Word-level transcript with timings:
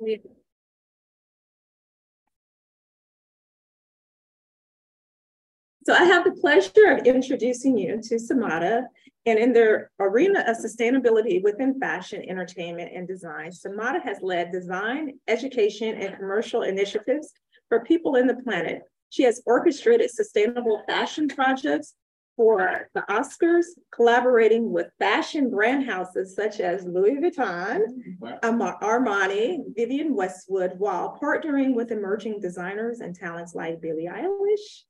So 0.00 0.06
I 5.94 6.04
have 6.04 6.24
the 6.24 6.32
pleasure 6.40 6.90
of 6.90 7.06
introducing 7.06 7.76
you 7.76 8.00
to 8.02 8.14
Samata, 8.16 8.86
And 9.26 9.38
in 9.38 9.52
their 9.52 9.90
arena 9.98 10.42
of 10.46 10.56
sustainability 10.56 11.42
within 11.42 11.78
fashion, 11.78 12.24
entertainment, 12.28 12.92
and 12.94 13.06
design, 13.06 13.50
Samata 13.50 14.02
has 14.02 14.22
led 14.22 14.52
design, 14.52 15.18
education, 15.28 15.96
and 15.96 16.16
commercial 16.16 16.62
initiatives 16.62 17.32
for 17.68 17.84
people 17.84 18.16
in 18.16 18.26
the 18.26 18.36
planet. 18.36 18.82
She 19.10 19.24
has 19.24 19.42
orchestrated 19.44 20.10
sustainable 20.10 20.82
fashion 20.88 21.28
projects 21.28 21.94
for 22.40 22.88
the 22.94 23.02
Oscars, 23.02 23.66
collaborating 23.94 24.72
with 24.72 24.90
fashion 24.98 25.50
brand 25.50 25.84
houses 25.84 26.34
such 26.34 26.58
as 26.58 26.86
Louis 26.86 27.16
Vuitton, 27.16 27.80
Armani, 28.80 29.58
Vivienne 29.76 30.14
Westwood, 30.14 30.72
while 30.78 31.18
partnering 31.22 31.74
with 31.74 31.92
emerging 31.92 32.40
designers 32.40 33.00
and 33.00 33.14
talents 33.14 33.54
like 33.54 33.82
Billie 33.82 34.08
Eilish, 34.10 34.84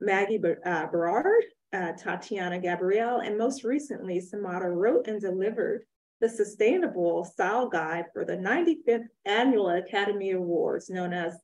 Maggie 0.00 0.40
uh, 0.64 0.86
Berard, 0.86 1.44
uh, 1.74 1.92
Tatiana 1.92 2.58
Gabrielle, 2.58 3.18
and 3.18 3.36
most 3.36 3.64
recently, 3.64 4.18
Samata 4.18 4.74
wrote 4.74 5.06
and 5.06 5.20
delivered 5.20 5.84
the 6.22 6.28
Sustainable 6.30 7.22
Style 7.22 7.68
Guide 7.68 8.06
for 8.14 8.24
the 8.24 8.38
95th 8.38 9.08
Annual 9.26 9.68
Academy 9.72 10.30
Awards, 10.30 10.88
known 10.88 11.12
as 11.12 11.36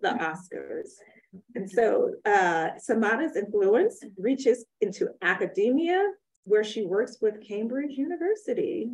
the 0.00 0.08
Oscars. 0.08 0.92
And 1.54 1.70
so 1.70 2.14
uh, 2.24 2.70
Samata's 2.78 3.36
influence 3.36 4.02
reaches 4.16 4.64
into 4.80 5.08
academia, 5.22 6.02
where 6.44 6.64
she 6.64 6.86
works 6.86 7.18
with 7.20 7.46
Cambridge 7.46 7.92
University 7.92 8.88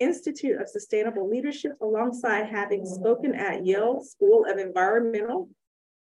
Institute 0.00 0.60
of 0.60 0.68
Sustainable 0.68 1.28
Leadership, 1.28 1.72
alongside 1.82 2.46
having 2.46 2.84
spoken 2.84 3.34
at 3.34 3.64
Yale 3.64 4.02
School 4.02 4.46
of 4.50 4.58
Environmental, 4.58 5.48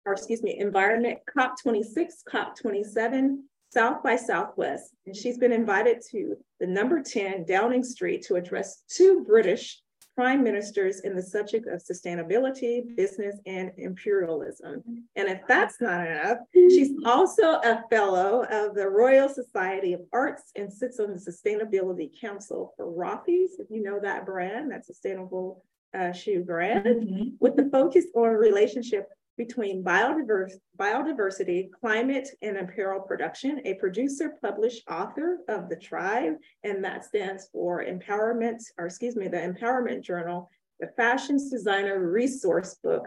or 0.05 0.13
excuse 0.13 0.43
me, 0.43 0.57
Environment 0.59 1.19
COP26, 1.35 2.23
COP27, 2.31 3.37
South 3.73 4.03
by 4.03 4.15
Southwest. 4.15 4.93
And 5.05 5.15
she's 5.15 5.37
been 5.37 5.51
invited 5.51 6.01
to 6.11 6.35
the 6.59 6.67
number 6.67 7.01
10 7.01 7.45
Downing 7.45 7.83
Street 7.83 8.23
to 8.23 8.35
address 8.35 8.83
two 8.89 9.23
British 9.27 9.81
prime 10.21 10.43
ministers 10.43 10.99
in 10.99 11.15
the 11.15 11.21
subject 11.23 11.65
of 11.65 11.81
sustainability, 11.81 12.95
business, 12.95 13.37
and 13.47 13.71
imperialism. 13.77 14.83
And 15.15 15.27
if 15.27 15.39
that's 15.47 15.81
not 15.81 16.05
enough, 16.05 16.37
she's 16.53 16.91
also 17.05 17.59
a 17.61 17.83
fellow 17.89 18.43
of 18.43 18.75
the 18.75 18.87
Royal 18.87 19.27
Society 19.27 19.93
of 19.93 20.01
Arts 20.13 20.51
and 20.55 20.71
sits 20.71 20.99
on 20.99 21.07
the 21.07 21.17
Sustainability 21.17 22.11
Council 22.21 22.71
for 22.77 22.85
Rothy's, 22.85 23.57
if 23.57 23.71
you 23.71 23.81
know 23.81 23.99
that 23.99 24.27
brand, 24.27 24.69
that 24.71 24.85
sustainable 24.85 25.65
uh, 25.97 26.11
shoe 26.11 26.43
brand, 26.43 26.85
mm-hmm. 26.85 27.29
with 27.39 27.55
the 27.55 27.67
focus 27.71 28.05
on 28.13 28.29
relationship 28.29 29.07
between 29.45 29.83
biodiverse, 29.83 30.53
biodiversity, 30.79 31.71
climate, 31.71 32.29
and 32.43 32.57
apparel 32.57 33.01
production, 33.01 33.59
a 33.65 33.73
producer, 33.75 34.35
published 34.39 34.83
author 34.87 35.39
of 35.47 35.67
The 35.67 35.77
Tribe, 35.77 36.33
and 36.63 36.83
that 36.83 37.05
stands 37.05 37.49
for 37.51 37.83
Empowerment, 37.83 38.61
or 38.77 38.85
excuse 38.85 39.15
me, 39.15 39.27
the 39.27 39.37
Empowerment 39.37 40.03
Journal, 40.03 40.47
the 40.79 40.91
Fashions 40.95 41.49
Designer 41.49 42.07
Resource 42.07 42.75
Book, 42.83 43.05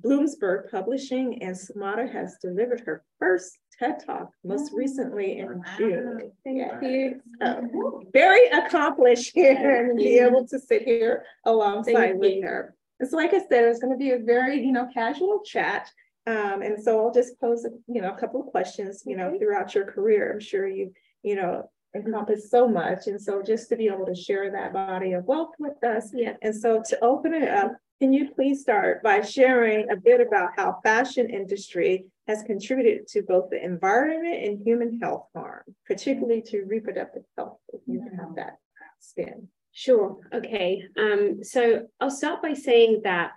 Bloomsbury 0.00 0.68
Publishing, 0.70 1.42
and 1.42 1.56
Samata 1.56 2.10
has 2.12 2.36
delivered 2.42 2.80
her 2.80 3.02
first 3.18 3.56
TED 3.78 4.04
Talk, 4.04 4.30
most 4.44 4.72
recently 4.74 5.38
in 5.38 5.62
June. 5.78 6.30
Thank 6.44 6.82
you. 6.82 7.22
So, 7.40 8.02
very 8.12 8.48
accomplished 8.48 9.32
here 9.34 9.86
and 9.88 9.96
be 9.96 10.18
able 10.18 10.46
to 10.48 10.58
sit 10.58 10.82
here 10.82 11.24
alongside 11.46 11.94
Thank 11.94 12.20
with 12.20 12.34
you. 12.34 12.42
her. 12.42 12.74
And 13.00 13.08
so, 13.08 13.16
like 13.16 13.32
I 13.34 13.38
said, 13.38 13.64
it's 13.64 13.80
going 13.80 13.92
to 13.92 13.98
be 13.98 14.12
a 14.12 14.18
very, 14.18 14.60
you 14.60 14.72
know, 14.72 14.86
casual 14.92 15.40
chat. 15.44 15.90
Um, 16.26 16.60
and 16.62 16.80
so 16.80 17.00
I'll 17.00 17.12
just 17.12 17.40
pose, 17.40 17.64
a, 17.64 17.70
you 17.88 18.02
know, 18.02 18.12
a 18.12 18.16
couple 18.16 18.40
of 18.40 18.48
questions, 18.48 19.02
you 19.06 19.16
know, 19.16 19.36
throughout 19.38 19.74
your 19.74 19.86
career. 19.86 20.32
I'm 20.32 20.40
sure 20.40 20.68
you, 20.68 20.92
you 21.22 21.34
know, 21.34 21.70
encompass 21.96 22.50
so 22.50 22.68
much. 22.68 23.06
And 23.06 23.20
so 23.20 23.42
just 23.42 23.68
to 23.70 23.76
be 23.76 23.86
able 23.86 24.06
to 24.06 24.14
share 24.14 24.50
that 24.52 24.72
body 24.72 25.12
of 25.12 25.24
wealth 25.24 25.54
with 25.58 25.82
us. 25.82 26.10
Yeah. 26.12 26.34
And 26.42 26.54
so 26.54 26.82
to 26.88 27.04
open 27.04 27.32
it 27.32 27.48
up, 27.48 27.72
can 28.00 28.12
you 28.12 28.30
please 28.30 28.60
start 28.60 29.02
by 29.02 29.20
sharing 29.20 29.90
a 29.90 29.96
bit 29.96 30.20
about 30.20 30.50
how 30.56 30.78
fashion 30.82 31.28
industry 31.28 32.06
has 32.28 32.42
contributed 32.42 33.06
to 33.08 33.22
both 33.22 33.50
the 33.50 33.62
environment 33.62 34.44
and 34.44 34.64
human 34.64 35.00
health 35.00 35.26
harm, 35.34 35.64
particularly 35.86 36.42
to 36.42 36.64
reproductive 36.64 37.24
health, 37.36 37.58
if 37.72 37.80
you 37.86 38.00
have 38.18 38.36
that 38.36 38.58
spin? 39.00 39.48
Sure. 39.72 40.18
Okay. 40.32 40.82
Um, 40.96 41.42
so 41.42 41.86
I'll 42.00 42.10
start 42.10 42.42
by 42.42 42.54
saying 42.54 43.02
that 43.04 43.32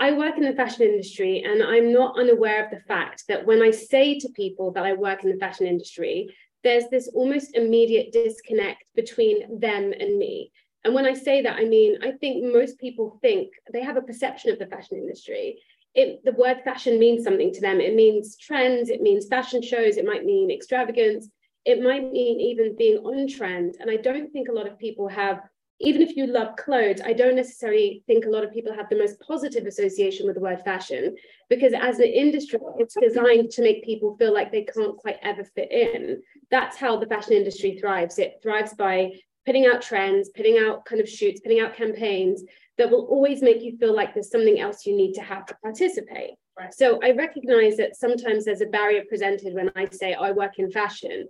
I 0.00 0.12
work 0.12 0.36
in 0.36 0.44
the 0.44 0.52
fashion 0.52 0.82
industry 0.82 1.42
and 1.44 1.62
I'm 1.62 1.92
not 1.92 2.18
unaware 2.18 2.64
of 2.64 2.70
the 2.70 2.80
fact 2.86 3.24
that 3.28 3.46
when 3.46 3.62
I 3.62 3.70
say 3.70 4.18
to 4.18 4.28
people 4.30 4.72
that 4.72 4.84
I 4.84 4.92
work 4.92 5.24
in 5.24 5.30
the 5.30 5.38
fashion 5.38 5.66
industry, 5.66 6.34
there's 6.62 6.88
this 6.90 7.08
almost 7.08 7.56
immediate 7.56 8.12
disconnect 8.12 8.84
between 8.94 9.60
them 9.60 9.92
and 9.98 10.18
me. 10.18 10.52
And 10.84 10.94
when 10.94 11.06
I 11.06 11.14
say 11.14 11.42
that, 11.42 11.56
I 11.56 11.64
mean, 11.64 11.98
I 12.02 12.12
think 12.12 12.44
most 12.44 12.78
people 12.78 13.18
think 13.20 13.52
they 13.72 13.82
have 13.82 13.96
a 13.96 14.02
perception 14.02 14.52
of 14.52 14.58
the 14.58 14.66
fashion 14.66 14.98
industry. 14.98 15.60
It, 15.94 16.24
the 16.24 16.32
word 16.32 16.58
fashion 16.64 16.98
means 16.98 17.24
something 17.24 17.52
to 17.54 17.60
them. 17.60 17.80
It 17.80 17.94
means 17.94 18.36
trends, 18.36 18.88
it 18.90 19.02
means 19.02 19.26
fashion 19.26 19.62
shows, 19.62 19.96
it 19.96 20.06
might 20.06 20.24
mean 20.24 20.50
extravagance, 20.50 21.28
it 21.64 21.82
might 21.82 22.10
mean 22.10 22.40
even 22.40 22.76
being 22.76 22.98
on 22.98 23.28
trend. 23.28 23.76
And 23.80 23.90
I 23.90 23.96
don't 23.96 24.32
think 24.32 24.48
a 24.48 24.52
lot 24.52 24.66
of 24.66 24.78
people 24.78 25.08
have, 25.08 25.40
even 25.80 26.02
if 26.02 26.16
you 26.16 26.26
love 26.26 26.56
clothes, 26.56 27.00
I 27.04 27.12
don't 27.12 27.36
necessarily 27.36 28.02
think 28.06 28.24
a 28.24 28.30
lot 28.30 28.44
of 28.44 28.52
people 28.52 28.74
have 28.74 28.88
the 28.88 28.98
most 28.98 29.20
positive 29.20 29.66
association 29.66 30.26
with 30.26 30.36
the 30.36 30.40
word 30.40 30.62
fashion 30.64 31.14
because 31.48 31.72
as 31.72 31.98
an 31.98 32.06
industry, 32.06 32.58
it's 32.78 32.96
designed 33.00 33.50
to 33.50 33.62
make 33.62 33.84
people 33.84 34.16
feel 34.16 34.32
like 34.32 34.50
they 34.50 34.64
can't 34.64 34.96
quite 34.96 35.18
ever 35.22 35.44
fit 35.44 35.70
in. 35.70 36.22
That's 36.50 36.76
how 36.76 36.98
the 36.98 37.06
fashion 37.06 37.34
industry 37.34 37.78
thrives. 37.78 38.18
It 38.18 38.40
thrives 38.42 38.74
by 38.74 39.12
putting 39.44 39.66
out 39.66 39.82
trends, 39.82 40.28
putting 40.30 40.58
out 40.58 40.84
kind 40.84 41.00
of 41.00 41.08
shoots, 41.08 41.40
putting 41.40 41.60
out 41.60 41.74
campaigns 41.74 42.44
that 42.76 42.90
will 42.90 43.06
always 43.06 43.42
make 43.42 43.62
you 43.62 43.76
feel 43.76 43.94
like 43.94 44.14
there's 44.14 44.30
something 44.30 44.60
else 44.60 44.86
you 44.86 44.96
need 44.96 45.12
to 45.14 45.22
have 45.22 45.44
to 45.46 45.56
participate. 45.62 46.32
Right. 46.58 46.72
So 46.74 46.98
I 47.02 47.12
recognize 47.12 47.76
that 47.76 47.96
sometimes 47.96 48.44
there's 48.44 48.62
a 48.62 48.66
barrier 48.66 49.04
presented 49.08 49.54
when 49.54 49.70
I 49.76 49.86
say 49.90 50.16
oh, 50.18 50.24
I 50.24 50.32
work 50.32 50.58
in 50.58 50.70
fashion 50.70 51.28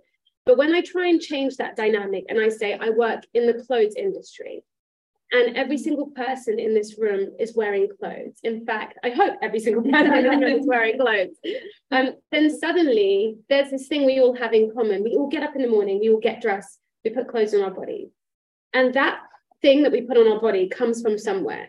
but 0.49 0.57
when 0.57 0.73
I 0.73 0.81
try 0.81 1.09
and 1.09 1.21
change 1.21 1.57
that 1.57 1.75
dynamic 1.75 2.25
and 2.27 2.39
I 2.39 2.49
say 2.49 2.73
I 2.73 2.89
work 2.89 3.21
in 3.35 3.45
the 3.45 3.53
clothes 3.53 3.93
industry, 3.95 4.63
and 5.31 5.55
every 5.55 5.77
single 5.77 6.07
person 6.07 6.57
in 6.57 6.73
this 6.73 6.97
room 6.97 7.35
is 7.39 7.55
wearing 7.55 7.87
clothes. 7.99 8.39
In 8.43 8.65
fact, 8.65 8.97
I 9.03 9.11
hope 9.11 9.35
every 9.43 9.59
single 9.59 9.83
person 9.91 10.11
in 10.11 10.23
this 10.23 10.39
room 10.41 10.59
is 10.59 10.65
wearing 10.65 10.97
clothes. 10.97 11.35
Um, 11.91 12.15
then 12.31 12.49
suddenly 12.59 13.37
there's 13.47 13.69
this 13.69 13.87
thing 13.87 14.07
we 14.07 14.19
all 14.19 14.35
have 14.37 14.53
in 14.53 14.71
common. 14.73 15.03
We 15.03 15.11
all 15.11 15.29
get 15.29 15.43
up 15.43 15.55
in 15.55 15.61
the 15.61 15.67
morning, 15.67 15.99
we 15.99 16.09
all 16.09 16.19
get 16.19 16.41
dressed, 16.41 16.79
we 17.05 17.11
put 17.11 17.27
clothes 17.27 17.53
on 17.53 17.61
our 17.61 17.69
body. 17.69 18.09
And 18.73 18.91
that 18.95 19.19
thing 19.61 19.83
that 19.83 19.91
we 19.91 20.01
put 20.01 20.17
on 20.17 20.31
our 20.31 20.41
body 20.41 20.67
comes 20.67 20.99
from 20.99 21.19
somewhere. 21.19 21.67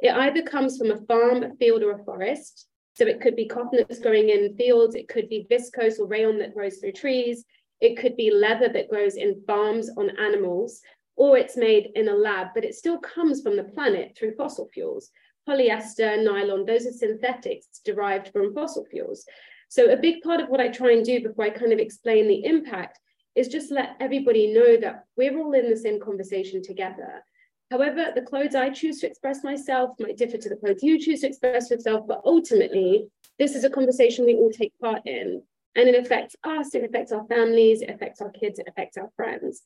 It 0.00 0.12
either 0.12 0.42
comes 0.42 0.78
from 0.78 0.90
a 0.90 1.00
farm, 1.02 1.44
a 1.44 1.54
field, 1.60 1.84
or 1.84 1.92
a 1.92 2.02
forest. 2.02 2.66
So 2.94 3.06
it 3.06 3.20
could 3.20 3.36
be 3.36 3.46
cotton 3.46 3.84
that's 3.86 4.00
growing 4.00 4.30
in 4.30 4.56
fields, 4.56 4.96
it 4.96 5.06
could 5.06 5.28
be 5.28 5.46
viscose 5.48 6.00
or 6.00 6.06
rayon 6.06 6.38
that 6.38 6.54
grows 6.54 6.78
through 6.78 6.92
trees, 6.92 7.44
it 7.80 7.96
could 7.98 8.16
be 8.16 8.30
leather 8.30 8.68
that 8.68 8.88
grows 8.88 9.16
in 9.16 9.42
farms 9.46 9.90
on 9.96 10.18
animals, 10.18 10.80
or 11.16 11.38
it's 11.38 11.56
made 11.56 11.90
in 11.94 12.08
a 12.08 12.14
lab, 12.14 12.48
but 12.54 12.64
it 12.64 12.74
still 12.74 12.98
comes 12.98 13.42
from 13.42 13.56
the 13.56 13.64
planet 13.64 14.16
through 14.16 14.34
fossil 14.36 14.68
fuels. 14.72 15.10
Polyester, 15.48 16.22
nylon, 16.22 16.66
those 16.66 16.86
are 16.86 16.92
synthetics 16.92 17.80
derived 17.84 18.28
from 18.32 18.54
fossil 18.54 18.84
fuels. 18.90 19.24
So 19.68 19.90
a 19.90 19.96
big 19.96 20.22
part 20.22 20.40
of 20.40 20.48
what 20.48 20.60
I 20.60 20.68
try 20.68 20.92
and 20.92 21.04
do 21.04 21.22
before 21.22 21.44
I 21.44 21.50
kind 21.50 21.72
of 21.72 21.78
explain 21.78 22.28
the 22.28 22.44
impact 22.44 22.98
is 23.34 23.48
just 23.48 23.70
let 23.70 23.96
everybody 24.00 24.52
know 24.52 24.76
that 24.78 25.04
we're 25.16 25.38
all 25.38 25.52
in 25.52 25.68
the 25.68 25.76
same 25.76 26.00
conversation 26.00 26.62
together. 26.62 27.22
However, 27.70 28.12
the 28.14 28.22
clothes 28.22 28.54
I 28.54 28.70
choose 28.70 29.00
to 29.00 29.08
express 29.08 29.42
myself 29.42 29.90
might 29.98 30.16
differ 30.16 30.38
to 30.38 30.48
the 30.48 30.56
clothes 30.56 30.82
you 30.82 30.98
choose 30.98 31.20
to 31.20 31.26
express 31.26 31.70
yourself, 31.70 32.06
but 32.06 32.22
ultimately, 32.24 33.08
this 33.38 33.54
is 33.54 33.64
a 33.64 33.70
conversation 33.70 34.24
we 34.24 34.34
all 34.34 34.50
take 34.50 34.72
part 34.80 35.02
in. 35.04 35.42
And 35.76 35.88
it 35.88 35.94
affects 35.94 36.34
us, 36.42 36.74
it 36.74 36.84
affects 36.84 37.12
our 37.12 37.24
families, 37.26 37.82
it 37.82 37.90
affects 37.90 38.20
our 38.20 38.30
kids, 38.30 38.58
it 38.58 38.66
affects 38.66 38.96
our 38.96 39.10
friends. 39.14 39.62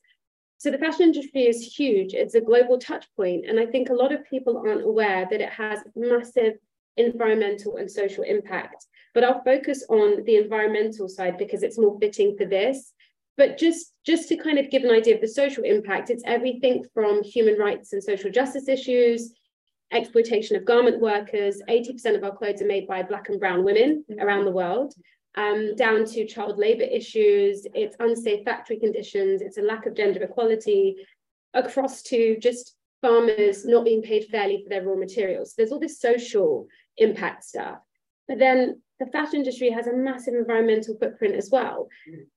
So 0.57 0.69
the 0.69 0.77
fashion 0.77 1.03
industry 1.03 1.47
is 1.47 1.75
huge. 1.75 2.13
It's 2.13 2.35
a 2.35 2.41
global 2.41 2.77
touch 2.77 3.07
point. 3.17 3.45
And 3.47 3.59
I 3.59 3.65
think 3.65 3.89
a 3.89 3.95
lot 3.95 4.11
of 4.11 4.23
people 4.29 4.57
aren't 4.57 4.83
aware 4.85 5.25
that 5.27 5.41
it 5.41 5.49
has 5.49 5.79
massive 5.95 6.53
environmental 6.97 7.77
and 7.77 7.89
social 7.89 8.23
impact. 8.23 8.85
But 9.15 9.23
I'll 9.23 9.43
focus 9.43 9.83
on 9.89 10.23
the 10.25 10.35
environmental 10.35 11.09
side 11.09 11.39
because 11.39 11.63
it's 11.63 11.79
more 11.79 11.97
fitting 11.99 12.35
for 12.37 12.45
this. 12.45 12.93
But 13.37 13.57
just, 13.57 13.93
just 14.05 14.29
to 14.29 14.35
kind 14.35 14.59
of 14.59 14.69
give 14.69 14.83
an 14.83 14.91
idea 14.91 15.15
of 15.15 15.21
the 15.21 15.27
social 15.27 15.63
impact, 15.63 16.11
it's 16.11 16.23
everything 16.27 16.85
from 16.93 17.23
human 17.23 17.57
rights 17.57 17.93
and 17.93 18.03
social 18.03 18.29
justice 18.29 18.67
issues, 18.67 19.33
exploitation 19.91 20.57
of 20.57 20.65
garment 20.65 21.01
workers. 21.01 21.59
80% 21.67 22.15
of 22.15 22.23
our 22.23 22.35
clothes 22.35 22.61
are 22.61 22.67
made 22.67 22.85
by 22.85 23.01
Black 23.01 23.29
and 23.29 23.39
Brown 23.39 23.63
women 23.63 24.03
mm-hmm. 24.09 24.21
around 24.21 24.45
the 24.45 24.51
world 24.51 24.93
um, 25.35 25.75
down 25.75 26.05
to 26.05 26.27
child 26.27 26.57
labour 26.57 26.83
issues, 26.83 27.65
it's 27.73 27.95
unsafe 27.99 28.43
factory 28.43 28.77
conditions, 28.77 29.41
it's 29.41 29.57
a 29.57 29.61
lack 29.61 29.85
of 29.85 29.95
gender 29.95 30.23
equality, 30.23 30.97
across 31.53 32.01
to 32.03 32.37
just 32.39 32.75
farmers 33.01 33.65
not 33.65 33.85
being 33.85 34.01
paid 34.01 34.25
fairly 34.25 34.61
for 34.63 34.69
their 34.69 34.83
raw 34.83 34.95
materials. 34.95 35.53
There's 35.57 35.71
all 35.71 35.79
this 35.79 35.99
social 35.99 36.67
impact 36.97 37.43
stuff. 37.43 37.79
But 38.27 38.39
then 38.39 38.81
the 38.99 39.07
fashion 39.07 39.37
industry 39.37 39.71
has 39.71 39.87
a 39.87 39.93
massive 39.93 40.35
environmental 40.35 40.95
footprint 40.97 41.35
as 41.35 41.49
well. 41.49 41.89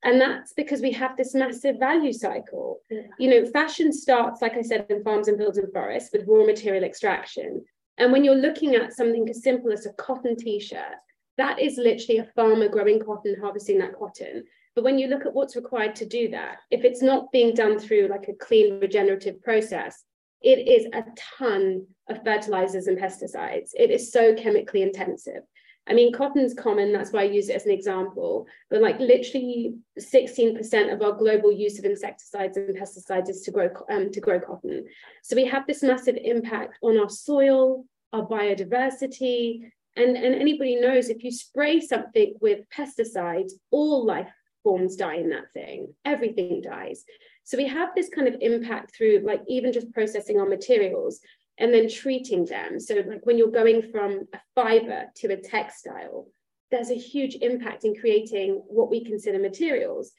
And 0.02 0.20
that's 0.20 0.54
because 0.54 0.80
we 0.80 0.92
have 0.92 1.16
this 1.16 1.34
massive 1.34 1.78
value 1.78 2.12
cycle. 2.12 2.80
You 3.18 3.28
know, 3.28 3.50
fashion 3.50 3.92
starts, 3.92 4.40
like 4.40 4.54
I 4.54 4.62
said, 4.62 4.86
in 4.88 5.04
farms 5.04 5.28
and 5.28 5.38
fields 5.38 5.58
and 5.58 5.72
forests 5.72 6.10
with 6.12 6.26
raw 6.26 6.44
material 6.44 6.84
extraction. 6.84 7.62
And 7.98 8.10
when 8.10 8.24
you're 8.24 8.34
looking 8.34 8.74
at 8.74 8.94
something 8.94 9.28
as 9.28 9.42
simple 9.42 9.72
as 9.72 9.86
a 9.86 9.92
cotton 9.92 10.36
t-shirt, 10.36 10.96
that 11.36 11.60
is 11.60 11.76
literally 11.76 12.18
a 12.18 12.30
farmer 12.36 12.68
growing 12.68 13.00
cotton, 13.00 13.36
harvesting 13.40 13.78
that 13.78 13.98
cotton. 13.98 14.44
But 14.74 14.84
when 14.84 14.98
you 14.98 15.06
look 15.08 15.24
at 15.26 15.34
what's 15.34 15.56
required 15.56 15.94
to 15.96 16.06
do 16.06 16.28
that, 16.30 16.58
if 16.70 16.84
it's 16.84 17.02
not 17.02 17.30
being 17.32 17.54
done 17.54 17.78
through 17.78 18.08
like 18.08 18.28
a 18.28 18.34
clean 18.34 18.80
regenerative 18.80 19.40
process, 19.42 20.04
it 20.42 20.68
is 20.68 20.86
a 20.92 21.04
ton 21.38 21.86
of 22.08 22.22
fertilizers 22.22 22.86
and 22.86 22.98
pesticides. 22.98 23.70
It 23.74 23.90
is 23.90 24.12
so 24.12 24.34
chemically 24.34 24.82
intensive. 24.82 25.42
I 25.86 25.92
mean, 25.92 26.12
cotton's 26.12 26.54
common, 26.54 26.92
that's 26.92 27.12
why 27.12 27.20
I 27.20 27.24
use 27.24 27.50
it 27.50 27.56
as 27.56 27.66
an 27.66 27.72
example, 27.72 28.46
but 28.70 28.80
like 28.80 28.98
literally 28.98 29.74
16% 29.98 30.92
of 30.92 31.02
our 31.02 31.12
global 31.12 31.52
use 31.52 31.78
of 31.78 31.84
insecticides 31.84 32.56
and 32.56 32.76
pesticides 32.76 33.28
is 33.28 33.42
to 33.42 33.50
grow, 33.50 33.68
um, 33.90 34.10
to 34.10 34.20
grow 34.20 34.40
cotton. 34.40 34.86
So 35.22 35.36
we 35.36 35.44
have 35.46 35.66
this 35.66 35.82
massive 35.82 36.16
impact 36.16 36.78
on 36.82 36.98
our 36.98 37.10
soil, 37.10 37.84
our 38.14 38.26
biodiversity, 38.26 39.70
and, 39.96 40.16
and 40.16 40.34
anybody 40.34 40.76
knows 40.76 41.08
if 41.08 41.22
you 41.22 41.30
spray 41.30 41.80
something 41.80 42.34
with 42.40 42.68
pesticides, 42.76 43.52
all 43.70 44.04
life 44.04 44.30
forms 44.62 44.96
die 44.96 45.16
in 45.16 45.30
that 45.30 45.52
thing, 45.52 45.94
everything 46.04 46.60
dies. 46.60 47.04
So 47.44 47.56
we 47.56 47.68
have 47.68 47.90
this 47.94 48.08
kind 48.08 48.26
of 48.26 48.36
impact 48.40 48.96
through 48.96 49.22
like 49.24 49.42
even 49.48 49.72
just 49.72 49.92
processing 49.92 50.40
our 50.40 50.48
materials 50.48 51.20
and 51.58 51.72
then 51.72 51.88
treating 51.88 52.44
them. 52.46 52.80
So, 52.80 52.94
like 53.06 53.24
when 53.24 53.38
you're 53.38 53.50
going 53.50 53.90
from 53.92 54.26
a 54.32 54.40
fiber 54.54 55.04
to 55.16 55.32
a 55.32 55.36
textile, 55.36 56.26
there's 56.70 56.90
a 56.90 56.94
huge 56.94 57.36
impact 57.36 57.84
in 57.84 57.94
creating 57.94 58.62
what 58.66 58.90
we 58.90 59.04
consider 59.04 59.38
materials. 59.38 60.12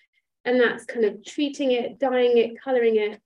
And 0.45 0.61
that's 0.61 0.85
kind 0.85 1.05
of 1.05 1.25
treating 1.25 1.71
it, 1.71 1.99
dyeing 1.99 2.37
it, 2.37 2.61
coloring 2.63 2.97
it. 2.97 3.19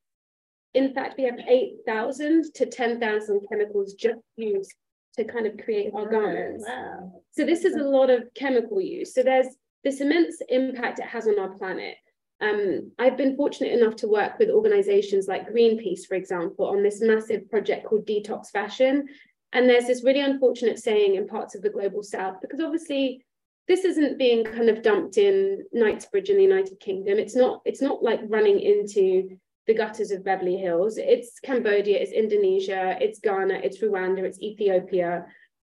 In 0.73 0.93
fact, 0.93 1.15
we 1.17 1.25
have 1.25 1.37
8,000 1.37 2.53
to 2.55 2.65
10,000 2.65 3.41
chemicals 3.49 3.93
just 3.93 4.19
used 4.37 4.73
to 5.17 5.23
kind 5.23 5.45
of 5.47 5.57
create 5.63 5.91
our 5.93 6.09
garments. 6.09 6.65
Wow. 6.67 7.21
So, 7.31 7.45
this 7.45 7.65
is 7.65 7.75
a 7.75 7.83
lot 7.83 8.09
of 8.09 8.23
chemical 8.35 8.81
use. 8.81 9.13
So, 9.13 9.23
there's 9.23 9.47
this 9.83 10.01
immense 10.01 10.41
impact 10.49 10.99
it 10.99 11.05
has 11.05 11.27
on 11.27 11.39
our 11.39 11.49
planet. 11.57 11.95
Um, 12.41 12.91
I've 12.97 13.17
been 13.17 13.35
fortunate 13.35 13.73
enough 13.73 13.95
to 13.97 14.07
work 14.07 14.39
with 14.39 14.49
organizations 14.49 15.27
like 15.27 15.49
Greenpeace, 15.49 16.05
for 16.07 16.15
example, 16.15 16.67
on 16.67 16.83
this 16.83 17.01
massive 17.01 17.49
project 17.49 17.85
called 17.85 18.05
Detox 18.05 18.49
Fashion. 18.49 19.07
And 19.51 19.69
there's 19.69 19.87
this 19.87 20.03
really 20.03 20.21
unfortunate 20.21 20.79
saying 20.79 21.15
in 21.15 21.27
parts 21.27 21.55
of 21.55 21.61
the 21.61 21.69
global 21.69 22.03
south, 22.03 22.37
because 22.41 22.61
obviously 22.61 23.25
this 23.67 23.83
isn't 23.83 24.17
being 24.17 24.45
kind 24.45 24.69
of 24.69 24.81
dumped 24.81 25.17
in 25.17 25.65
Knightsbridge 25.73 26.29
in 26.29 26.37
the 26.37 26.43
United 26.43 26.79
Kingdom. 26.79 27.17
It's 27.17 27.35
not, 27.35 27.61
it's 27.65 27.81
not 27.81 28.03
like 28.03 28.21
running 28.27 28.59
into 28.59 29.37
the 29.69 29.75
gutters 29.75 30.09
of 30.09 30.25
Beverly 30.25 30.57
Hills. 30.57 30.97
It's 30.97 31.39
Cambodia, 31.39 31.99
it's 31.99 32.11
Indonesia, 32.11 32.97
it's 32.99 33.19
Ghana, 33.19 33.61
it's 33.63 33.77
Rwanda, 33.77 34.23
it's 34.23 34.41
Ethiopia. 34.41 35.27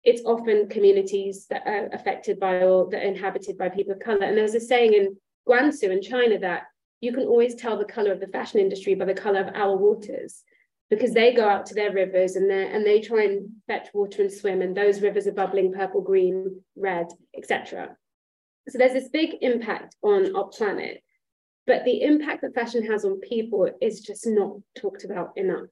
It's 0.04 0.22
often 0.26 0.68
communities 0.68 1.48
that 1.50 1.66
are 1.66 1.88
affected 1.94 2.38
by 2.38 2.64
or 2.64 2.90
that 2.90 3.02
are 3.04 3.08
inhabited 3.08 3.58
by 3.58 3.70
people 3.70 3.94
of 3.94 4.02
color. 4.02 4.26
And 4.26 4.38
there's 4.38 4.54
a 4.54 4.60
saying 4.60 4.94
in 4.94 5.16
Guangzhou 5.48 5.92
in 5.92 6.02
China 6.02 6.38
that 6.40 6.64
you 7.00 7.14
can 7.14 7.24
always 7.24 7.56
tell 7.56 7.78
the 7.78 7.86
color 7.86 8.12
of 8.12 8.20
the 8.20 8.28
fashion 8.28 8.60
industry 8.60 8.96
by 8.96 9.06
the 9.06 9.14
color 9.14 9.40
of 9.40 9.56
our 9.56 9.78
waters 9.78 10.44
because 10.90 11.14
they 11.14 11.34
go 11.34 11.48
out 11.48 11.66
to 11.68 11.74
their 11.74 11.94
rivers 11.94 12.36
and 12.36 12.52
and 12.52 12.86
they 12.86 13.00
try 13.00 13.24
and 13.24 13.50
fetch 13.66 13.88
water 13.94 14.22
and 14.22 14.32
swim 14.32 14.62
and 14.62 14.76
those 14.76 15.02
rivers 15.02 15.26
are 15.26 15.32
bubbling 15.32 15.74
purple 15.74 16.02
green 16.02 16.62
red 16.76 17.08
etc 17.36 17.96
so 18.70 18.78
there's 18.78 18.94
this 18.94 19.10
big 19.10 19.36
impact 19.42 19.96
on 20.04 20.36
our 20.36 20.48
planet 20.50 21.02
but 21.68 21.84
the 21.84 22.02
impact 22.02 22.42
that 22.42 22.54
fashion 22.54 22.86
has 22.86 23.06
on 23.06 23.20
people 23.20 23.70
is 23.82 24.02
just 24.02 24.26
not 24.28 24.58
talked 24.78 25.04
about 25.04 25.32
enough 25.36 25.68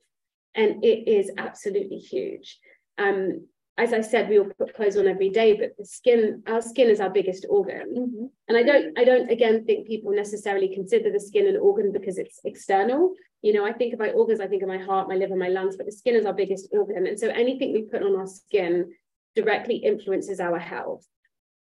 and 0.56 0.84
it 0.84 1.07
is 1.07 1.31
absolutely 1.38 1.98
huge 1.98 2.60
um, 2.98 3.48
as 3.78 3.92
I 3.92 4.01
said, 4.01 4.30
we 4.30 4.38
all 4.38 4.50
put 4.57 4.75
clothes 4.75 4.98
on 4.98 5.07
every 5.07 5.30
day, 5.30 5.54
but 5.54 5.75
the 5.78 5.86
skin, 5.86 6.44
our 6.45 6.62
skin 6.62 6.90
is 6.90 7.00
our 7.00 7.10
biggest 7.10 7.45
organ. 7.50 7.95
Mm-hmm. 7.98 8.25
And 8.48 8.57
I 8.57 8.62
don't, 8.62 9.00
I 9.00 9.04
don't 9.04 9.31
again 9.31 9.66
think 9.66 9.88
people 9.88 10.12
necessarily 10.12 10.74
consider 10.74 11.12
the 11.12 11.19
skin 11.19 11.48
an 11.48 11.57
organ 11.57 11.92
because 11.92 12.19
it's 12.19 12.40
external. 12.45 13.13
You 13.42 13.54
know, 13.54 13.66
I 13.66 13.74
think 13.74 13.95
about 13.95 14.13
organs, 14.13 14.40
I 14.40 14.48
think 14.48 14.62
of 14.62 14.69
my 14.69 14.78
heart, 14.78 15.10
my 15.10 15.16
liver, 15.16 15.36
my 15.36 15.48
lungs, 15.48 15.75
but 15.75 15.88
the 15.88 15.92
skin 15.92 16.16
is 16.16 16.25
our 16.25 16.34
biggest 16.34 16.69
organ. 16.72 17.07
And 17.07 17.19
so 17.19 17.30
anything 17.30 17.74
we 17.74 17.81
put 17.81 18.04
on 18.04 18.16
our 18.16 18.28
skin 18.28 18.92
directly 19.36 19.78
influences 19.78 20.40
our 20.40 20.60
health. 20.60 21.06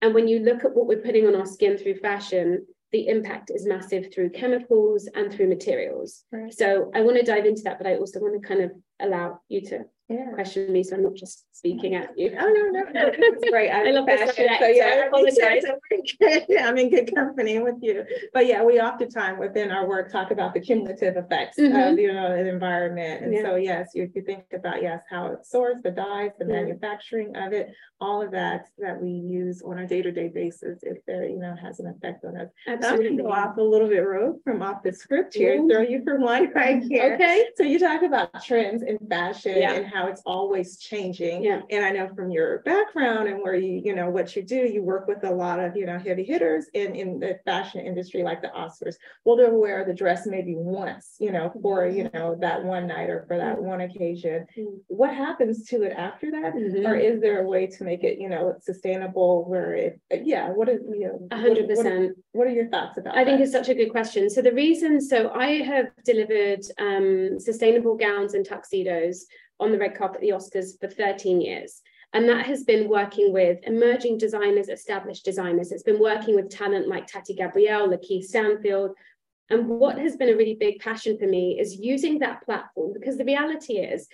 And 0.02 0.12
when 0.12 0.28
you 0.28 0.40
look 0.40 0.64
at 0.64 0.74
what 0.74 0.86
we're 0.86 1.00
putting 1.00 1.26
on 1.26 1.34
our 1.34 1.46
skin 1.46 1.78
through 1.78 1.98
fashion, 2.00 2.66
the 2.92 3.08
impact 3.08 3.50
is 3.54 3.66
massive 3.66 4.12
through 4.12 4.30
chemicals 4.30 5.08
and 5.14 5.32
through 5.32 5.48
materials. 5.48 6.24
Right. 6.30 6.52
So 6.52 6.90
I 6.94 7.00
want 7.00 7.16
to 7.18 7.24
dive 7.24 7.46
into 7.46 7.62
that, 7.62 7.78
but 7.78 7.86
I 7.86 7.96
also 7.96 8.20
want 8.20 8.40
to 8.40 8.46
kind 8.46 8.60
of 8.60 8.70
allow 9.02 9.40
you 9.48 9.60
to 9.62 9.84
yeah. 10.08 10.30
question 10.34 10.72
me, 10.72 10.82
so 10.82 10.96
I'm 10.96 11.02
not 11.02 11.14
just 11.14 11.44
speaking 11.52 11.94
at 11.94 12.10
you. 12.16 12.36
Oh 12.38 12.46
no, 12.46 12.80
no, 12.80 12.90
no, 12.92 13.10
it's 13.12 13.50
great. 13.50 13.70
I, 13.70 13.88
I 13.88 13.90
love 13.92 14.06
fashion, 14.06 14.48
so 14.58 14.66
yeah, 14.66 14.84
I 14.84 15.06
apologize. 15.06 15.64
I'm 16.60 16.76
in 16.78 16.90
good 16.90 17.14
company 17.14 17.58
with 17.60 17.76
you. 17.80 18.04
But 18.34 18.46
yeah, 18.46 18.64
we 18.64 18.80
oftentimes 18.80 19.38
within 19.38 19.70
our 19.70 19.86
work 19.86 20.10
talk 20.10 20.30
about 20.30 20.54
the 20.54 20.60
cumulative 20.60 21.16
effects 21.16 21.58
mm-hmm. 21.58 21.76
of 21.76 21.98
you 21.98 22.12
know 22.12 22.30
the 22.30 22.48
environment. 22.48 23.24
And 23.24 23.32
yeah. 23.32 23.42
so 23.42 23.56
yes, 23.56 23.90
you, 23.94 24.10
you 24.14 24.22
think 24.22 24.44
about 24.52 24.82
yes, 24.82 25.02
how 25.08 25.26
it's 25.26 25.52
sourced, 25.52 25.82
the 25.82 25.90
dyes, 25.90 26.30
the 26.38 26.46
yeah. 26.46 26.62
manufacturing 26.62 27.36
of 27.36 27.52
it, 27.52 27.72
all 28.00 28.22
of 28.22 28.32
that 28.32 28.68
that 28.78 29.00
we 29.00 29.10
use 29.10 29.62
on 29.62 29.78
a 29.78 29.86
day-to-day 29.86 30.28
basis, 30.34 30.80
if 30.82 30.98
there, 31.06 31.24
you 31.24 31.38
know, 31.38 31.54
has 31.60 31.78
an 31.78 31.86
effect 31.86 32.24
on 32.24 32.36
us. 32.36 32.48
Absolutely. 32.66 33.06
I'm 33.06 33.16
gonna 33.16 33.28
go 33.28 33.34
off 33.34 33.56
a 33.56 33.62
little 33.62 33.88
bit 33.88 34.00
rogue 34.00 34.38
from 34.42 34.62
off 34.62 34.82
the 34.82 34.92
script 34.92 35.34
here, 35.34 35.56
mm-hmm. 35.56 35.70
throw 35.70 35.82
you 35.82 36.02
for 36.04 36.18
one 36.18 36.52
right 36.54 36.82
here. 36.82 37.14
Okay. 37.14 37.46
So 37.56 37.62
you 37.62 37.78
talk 37.78 38.02
about 38.02 38.42
trends 38.44 38.82
in 38.92 39.08
fashion 39.08 39.56
yeah. 39.58 39.72
and 39.72 39.86
how 39.86 40.06
it's 40.06 40.22
always 40.24 40.78
changing. 40.78 41.42
Yeah. 41.42 41.60
And 41.70 41.84
I 41.84 41.90
know 41.90 42.08
from 42.14 42.30
your 42.30 42.60
background 42.60 43.28
and 43.28 43.42
where 43.42 43.54
you, 43.54 43.80
you 43.84 43.94
know, 43.94 44.10
what 44.10 44.34
you 44.36 44.42
do, 44.42 44.56
you 44.56 44.82
work 44.82 45.06
with 45.08 45.24
a 45.24 45.30
lot 45.30 45.60
of, 45.60 45.76
you 45.76 45.86
know, 45.86 45.98
heavy 45.98 46.24
hitters 46.24 46.66
in, 46.74 46.94
in 46.94 47.18
the 47.18 47.38
fashion 47.44 47.84
industry, 47.84 48.22
like 48.22 48.42
the 48.42 48.48
Oscars. 48.48 48.96
Well, 49.24 49.36
they'll 49.36 49.58
wear 49.58 49.84
the 49.84 49.94
dress 49.94 50.26
maybe 50.26 50.54
once, 50.56 51.16
you 51.18 51.32
know, 51.32 51.52
for, 51.62 51.86
you 51.86 52.10
know, 52.14 52.36
that 52.40 52.64
one 52.64 52.86
night 52.86 53.10
or 53.10 53.24
for 53.26 53.38
that 53.38 53.60
one 53.60 53.80
occasion. 53.80 54.46
Mm-hmm. 54.56 54.76
What 54.88 55.14
happens 55.14 55.66
to 55.68 55.82
it 55.82 55.92
after 55.96 56.30
that? 56.30 56.54
Mm-hmm. 56.54 56.86
Or 56.86 56.96
is 56.96 57.20
there 57.20 57.42
a 57.42 57.46
way 57.46 57.66
to 57.66 57.84
make 57.84 58.04
it, 58.04 58.18
you 58.18 58.28
know, 58.28 58.54
sustainable 58.60 59.48
where 59.48 59.74
it, 59.74 60.00
yeah, 60.10 60.50
what 60.50 60.68
is, 60.68 60.80
you 60.88 61.06
know, 61.06 61.28
100%. 61.30 61.76
What, 61.76 61.84
what, 61.84 62.10
what 62.32 62.46
are 62.46 62.50
your 62.50 62.68
thoughts 62.68 62.98
about 62.98 63.16
I 63.16 63.24
that? 63.24 63.30
think 63.30 63.40
it's 63.42 63.52
such 63.52 63.68
a 63.68 63.74
good 63.74 63.90
question. 63.90 64.28
So 64.30 64.42
the 64.42 64.52
reason, 64.52 65.00
so 65.00 65.30
I 65.30 65.62
have 65.62 65.86
delivered 66.04 66.60
um, 66.78 67.38
sustainable 67.38 67.96
gowns 67.96 68.34
and 68.34 68.44
tuxedos 68.72 69.26
on 69.60 69.72
the 69.72 69.78
red 69.78 69.96
carpet 69.96 70.16
at 70.16 70.20
the 70.22 70.30
Oscars 70.30 70.78
for 70.80 70.88
13 70.88 71.40
years. 71.40 71.82
And 72.14 72.28
that 72.28 72.46
has 72.46 72.64
been 72.64 72.88
working 72.88 73.32
with 73.32 73.58
emerging 73.62 74.18
designers, 74.18 74.68
established 74.68 75.24
designers. 75.24 75.72
It's 75.72 75.82
been 75.82 76.00
working 76.00 76.34
with 76.34 76.50
talent 76.50 76.88
like 76.88 77.06
Tati 77.06 77.34
Gabrielle, 77.34 77.88
LaKeith 77.88 78.24
Stanfield. 78.24 78.90
And 79.48 79.66
what 79.68 79.98
has 79.98 80.16
been 80.16 80.28
a 80.28 80.36
really 80.36 80.56
big 80.58 80.80
passion 80.80 81.18
for 81.18 81.26
me 81.26 81.58
is 81.58 81.76
using 81.76 82.18
that 82.18 82.42
platform 82.42 82.92
because 82.92 83.16
the 83.16 83.24
reality 83.24 83.74
is 83.74 84.08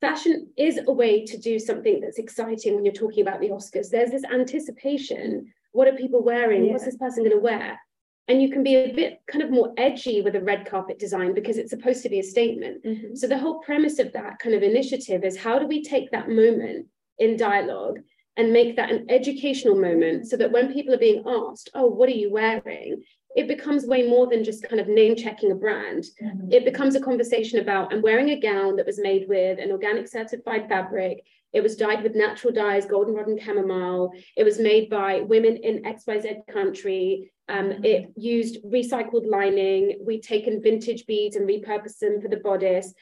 fashion 0.00 0.48
is 0.56 0.78
a 0.86 0.92
way 0.92 1.24
to 1.24 1.38
do 1.38 1.58
something 1.58 2.00
that's 2.00 2.18
exciting 2.18 2.74
when 2.74 2.84
you're 2.84 2.94
talking 2.94 3.26
about 3.26 3.40
the 3.40 3.48
Oscars. 3.48 3.90
There's 3.90 4.10
this 4.10 4.24
anticipation. 4.24 5.52
What 5.72 5.88
are 5.88 5.96
people 5.96 6.22
wearing? 6.22 6.66
Yeah. 6.66 6.72
What's 6.72 6.84
this 6.84 6.96
person 6.96 7.24
going 7.24 7.36
to 7.36 7.42
wear? 7.42 7.80
And 8.28 8.40
you 8.40 8.50
can 8.50 8.62
be 8.62 8.76
a 8.76 8.92
bit 8.92 9.20
kind 9.26 9.42
of 9.42 9.50
more 9.50 9.72
edgy 9.76 10.22
with 10.22 10.34
a 10.34 10.40
red 10.40 10.66
carpet 10.66 10.98
design 10.98 11.34
because 11.34 11.58
it's 11.58 11.70
supposed 11.70 12.02
to 12.02 12.08
be 12.08 12.20
a 12.20 12.24
statement. 12.24 12.82
Mm-hmm. 12.84 13.14
So 13.14 13.26
the 13.26 13.38
whole 13.38 13.60
premise 13.60 13.98
of 13.98 14.12
that 14.12 14.38
kind 14.38 14.54
of 14.54 14.62
initiative 14.62 15.24
is 15.24 15.36
how 15.36 15.58
do 15.58 15.66
we 15.66 15.82
take 15.82 16.10
that 16.10 16.30
moment 16.30 16.86
in 17.18 17.36
dialogue 17.36 18.00
and 18.36 18.52
make 18.52 18.76
that 18.76 18.90
an 18.90 19.06
educational 19.10 19.76
moment 19.76 20.26
so 20.26 20.36
that 20.36 20.50
when 20.50 20.72
people 20.72 20.94
are 20.94 20.98
being 20.98 21.22
asked, 21.26 21.70
oh, 21.74 21.86
what 21.86 22.08
are 22.08 22.12
you 22.12 22.32
wearing? 22.32 23.02
It 23.34 23.48
becomes 23.48 23.86
way 23.86 24.06
more 24.08 24.28
than 24.28 24.44
just 24.44 24.62
kind 24.68 24.80
of 24.80 24.88
name 24.88 25.16
checking 25.16 25.50
a 25.50 25.54
brand. 25.54 26.04
Mm-hmm. 26.22 26.52
It 26.52 26.64
becomes 26.64 26.94
a 26.94 27.00
conversation 27.00 27.58
about 27.58 27.92
I'm 27.92 28.02
wearing 28.02 28.30
a 28.30 28.40
gown 28.40 28.76
that 28.76 28.86
was 28.86 29.00
made 29.00 29.28
with 29.28 29.58
an 29.58 29.72
organic 29.72 30.08
certified 30.08 30.68
fabric. 30.68 31.24
It 31.52 31.62
was 31.62 31.76
dyed 31.76 32.02
with 32.02 32.16
natural 32.16 32.52
dyes, 32.52 32.84
goldenrod 32.84 33.28
and 33.28 33.40
chamomile. 33.40 34.12
It 34.36 34.42
was 34.44 34.58
made 34.58 34.90
by 34.90 35.20
women 35.20 35.56
in 35.56 35.82
XYZ 35.82 36.46
country. 36.52 37.32
Um, 37.48 37.66
mm-hmm. 37.66 37.84
It 37.84 38.12
used 38.16 38.64
recycled 38.64 39.28
lining. 39.30 40.00
We've 40.04 40.22
taken 40.22 40.62
vintage 40.62 41.06
beads 41.06 41.36
and 41.36 41.48
repurposed 41.48 41.98
them 41.98 42.20
for 42.20 42.28
the 42.28 42.38
bodice. 42.38 42.92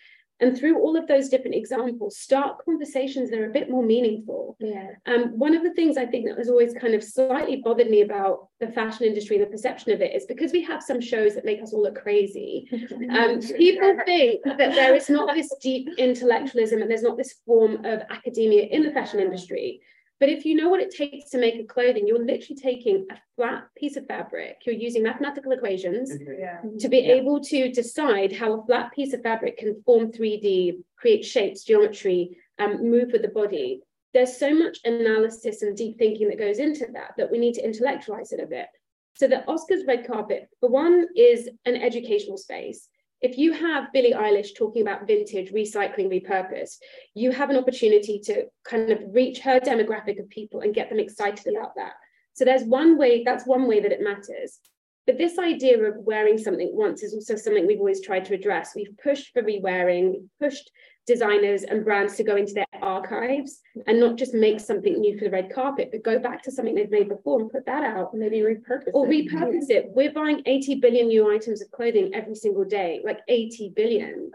And 0.42 0.58
through 0.58 0.78
all 0.80 0.96
of 0.96 1.06
those 1.06 1.28
different 1.28 1.54
examples, 1.54 2.18
start 2.18 2.64
conversations 2.64 3.30
that 3.30 3.38
are 3.38 3.48
a 3.48 3.52
bit 3.52 3.70
more 3.70 3.82
meaningful. 3.82 4.56
Yeah. 4.58 4.90
Um, 5.06 5.38
one 5.38 5.54
of 5.54 5.62
the 5.62 5.72
things 5.72 5.96
I 5.96 6.04
think 6.04 6.26
that 6.26 6.36
has 6.36 6.50
always 6.50 6.74
kind 6.74 6.94
of 6.94 7.04
slightly 7.04 7.62
bothered 7.64 7.88
me 7.88 8.00
about 8.02 8.48
the 8.58 8.66
fashion 8.66 9.06
industry 9.06 9.36
and 9.36 9.46
the 9.46 9.50
perception 9.50 9.92
of 9.92 10.00
it 10.00 10.14
is 10.14 10.26
because 10.26 10.52
we 10.52 10.62
have 10.64 10.82
some 10.82 11.00
shows 11.00 11.36
that 11.36 11.44
make 11.44 11.62
us 11.62 11.72
all 11.72 11.82
look 11.82 12.00
crazy. 12.02 12.68
Um, 13.12 13.40
people 13.40 13.96
think 14.06 14.42
that 14.44 14.56
there 14.56 14.94
is 14.94 15.10
not 15.10 15.34
this 15.34 15.52
deep 15.60 15.88
intellectualism 15.98 16.80
and 16.80 16.90
there's 16.90 17.02
not 17.02 17.16
this 17.16 17.34
form 17.44 17.84
of 17.84 18.02
academia 18.10 18.64
in 18.64 18.82
the 18.82 18.90
fashion 18.90 19.20
industry. 19.20 19.80
But 20.22 20.28
if 20.28 20.44
you 20.46 20.54
know 20.54 20.68
what 20.68 20.78
it 20.78 20.94
takes 20.94 21.30
to 21.30 21.38
make 21.38 21.56
a 21.56 21.64
clothing, 21.64 22.06
you're 22.06 22.24
literally 22.24 22.54
taking 22.54 23.08
a 23.10 23.16
flat 23.34 23.64
piece 23.76 23.96
of 23.96 24.06
fabric, 24.06 24.58
you're 24.64 24.76
using 24.76 25.02
mathematical 25.02 25.50
equations 25.50 26.16
Yeah. 26.16 26.60
to 26.78 26.88
be 26.88 26.98
Yeah. 26.98 27.14
able 27.14 27.40
to 27.40 27.68
decide 27.72 28.30
how 28.30 28.52
a 28.52 28.64
flat 28.64 28.92
piece 28.92 29.12
of 29.14 29.22
fabric 29.22 29.56
can 29.56 29.82
form 29.82 30.12
3D, 30.12 30.84
create 30.94 31.24
shapes, 31.24 31.64
geometry, 31.64 32.38
um, 32.60 32.88
move 32.88 33.10
with 33.10 33.22
the 33.22 33.34
body. 33.40 33.82
There's 34.14 34.36
so 34.36 34.54
much 34.54 34.78
analysis 34.84 35.62
and 35.62 35.76
deep 35.76 35.98
thinking 35.98 36.28
that 36.28 36.38
goes 36.38 36.60
into 36.60 36.86
that 36.92 37.14
that 37.16 37.28
we 37.32 37.38
need 37.38 37.54
to 37.54 37.64
intellectualize 37.64 38.30
it 38.32 38.38
a 38.38 38.46
bit. 38.46 38.68
So 39.14 39.26
the 39.26 39.42
Oscars 39.48 39.84
red 39.88 40.06
carpet, 40.06 40.48
for 40.60 40.68
one, 40.68 41.08
is 41.16 41.48
an 41.64 41.74
educational 41.74 42.36
space. 42.36 42.88
If 43.22 43.38
you 43.38 43.52
have 43.52 43.92
Billie 43.92 44.12
Eilish 44.12 44.56
talking 44.56 44.82
about 44.82 45.06
vintage, 45.06 45.52
recycling, 45.52 46.10
repurposed, 46.10 46.78
you 47.14 47.30
have 47.30 47.50
an 47.50 47.56
opportunity 47.56 48.18
to 48.24 48.46
kind 48.64 48.90
of 48.90 49.00
reach 49.12 49.38
her 49.40 49.60
demographic 49.60 50.18
of 50.18 50.28
people 50.28 50.60
and 50.60 50.74
get 50.74 50.88
them 50.88 50.98
excited 50.98 51.54
about 51.54 51.76
that. 51.76 51.92
So 52.34 52.44
there's 52.44 52.64
one 52.64 52.98
way, 52.98 53.22
that's 53.24 53.46
one 53.46 53.68
way 53.68 53.78
that 53.78 53.92
it 53.92 54.00
matters. 54.00 54.58
But 55.06 55.18
this 55.18 55.38
idea 55.38 55.82
of 55.82 55.96
wearing 55.98 56.36
something 56.36 56.70
once 56.72 57.02
is 57.02 57.14
also 57.14 57.36
something 57.36 57.66
we've 57.66 57.78
always 57.78 58.04
tried 58.04 58.24
to 58.26 58.34
address. 58.34 58.72
We've 58.74 58.96
pushed 59.02 59.32
for 59.32 59.42
rewearing, 59.42 60.10
we've 60.10 60.30
pushed 60.40 60.70
designers 61.06 61.64
and 61.64 61.84
brands 61.84 62.16
to 62.16 62.24
go 62.24 62.36
into 62.36 62.54
their 62.54 62.66
archives 62.80 63.60
and 63.86 63.98
not 63.98 64.16
just 64.16 64.34
make 64.34 64.60
something 64.60 65.00
new 65.00 65.18
for 65.18 65.24
the 65.24 65.30
red 65.30 65.52
carpet, 65.52 65.88
but 65.90 66.02
go 66.04 66.18
back 66.18 66.42
to 66.42 66.50
something 66.52 66.74
they've 66.74 66.90
made 66.90 67.08
before 67.08 67.40
and 67.40 67.50
put 67.50 67.66
that 67.66 67.82
out. 67.82 68.14
Maybe 68.14 68.38
repurpose 68.38 68.90
Or 68.94 69.06
it. 69.06 69.10
repurpose 69.10 69.70
it. 69.70 69.86
We're 69.88 70.12
buying 70.12 70.42
80 70.46 70.76
billion 70.76 71.08
new 71.08 71.32
items 71.34 71.60
of 71.60 71.70
clothing 71.70 72.14
every 72.14 72.34
single 72.34 72.64
day, 72.64 73.00
like 73.04 73.18
80 73.28 73.72
billion. 73.74 74.30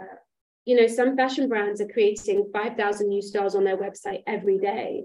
You 0.66 0.76
know, 0.76 0.88
some 0.88 1.16
fashion 1.16 1.48
brands 1.48 1.80
are 1.80 1.88
creating 1.88 2.50
5,000 2.52 3.08
new 3.08 3.22
styles 3.22 3.56
on 3.56 3.64
their 3.64 3.78
website 3.78 4.24
every 4.28 4.58
day. 4.58 5.04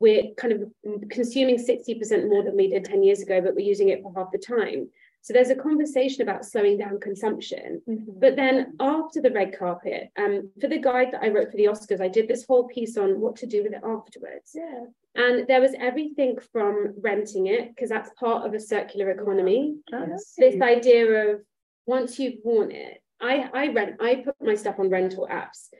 We're 0.00 0.34
kind 0.36 0.52
of 0.52 1.08
consuming 1.08 1.56
60% 1.56 2.28
more 2.28 2.42
than 2.42 2.56
we 2.56 2.68
did 2.68 2.84
10 2.84 3.04
years 3.04 3.22
ago, 3.22 3.40
but 3.40 3.54
we're 3.54 3.60
using 3.60 3.90
it 3.90 4.02
for 4.02 4.12
half 4.16 4.32
the 4.32 4.38
time. 4.38 4.90
So 5.24 5.32
there's 5.32 5.48
a 5.48 5.56
conversation 5.56 6.20
about 6.20 6.44
slowing 6.44 6.76
down 6.76 7.00
consumption. 7.00 7.80
Mhm. 7.88 8.20
But 8.20 8.36
then 8.36 8.74
after 8.78 9.22
the 9.22 9.30
red 9.30 9.56
carpet, 9.56 10.10
um, 10.18 10.52
for 10.60 10.68
the 10.68 10.76
guide 10.78 11.12
that 11.12 11.22
I 11.22 11.30
wrote 11.30 11.50
for 11.50 11.56
the 11.56 11.64
Oscars, 11.64 12.02
I 12.02 12.08
did 12.08 12.28
this 12.28 12.44
whole 12.44 12.64
piece 12.68 12.98
on 12.98 13.22
what 13.22 13.36
to 13.36 13.46
do 13.46 13.62
with 13.62 13.72
it 13.72 13.80
afterwards. 13.82 14.52
Yeah. 14.54 14.84
And 15.14 15.46
there 15.46 15.62
was 15.62 15.74
everything 15.78 16.36
from 16.52 16.92
renting 17.00 17.46
it, 17.46 17.70
because 17.70 17.88
that's 17.88 18.10
part 18.20 18.44
of 18.44 18.52
a 18.52 18.60
circular 18.60 19.08
economy. 19.12 19.78
Oh, 19.94 20.06
This 20.36 20.60
idea 20.60 21.30
of 21.30 21.42
once 21.86 22.18
you've 22.18 22.44
worn 22.44 22.70
it, 22.70 23.00
I, 23.18 23.48
I 23.54 23.68
rent, 23.68 23.96
I 24.00 24.16
put 24.16 24.34
my 24.42 24.54
stuff 24.54 24.78
on 24.78 24.90
rental 24.90 25.26
apps. 25.30 25.70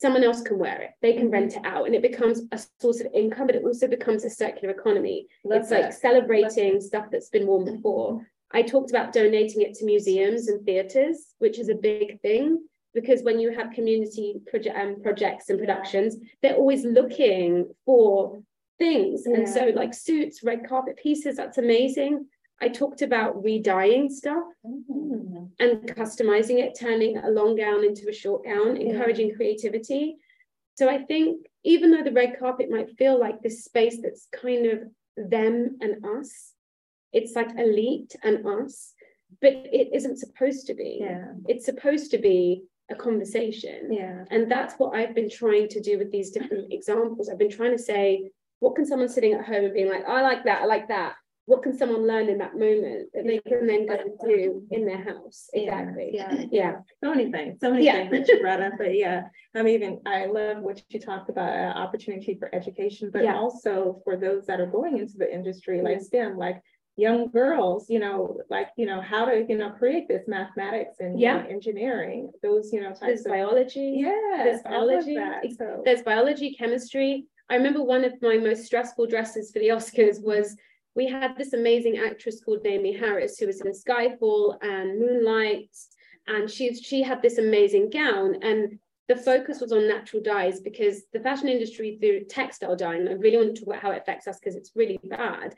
Someone 0.00 0.22
else 0.22 0.42
can 0.42 0.58
wear 0.60 0.80
it, 0.80 0.90
they 1.00 1.14
can 1.14 1.28
rent 1.28 1.56
it 1.56 1.64
out, 1.64 1.86
and 1.86 1.94
it 1.96 2.02
becomes 2.02 2.42
a 2.52 2.60
source 2.80 3.00
of 3.00 3.08
income, 3.12 3.48
but 3.48 3.56
it 3.56 3.64
also 3.64 3.88
becomes 3.88 4.24
a 4.24 4.30
circular 4.30 4.72
economy. 4.72 5.26
Love 5.44 5.62
it's 5.62 5.70
like 5.72 5.82
that. 5.82 5.94
celebrating 5.94 6.80
stuff 6.80 7.06
that's 7.10 7.30
been 7.30 7.48
worn 7.48 7.64
before. 7.64 8.24
I 8.52 8.62
talked 8.62 8.90
about 8.90 9.12
donating 9.12 9.62
it 9.62 9.74
to 9.74 9.84
museums 9.84 10.48
and 10.48 10.64
theatres, 10.64 11.34
which 11.38 11.58
is 11.58 11.68
a 11.68 11.74
big 11.74 12.20
thing 12.20 12.62
because 12.94 13.22
when 13.22 13.40
you 13.40 13.50
have 13.52 13.72
community 13.72 14.34
project 14.46 14.76
um, 14.78 15.02
projects 15.02 15.48
and 15.48 15.58
productions, 15.58 16.16
they're 16.42 16.56
always 16.56 16.84
looking 16.84 17.72
for 17.86 18.42
things. 18.78 19.26
And 19.26 19.48
so, 19.48 19.72
like 19.74 19.94
suits, 19.94 20.42
red 20.42 20.68
carpet 20.68 20.96
pieces, 21.02 21.36
that's 21.36 21.58
amazing. 21.58 22.26
I 22.60 22.68
talked 22.68 23.02
about 23.02 23.42
re-dyeing 23.42 24.08
stuff 24.08 24.44
Mhm. 24.64 25.50
and 25.58 25.80
customizing 25.96 26.58
it, 26.58 26.76
turning 26.78 27.16
a 27.16 27.30
long 27.30 27.56
gown 27.56 27.84
into 27.84 28.08
a 28.08 28.12
short 28.12 28.44
gown, 28.44 28.76
Yeah. 28.76 28.88
encouraging 28.88 29.34
creativity. 29.34 30.18
So 30.74 30.88
I 30.88 30.98
think 31.04 31.46
even 31.64 31.90
though 31.90 32.02
the 32.02 32.12
red 32.12 32.38
carpet 32.38 32.70
might 32.70 32.90
feel 32.96 33.18
like 33.18 33.40
this 33.42 33.64
space 33.64 34.00
that's 34.00 34.26
kind 34.26 34.66
of 34.66 34.82
them 35.16 35.78
and 35.80 36.04
us, 36.04 36.51
it's 37.12 37.34
like 37.34 37.50
elite 37.58 38.14
and 38.22 38.46
us, 38.46 38.94
but 39.40 39.52
it 39.52 39.88
isn't 39.92 40.18
supposed 40.18 40.66
to 40.66 40.74
be. 40.74 40.98
Yeah. 41.00 41.32
It's 41.46 41.64
supposed 41.64 42.10
to 42.12 42.18
be 42.18 42.64
a 42.90 42.94
conversation. 42.94 43.92
Yeah. 43.92 44.24
And 44.30 44.50
that's 44.50 44.74
what 44.74 44.94
I've 44.94 45.14
been 45.14 45.30
trying 45.30 45.68
to 45.68 45.80
do 45.80 45.98
with 45.98 46.10
these 46.10 46.30
different 46.30 46.72
examples. 46.72 47.28
I've 47.28 47.38
been 47.38 47.50
trying 47.50 47.76
to 47.76 47.82
say, 47.82 48.30
what 48.60 48.76
can 48.76 48.86
someone 48.86 49.08
sitting 49.08 49.32
at 49.34 49.44
home 49.44 49.64
and 49.64 49.74
being 49.74 49.88
like, 49.88 50.04
I 50.06 50.22
like 50.22 50.44
that, 50.44 50.62
I 50.62 50.66
like 50.66 50.88
that. 50.88 51.14
What 51.46 51.64
can 51.64 51.76
someone 51.76 52.06
learn 52.06 52.28
in 52.28 52.38
that 52.38 52.56
moment 52.56 53.08
that 53.14 53.26
they 53.26 53.40
can 53.40 53.66
then 53.66 53.86
go 53.86 53.94
and 53.94 54.12
do 54.24 54.62
in 54.70 54.86
their 54.86 55.02
house? 55.02 55.50
Exactly. 55.52 56.10
Yeah. 56.14 56.44
Yeah. 56.52 56.72
So 57.02 57.10
many 57.10 57.32
things, 57.32 57.58
so 57.60 57.72
many 57.72 57.84
Yeah. 57.84 58.08
things 58.08 58.28
that 58.28 58.28
you 58.28 58.40
brought 58.40 58.62
up, 58.62 58.74
but 58.78 58.94
yeah, 58.94 59.24
I'm 59.52 59.66
even, 59.66 60.00
I 60.06 60.26
love 60.26 60.58
what 60.58 60.80
you 60.90 61.00
talked 61.00 61.30
about, 61.30 61.48
uh, 61.52 61.76
opportunity 61.76 62.36
for 62.38 62.54
education, 62.54 63.10
but 63.12 63.24
Yeah. 63.24 63.34
also 63.34 64.00
for 64.04 64.16
those 64.16 64.46
that 64.46 64.60
are 64.60 64.66
going 64.66 64.98
into 64.98 65.18
the 65.18 65.32
industry, 65.34 65.82
like 65.82 65.94
Yeah. 65.96 66.02
STEM, 66.04 66.38
like 66.38 66.62
young 66.96 67.28
girls, 67.30 67.88
you 67.88 67.98
know, 67.98 68.38
like, 68.50 68.68
you 68.76 68.86
know, 68.86 69.00
how 69.00 69.24
to, 69.24 69.44
you 69.48 69.56
know, 69.56 69.70
create 69.70 70.08
this 70.08 70.28
mathematics 70.28 70.96
and 71.00 71.18
you 71.18 71.26
know, 71.26 71.44
engineering, 71.48 72.30
those, 72.42 72.72
you 72.72 72.80
know, 72.80 72.92
There's 73.00 73.24
of. 73.24 73.32
biology. 73.32 73.94
Yeah. 73.96 74.42
there's 74.44 74.62
biology, 74.62 75.16
ex- 75.16 75.56
There's 75.84 76.02
biology, 76.02 76.54
chemistry. 76.54 77.26
I 77.48 77.56
remember 77.56 77.82
one 77.82 78.04
of 78.04 78.14
my 78.20 78.36
most 78.36 78.64
stressful 78.64 79.06
dresses 79.06 79.50
for 79.50 79.58
the 79.58 79.68
Oscars 79.68 80.22
was 80.22 80.56
we 80.94 81.08
had 81.08 81.36
this 81.36 81.54
amazing 81.54 81.98
actress 81.98 82.42
called 82.44 82.62
Naomie 82.64 82.98
Harris 82.98 83.38
who 83.38 83.46
was 83.46 83.62
in 83.62 83.72
Skyfall 83.72 84.62
and 84.62 85.00
Moonlight, 85.00 85.70
and 86.26 86.48
she 86.48 86.74
she 86.74 87.02
had 87.02 87.22
this 87.22 87.38
amazing 87.38 87.90
gown 87.90 88.36
and 88.42 88.78
the 89.08 89.16
focus 89.16 89.60
was 89.60 89.72
on 89.72 89.88
natural 89.88 90.22
dyes 90.22 90.60
because 90.60 91.02
the 91.12 91.20
fashion 91.20 91.48
industry 91.48 91.98
through 92.00 92.24
textile 92.24 92.76
dyeing, 92.76 93.08
I 93.08 93.12
really 93.12 93.36
want 93.36 93.54
to 93.54 93.60
talk 93.60 93.68
about 93.68 93.82
how 93.82 93.90
it 93.90 94.02
affects 94.02 94.26
us 94.28 94.38
because 94.38 94.54
it's 94.54 94.72
really 94.74 94.98
bad. 95.04 95.54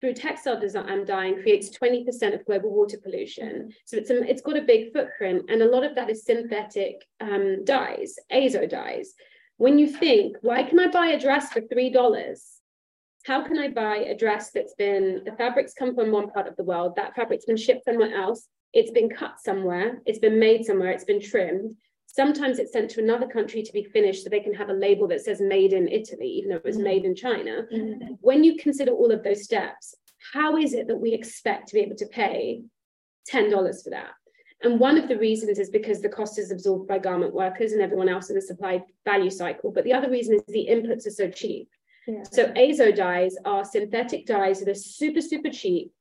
Through 0.00 0.14
textile 0.14 0.60
design 0.60 1.04
dyeing 1.04 1.42
creates 1.42 1.76
20% 1.76 2.34
of 2.34 2.46
global 2.46 2.70
water 2.70 2.98
pollution. 3.02 3.72
So 3.84 3.96
it's 3.96 4.10
a, 4.10 4.22
it's 4.22 4.42
got 4.42 4.56
a 4.56 4.62
big 4.62 4.92
footprint, 4.92 5.46
and 5.48 5.60
a 5.60 5.68
lot 5.68 5.82
of 5.82 5.96
that 5.96 6.08
is 6.08 6.24
synthetic 6.24 7.04
um, 7.20 7.64
dyes, 7.64 8.14
azo 8.30 8.66
dyes. 8.66 9.14
When 9.56 9.76
you 9.76 9.88
think, 9.88 10.36
why 10.40 10.62
can 10.62 10.78
I 10.78 10.86
buy 10.86 11.08
a 11.08 11.20
dress 11.20 11.52
for 11.52 11.60
three 11.62 11.90
dollars? 11.90 12.44
How 13.24 13.42
can 13.42 13.58
I 13.58 13.68
buy 13.68 13.96
a 13.96 14.16
dress 14.16 14.52
that's 14.52 14.74
been 14.74 15.22
the 15.24 15.32
fabrics 15.32 15.74
come 15.74 15.96
from 15.96 16.12
one 16.12 16.30
part 16.30 16.46
of 16.46 16.54
the 16.56 16.62
world, 16.62 16.94
that 16.94 17.16
fabric's 17.16 17.44
been 17.44 17.56
shipped 17.56 17.84
somewhere 17.84 18.14
else, 18.14 18.46
it's 18.72 18.92
been 18.92 19.10
cut 19.10 19.40
somewhere, 19.40 20.00
it's 20.06 20.20
been 20.20 20.38
made 20.38 20.64
somewhere, 20.64 20.92
it's 20.92 21.04
been 21.04 21.20
trimmed. 21.20 21.74
Sometimes 22.22 22.58
it's 22.58 22.72
sent 22.72 22.90
to 22.90 23.00
another 23.00 23.28
country 23.28 23.62
to 23.62 23.72
be 23.72 23.84
finished 23.84 24.24
so 24.24 24.28
they 24.28 24.40
can 24.40 24.52
have 24.52 24.70
a 24.70 24.72
label 24.86 25.06
that 25.06 25.20
says 25.20 25.40
made 25.40 25.72
in 25.72 25.86
Italy, 25.86 26.26
even 26.26 26.50
though 26.50 26.56
it 26.56 26.64
was 26.64 26.76
Mhm. 26.76 26.82
made 26.82 27.04
in 27.04 27.14
China. 27.14 27.68
Mhm. 27.70 28.18
When 28.20 28.42
you 28.42 28.56
consider 28.56 28.90
all 28.90 29.12
of 29.12 29.22
those 29.22 29.44
steps, 29.44 29.94
how 30.32 30.56
is 30.56 30.74
it 30.74 30.88
that 30.88 30.96
we 30.96 31.12
expect 31.12 31.68
to 31.68 31.74
be 31.76 31.80
able 31.80 31.94
to 31.94 32.06
pay 32.06 32.64
$10 33.28 33.84
for 33.84 33.90
that? 33.90 34.10
And 34.64 34.80
one 34.80 34.98
of 34.98 35.06
the 35.08 35.16
reasons 35.16 35.60
is 35.60 35.70
because 35.70 36.00
the 36.02 36.08
cost 36.08 36.40
is 36.40 36.50
absorbed 36.50 36.88
by 36.88 36.98
garment 36.98 37.34
workers 37.34 37.72
and 37.72 37.80
everyone 37.80 38.08
else 38.08 38.30
in 38.30 38.34
the 38.34 38.42
supply 38.42 38.84
value 39.04 39.30
cycle. 39.30 39.70
But 39.70 39.84
the 39.84 39.92
other 39.92 40.10
reason 40.10 40.34
is 40.34 40.42
the 40.48 40.66
inputs 40.68 41.06
are 41.06 41.10
so 41.22 41.30
cheap. 41.30 41.68
Yeah. 42.08 42.24
So 42.24 42.52
azo 42.56 42.90
dyes 42.90 43.36
are 43.44 43.64
synthetic 43.64 44.26
dyes 44.26 44.58
that 44.58 44.68
are 44.68 44.74
super, 44.74 45.20
super 45.20 45.50
cheap. 45.50 45.92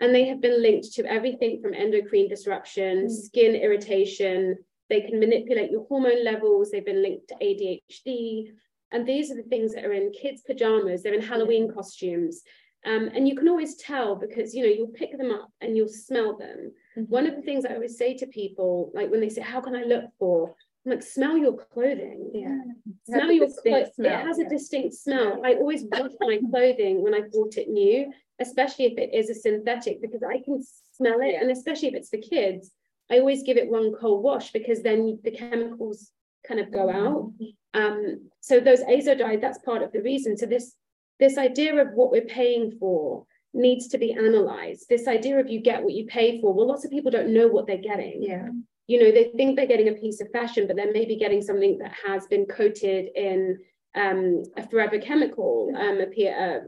And 0.00 0.14
they 0.14 0.24
have 0.24 0.40
been 0.40 0.62
linked 0.62 0.94
to 0.94 1.04
everything 1.04 1.60
from 1.60 1.74
endocrine 1.74 2.28
disruption, 2.28 3.08
Mm. 3.08 3.10
skin 3.10 3.54
irritation. 3.54 4.64
They 4.88 5.00
can 5.00 5.18
manipulate 5.18 5.70
your 5.70 5.86
hormone 5.86 6.24
levels. 6.24 6.70
They've 6.70 6.84
been 6.84 7.02
linked 7.02 7.28
to 7.28 7.34
ADHD. 7.36 8.52
And 8.92 9.06
these 9.06 9.30
are 9.30 9.36
the 9.36 9.42
things 9.42 9.74
that 9.74 9.84
are 9.84 9.92
in 9.92 10.12
kids' 10.12 10.42
pajamas. 10.42 11.02
They're 11.02 11.14
in 11.14 11.22
Halloween 11.22 11.72
costumes. 11.72 12.42
Um, 12.84 13.10
and 13.14 13.26
you 13.26 13.34
can 13.34 13.48
always 13.48 13.74
tell 13.76 14.14
because, 14.14 14.54
you 14.54 14.62
know, 14.62 14.68
you'll 14.68 14.86
pick 14.88 15.18
them 15.18 15.32
up 15.32 15.50
and 15.60 15.76
you'll 15.76 15.88
smell 15.88 16.36
them. 16.36 16.72
Mhm. 16.96 17.08
One 17.08 17.26
of 17.26 17.34
the 17.34 17.42
things 17.42 17.64
I 17.64 17.74
always 17.74 17.98
say 17.98 18.14
to 18.14 18.26
people, 18.28 18.92
like 18.94 19.10
when 19.10 19.20
they 19.20 19.28
say, 19.28 19.40
how 19.42 19.60
can 19.60 19.74
I 19.74 19.82
look 19.82 20.04
for? 20.20 20.54
I'm 20.84 20.92
like, 20.92 21.02
smell 21.02 21.36
your 21.36 21.54
clothing 21.54 22.30
Yeah. 22.32 22.60
smell 23.08 23.32
your 23.32 23.46
distinct 23.46 23.96
clothes. 23.96 24.06
It 24.06 24.24
has 24.24 24.38
yeah. 24.38 24.46
a 24.46 24.48
distinct 24.48 24.94
smell. 24.94 25.44
I 25.44 25.54
always 25.54 25.84
wash 25.84 26.12
my 26.20 26.38
clothing 26.50 27.02
when 27.02 27.12
I 27.12 27.22
bought 27.22 27.56
it 27.56 27.68
new, 27.68 28.12
especially 28.38 28.84
if 28.84 28.98
it 28.98 29.12
is 29.12 29.30
a 29.30 29.34
synthetic, 29.34 30.00
because 30.00 30.22
I 30.22 30.38
can 30.42 30.62
smell 30.92 31.20
it. 31.22 31.34
And 31.40 31.50
especially 31.50 31.88
if 31.88 31.94
it's 31.94 32.10
for 32.10 32.18
kids, 32.18 32.70
I 33.10 33.18
always 33.18 33.42
give 33.42 33.56
it 33.56 33.70
one 33.70 33.92
cold 33.92 34.22
wash 34.22 34.52
because 34.52 34.82
then 34.82 35.18
the 35.22 35.30
chemicals 35.30 36.10
kind 36.46 36.60
of 36.60 36.72
go 36.72 36.90
out. 36.90 37.32
Um, 37.74 38.30
so 38.40 38.60
those 38.60 38.80
azo 38.82 39.14
dyes, 39.14 39.40
that's 39.40 39.58
part 39.58 39.82
of 39.82 39.92
the 39.92 40.02
reason. 40.02 40.36
So 40.36 40.46
this 40.46 40.74
this 41.18 41.38
idea 41.38 41.80
of 41.80 41.94
what 41.94 42.10
we're 42.10 42.22
paying 42.22 42.76
for 42.78 43.24
needs 43.54 43.88
to 43.88 43.98
be 43.98 44.12
analyzed. 44.12 44.86
This 44.88 45.08
idea 45.08 45.38
of 45.38 45.48
you 45.48 45.60
get 45.60 45.82
what 45.82 45.94
you 45.94 46.06
pay 46.06 46.40
for. 46.40 46.52
Well, 46.52 46.66
lots 46.68 46.84
of 46.84 46.90
people 46.90 47.10
don't 47.10 47.32
know 47.32 47.48
what 47.48 47.66
they're 47.66 47.78
getting. 47.78 48.22
Yeah. 48.22 48.48
you 48.86 49.02
know, 49.02 49.10
they 49.10 49.32
think 49.36 49.56
they're 49.56 49.66
getting 49.66 49.88
a 49.88 49.92
piece 49.92 50.20
of 50.20 50.30
fashion, 50.30 50.66
but 50.66 50.76
they're 50.76 50.92
maybe 50.92 51.16
getting 51.16 51.42
something 51.42 51.78
that 51.78 51.92
has 52.06 52.26
been 52.26 52.46
coated 52.46 53.08
in 53.16 53.58
um, 53.94 54.42
a 54.56 54.68
forever 54.68 54.98
chemical, 54.98 55.72
um, 55.76 56.00
a, 56.00 56.26
a 56.26 56.60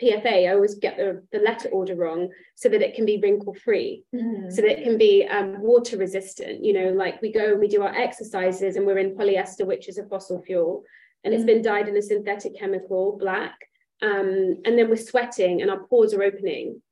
PFA. 0.00 0.48
I 0.48 0.54
always 0.54 0.76
get 0.76 0.96
the, 0.96 1.22
the 1.32 1.38
letter 1.38 1.68
order 1.70 1.94
wrong, 1.94 2.30
so 2.54 2.68
that 2.68 2.82
it 2.82 2.94
can 2.94 3.06
be 3.06 3.18
wrinkle 3.20 3.54
free, 3.54 4.04
mm-hmm. 4.14 4.50
so 4.50 4.62
that 4.62 4.78
it 4.78 4.84
can 4.84 4.98
be 4.98 5.26
um, 5.26 5.60
water 5.60 5.96
resistant. 5.96 6.64
You 6.64 6.72
know, 6.72 6.88
like 6.90 7.20
we 7.22 7.32
go 7.32 7.52
and 7.52 7.60
we 7.60 7.68
do 7.68 7.82
our 7.82 7.94
exercises, 7.94 8.76
and 8.76 8.86
we're 8.86 8.98
in 8.98 9.16
polyester, 9.16 9.66
which 9.66 9.88
is 9.88 9.98
a 9.98 10.06
fossil 10.06 10.42
fuel, 10.42 10.84
and 11.24 11.34
it's 11.34 11.40
mm-hmm. 11.40 11.46
been 11.46 11.62
dyed 11.62 11.88
in 11.88 11.96
a 11.96 12.02
synthetic 12.02 12.58
chemical, 12.58 13.16
black. 13.18 13.56
Um, 14.00 14.60
and 14.64 14.76
then 14.76 14.88
we're 14.88 14.96
sweating, 14.96 15.62
and 15.62 15.70
our 15.70 15.84
pores 15.86 16.12
are 16.12 16.22
opening, 16.22 16.82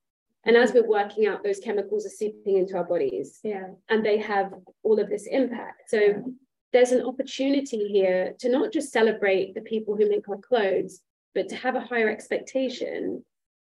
and 0.45 0.57
as 0.57 0.73
we're 0.73 0.88
working 0.88 1.26
out, 1.26 1.42
those 1.42 1.59
chemicals 1.59 2.07
are 2.07 2.11
seeping 2.11 2.57
into 2.57 2.76
our 2.76 2.85
bodies. 2.85 3.40
Yeah. 3.42 3.69
And 3.88 4.04
they 4.04 4.19
have 4.19 4.54
all 4.83 4.99
of 4.99 5.11
this 5.11 5.26
impact. 5.26 5.90
So 5.90 6.35
there's 6.73 6.92
an 6.92 7.04
opportunity 7.04 7.88
here 7.88 8.35
to 8.38 8.49
not 8.49 8.73
just 8.73 8.92
celebrate 8.92 9.54
the 9.54 9.61
people 9.61 9.97
who 9.97 10.09
make 10.09 10.28
our 10.28 10.38
clothes, 10.38 11.00
but 11.34 11.49
to 11.49 11.56
have 11.56 11.76
a 11.76 11.80
higher 11.80 12.08
expectation 12.08 13.25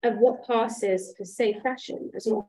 of 0.02 0.16
what 0.18 0.46
passes 0.46 1.14
for 1.16 1.24
safe 1.24 1.56
fashion 1.62 2.10
as 2.14 2.26
well. 2.26 2.46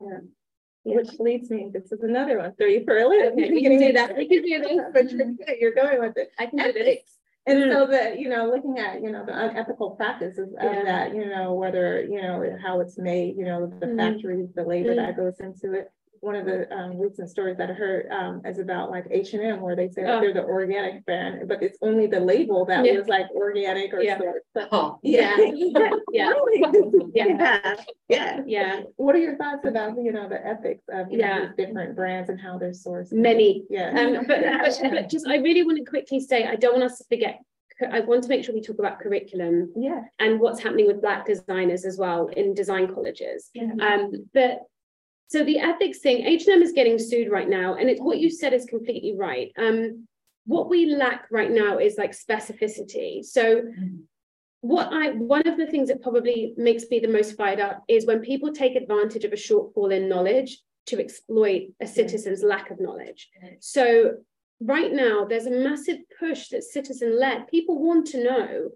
Yeah. 0.84 0.96
Which 0.96 1.18
leads 1.18 1.50
me, 1.50 1.70
this 1.72 1.92
is 1.92 2.02
another 2.02 2.38
one. 2.38 2.54
Throw 2.56 2.66
you 2.66 2.84
for 2.84 2.98
a 2.98 3.06
loop. 3.06 3.32
Okay, 3.32 3.50
we 3.50 3.62
can 3.62 3.78
do 3.78 3.92
that. 3.94 4.16
We 4.16 4.28
can 4.28 4.42
do 4.42 4.60
this. 4.60 4.80
but 4.92 5.10
you're, 5.10 5.56
you're 5.58 5.74
going 5.74 6.00
with 6.00 6.16
it. 6.16 6.30
I 6.38 6.46
can 6.46 6.58
do 6.58 6.72
this. 6.72 7.00
And 7.46 7.64
mm. 7.64 7.72
so 7.72 7.86
that, 7.88 8.18
you 8.18 8.28
know, 8.28 8.46
looking 8.46 8.78
at, 8.78 9.02
you 9.02 9.10
know, 9.10 9.24
the 9.24 9.32
unethical 9.32 9.90
practices 9.90 10.54
of 10.58 10.72
yeah. 10.72 10.84
that, 10.84 11.14
you 11.14 11.26
know, 11.26 11.52
whether, 11.52 12.02
you 12.02 12.20
know, 12.20 12.42
how 12.62 12.80
it's 12.80 12.98
made, 12.98 13.36
you 13.36 13.44
know, 13.44 13.66
the 13.66 13.86
mm. 13.86 13.96
factories, 13.96 14.48
the 14.54 14.62
labor 14.62 14.94
mm. 14.94 14.96
that 14.96 15.16
goes 15.16 15.40
into 15.40 15.74
it, 15.74 15.92
one 16.24 16.34
of 16.34 16.46
the 16.46 16.72
um, 16.74 16.98
recent 16.98 17.28
stories 17.28 17.58
that 17.58 17.70
I 17.70 17.74
heard 17.74 18.10
um, 18.10 18.40
is 18.46 18.58
about 18.58 18.90
like 18.90 19.04
H 19.10 19.34
and 19.34 19.42
M, 19.42 19.60
where 19.60 19.76
they 19.76 19.88
say 19.88 20.02
oh. 20.06 20.20
they're 20.20 20.32
the 20.32 20.42
organic 20.42 21.04
brand, 21.04 21.46
but 21.46 21.62
it's 21.62 21.78
only 21.82 22.06
the 22.06 22.18
label 22.18 22.64
that 22.64 22.84
yeah. 22.84 22.98
was 22.98 23.06
like 23.06 23.26
organic 23.34 23.92
or 23.92 24.00
yeah. 24.00 24.18
So, 24.56 24.68
oh. 24.72 24.98
yeah, 25.02 25.36
yeah, 25.38 25.90
yeah. 26.12 26.32
yeah, 27.14 27.76
yeah, 28.08 28.40
yeah. 28.46 28.80
What 28.96 29.14
are 29.14 29.18
your 29.18 29.36
thoughts 29.36 29.66
about 29.66 29.96
you 29.96 30.12
know 30.12 30.28
the 30.28 30.44
ethics 30.44 30.84
of 30.90 31.08
yeah. 31.10 31.38
Know, 31.38 31.46
these 31.46 31.66
different 31.66 31.94
brands 31.94 32.30
and 32.30 32.40
how 32.40 32.58
they're 32.58 32.70
sourced? 32.70 33.12
Many, 33.12 33.64
yeah. 33.68 33.90
Um, 33.90 34.24
but, 34.26 34.40
but, 34.40 34.90
but 34.90 35.08
just 35.10 35.28
I 35.28 35.36
really 35.36 35.62
want 35.62 35.78
to 35.78 35.84
quickly 35.84 36.20
say 36.20 36.44
I 36.44 36.56
don't 36.56 36.78
want 36.78 36.90
us 36.90 36.98
to 36.98 37.04
forget 37.04 37.40
I 37.90 38.00
want 38.00 38.22
to 38.22 38.28
make 38.28 38.44
sure 38.44 38.54
we 38.54 38.60
talk 38.60 38.78
about 38.78 39.00
curriculum 39.00 39.72
yeah. 39.76 40.02
and 40.20 40.38
what's 40.38 40.62
happening 40.62 40.86
with 40.86 41.00
Black 41.00 41.26
designers 41.26 41.84
as 41.84 41.98
well 41.98 42.28
in 42.28 42.54
design 42.54 42.92
colleges. 42.94 43.50
Yeah. 43.52 43.72
Um, 43.80 44.12
but 44.32 44.60
so 45.28 45.42
the 45.44 45.58
ethics 45.58 45.98
thing, 45.98 46.24
H&M 46.24 46.62
is 46.62 46.72
getting 46.72 46.98
sued 46.98 47.30
right 47.30 47.48
now, 47.48 47.74
and 47.74 47.88
it's 47.88 48.00
what 48.00 48.18
you 48.18 48.30
said 48.30 48.52
is 48.52 48.66
completely 48.66 49.14
right. 49.16 49.52
Um, 49.58 50.06
what 50.46 50.68
we 50.68 50.94
lack 50.94 51.26
right 51.30 51.50
now 51.50 51.78
is 51.78 51.96
like 51.96 52.12
specificity. 52.12 53.24
So 53.24 53.62
what 54.60 54.88
I 54.92 55.10
one 55.10 55.46
of 55.46 55.56
the 55.56 55.66
things 55.66 55.88
that 55.88 56.02
probably 56.02 56.54
makes 56.56 56.84
me 56.90 56.98
the 56.98 57.08
most 57.08 57.36
fired 57.36 57.60
up 57.60 57.82
is 57.88 58.06
when 58.06 58.20
people 58.20 58.52
take 58.52 58.76
advantage 58.76 59.24
of 59.24 59.32
a 59.32 59.36
shortfall 59.36 59.94
in 59.94 60.08
knowledge 60.08 60.58
to 60.86 61.00
exploit 61.00 61.64
a 61.80 61.86
citizen's 61.86 62.42
lack 62.42 62.70
of 62.70 62.80
knowledge. 62.80 63.30
So 63.60 64.12
right 64.60 64.92
now 64.92 65.24
there's 65.24 65.46
a 65.46 65.50
massive 65.50 65.98
push 66.18 66.48
that 66.48 66.64
citizen 66.64 67.18
led. 67.18 67.46
People 67.48 67.78
want 67.78 68.06
to 68.08 68.22
know 68.22 68.68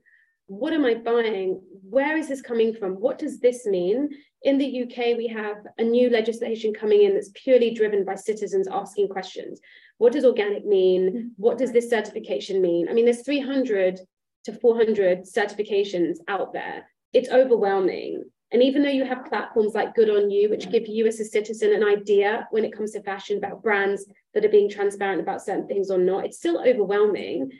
what 0.48 0.72
am 0.72 0.84
I 0.84 0.94
buying? 0.94 1.60
Where 1.88 2.16
is 2.16 2.28
this 2.28 2.42
coming 2.42 2.74
from? 2.74 2.94
What 2.94 3.18
does 3.18 3.38
this 3.38 3.66
mean? 3.66 4.08
In 4.42 4.58
the 4.58 4.82
UK, 4.82 5.16
we 5.16 5.28
have 5.28 5.58
a 5.78 5.84
new 5.84 6.10
legislation 6.10 6.72
coming 6.72 7.02
in 7.02 7.14
that's 7.14 7.30
purely 7.34 7.72
driven 7.72 8.04
by 8.04 8.14
citizens 8.14 8.66
asking 8.70 9.08
questions. 9.08 9.60
What 9.98 10.12
does 10.12 10.24
organic 10.24 10.64
mean? 10.64 11.32
What 11.36 11.58
does 11.58 11.72
this 11.72 11.90
certification 11.90 12.62
mean? 12.62 12.88
I 12.88 12.94
mean, 12.94 13.04
there's 13.04 13.22
300 13.22 14.00
to 14.44 14.52
400 14.52 15.24
certifications 15.24 16.16
out 16.28 16.52
there. 16.52 16.88
It's 17.12 17.30
overwhelming. 17.30 18.24
And 18.50 18.62
even 18.62 18.82
though 18.82 18.88
you 18.88 19.04
have 19.04 19.26
platforms 19.26 19.74
like 19.74 19.94
Good 19.94 20.08
on 20.08 20.30
You, 20.30 20.48
which 20.48 20.70
give 20.70 20.86
you 20.86 21.06
as 21.06 21.20
a 21.20 21.24
citizen 21.24 21.74
an 21.74 21.84
idea 21.84 22.48
when 22.50 22.64
it 22.64 22.74
comes 22.74 22.92
to 22.92 23.02
fashion 23.02 23.36
about 23.36 23.62
brands 23.62 24.06
that 24.32 24.44
are 24.44 24.50
being 24.50 24.70
transparent 24.70 25.20
about 25.20 25.44
certain 25.44 25.66
things 25.68 25.90
or 25.90 25.98
not, 25.98 26.24
it's 26.24 26.38
still 26.38 26.62
overwhelming. 26.66 27.50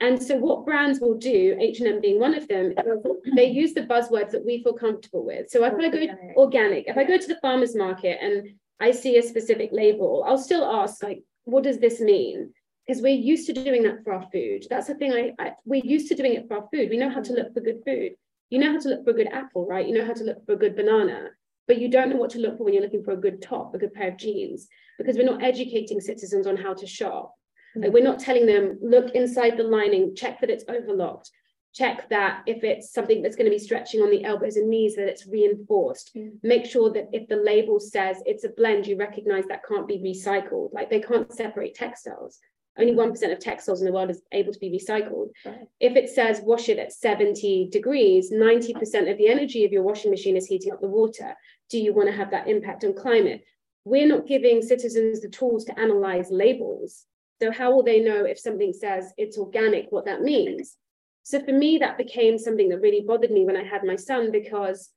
And 0.00 0.22
so 0.22 0.36
what 0.36 0.64
brands 0.64 0.98
will 0.98 1.18
do, 1.18 1.56
H&M 1.60 2.00
being 2.00 2.18
one 2.18 2.34
of 2.34 2.48
them, 2.48 2.74
they 3.36 3.44
use 3.44 3.74
the 3.74 3.82
buzzwords 3.82 4.30
that 4.30 4.44
we 4.44 4.62
feel 4.62 4.72
comfortable 4.72 5.26
with. 5.26 5.50
So 5.50 5.62
if 5.64 5.74
I 5.74 5.88
go 5.90 6.06
organic, 6.36 6.88
if 6.88 6.96
I 6.96 7.04
go 7.04 7.18
to 7.18 7.26
the 7.26 7.38
farmer's 7.42 7.76
market 7.76 8.18
and 8.22 8.48
I 8.80 8.92
see 8.92 9.18
a 9.18 9.22
specific 9.22 9.70
label, 9.72 10.24
I'll 10.26 10.38
still 10.38 10.64
ask 10.64 11.02
like, 11.02 11.22
what 11.44 11.64
does 11.64 11.78
this 11.78 12.00
mean? 12.00 12.54
Because 12.86 13.02
we're 13.02 13.14
used 13.14 13.46
to 13.48 13.52
doing 13.52 13.82
that 13.82 14.02
for 14.02 14.14
our 14.14 14.26
food. 14.32 14.64
That's 14.70 14.86
the 14.86 14.94
thing 14.94 15.12
I, 15.12 15.32
I 15.38 15.52
we're 15.66 15.84
used 15.84 16.08
to 16.08 16.14
doing 16.14 16.32
it 16.32 16.48
for 16.48 16.56
our 16.56 16.68
food. 16.72 16.88
We 16.88 16.96
know 16.96 17.10
how 17.10 17.20
to 17.20 17.32
look 17.34 17.52
for 17.52 17.60
good 17.60 17.82
food. 17.84 18.12
You 18.48 18.58
know 18.58 18.72
how 18.72 18.80
to 18.80 18.88
look 18.88 19.04
for 19.04 19.10
a 19.10 19.14
good 19.14 19.28
apple, 19.32 19.66
right? 19.66 19.86
You 19.86 19.94
know 19.94 20.06
how 20.06 20.14
to 20.14 20.24
look 20.24 20.44
for 20.46 20.54
a 20.54 20.56
good 20.56 20.76
banana, 20.76 21.28
but 21.68 21.78
you 21.78 21.88
don't 21.88 22.08
know 22.08 22.16
what 22.16 22.30
to 22.30 22.38
look 22.38 22.56
for 22.56 22.64
when 22.64 22.74
you're 22.74 22.82
looking 22.82 23.04
for 23.04 23.12
a 23.12 23.20
good 23.20 23.42
top, 23.42 23.74
a 23.74 23.78
good 23.78 23.92
pair 23.92 24.08
of 24.08 24.16
jeans, 24.16 24.66
because 24.98 25.16
we're 25.16 25.24
not 25.24 25.42
educating 25.42 26.00
citizens 26.00 26.46
on 26.46 26.56
how 26.56 26.74
to 26.74 26.86
shop. 26.86 27.34
Like 27.76 27.92
we're 27.92 28.02
not 28.02 28.18
telling 28.18 28.46
them, 28.46 28.78
look 28.82 29.14
inside 29.14 29.56
the 29.56 29.62
lining, 29.62 30.14
check 30.16 30.40
that 30.40 30.50
it's 30.50 30.64
overlocked, 30.68 31.30
check 31.72 32.08
that 32.10 32.42
if 32.46 32.64
it's 32.64 32.92
something 32.92 33.22
that's 33.22 33.36
going 33.36 33.50
to 33.50 33.56
be 33.56 33.62
stretching 33.62 34.00
on 34.00 34.10
the 34.10 34.24
elbows 34.24 34.56
and 34.56 34.68
knees, 34.68 34.96
that 34.96 35.08
it's 35.08 35.26
reinforced. 35.26 36.10
Mm. 36.16 36.32
Make 36.42 36.66
sure 36.66 36.92
that 36.92 37.08
if 37.12 37.28
the 37.28 37.36
label 37.36 37.78
says 37.78 38.18
it's 38.26 38.44
a 38.44 38.50
blend, 38.50 38.86
you 38.86 38.96
recognize 38.96 39.44
that 39.46 39.64
can't 39.66 39.86
be 39.86 39.98
recycled. 39.98 40.72
Like 40.72 40.90
they 40.90 41.00
can't 41.00 41.32
separate 41.32 41.74
textiles. 41.74 42.38
Only 42.78 42.94
1% 42.94 43.32
of 43.32 43.38
textiles 43.40 43.80
in 43.80 43.86
the 43.86 43.92
world 43.92 44.10
is 44.10 44.22
able 44.32 44.52
to 44.52 44.58
be 44.58 44.70
recycled. 44.70 45.30
Right. 45.44 45.66
If 45.80 45.96
it 45.96 46.08
says 46.08 46.40
wash 46.42 46.68
it 46.68 46.78
at 46.78 46.92
70 46.92 47.68
degrees, 47.70 48.32
90% 48.32 49.10
of 49.10 49.18
the 49.18 49.28
energy 49.28 49.64
of 49.64 49.72
your 49.72 49.82
washing 49.82 50.10
machine 50.10 50.36
is 50.36 50.46
heating 50.46 50.72
up 50.72 50.80
the 50.80 50.88
water. 50.88 51.34
Do 51.68 51.78
you 51.78 51.92
want 51.92 52.08
to 52.08 52.16
have 52.16 52.30
that 52.30 52.48
impact 52.48 52.84
on 52.84 52.94
climate? 52.94 53.44
We're 53.84 54.06
not 54.06 54.26
giving 54.26 54.62
citizens 54.62 55.20
the 55.20 55.28
tools 55.28 55.64
to 55.64 55.78
analyze 55.78 56.28
labels 56.30 57.06
so 57.40 57.50
how 57.50 57.72
will 57.72 57.82
they 57.82 58.00
know 58.00 58.24
if 58.24 58.38
something 58.38 58.72
says 58.72 59.12
it's 59.16 59.38
organic, 59.38 59.86
what 59.90 60.04
that 60.04 60.22
means? 60.22 60.76
So 61.22 61.40
for 61.40 61.52
me, 61.52 61.78
that 61.78 61.98
became 61.98 62.38
something 62.38 62.68
that 62.68 62.80
really 62.80 63.04
bothered 63.06 63.30
me 63.30 63.44
when 63.44 63.56
I 63.56 63.64
had 63.64 63.84
my 63.84 63.96
son 63.96 64.30
because 64.30 64.90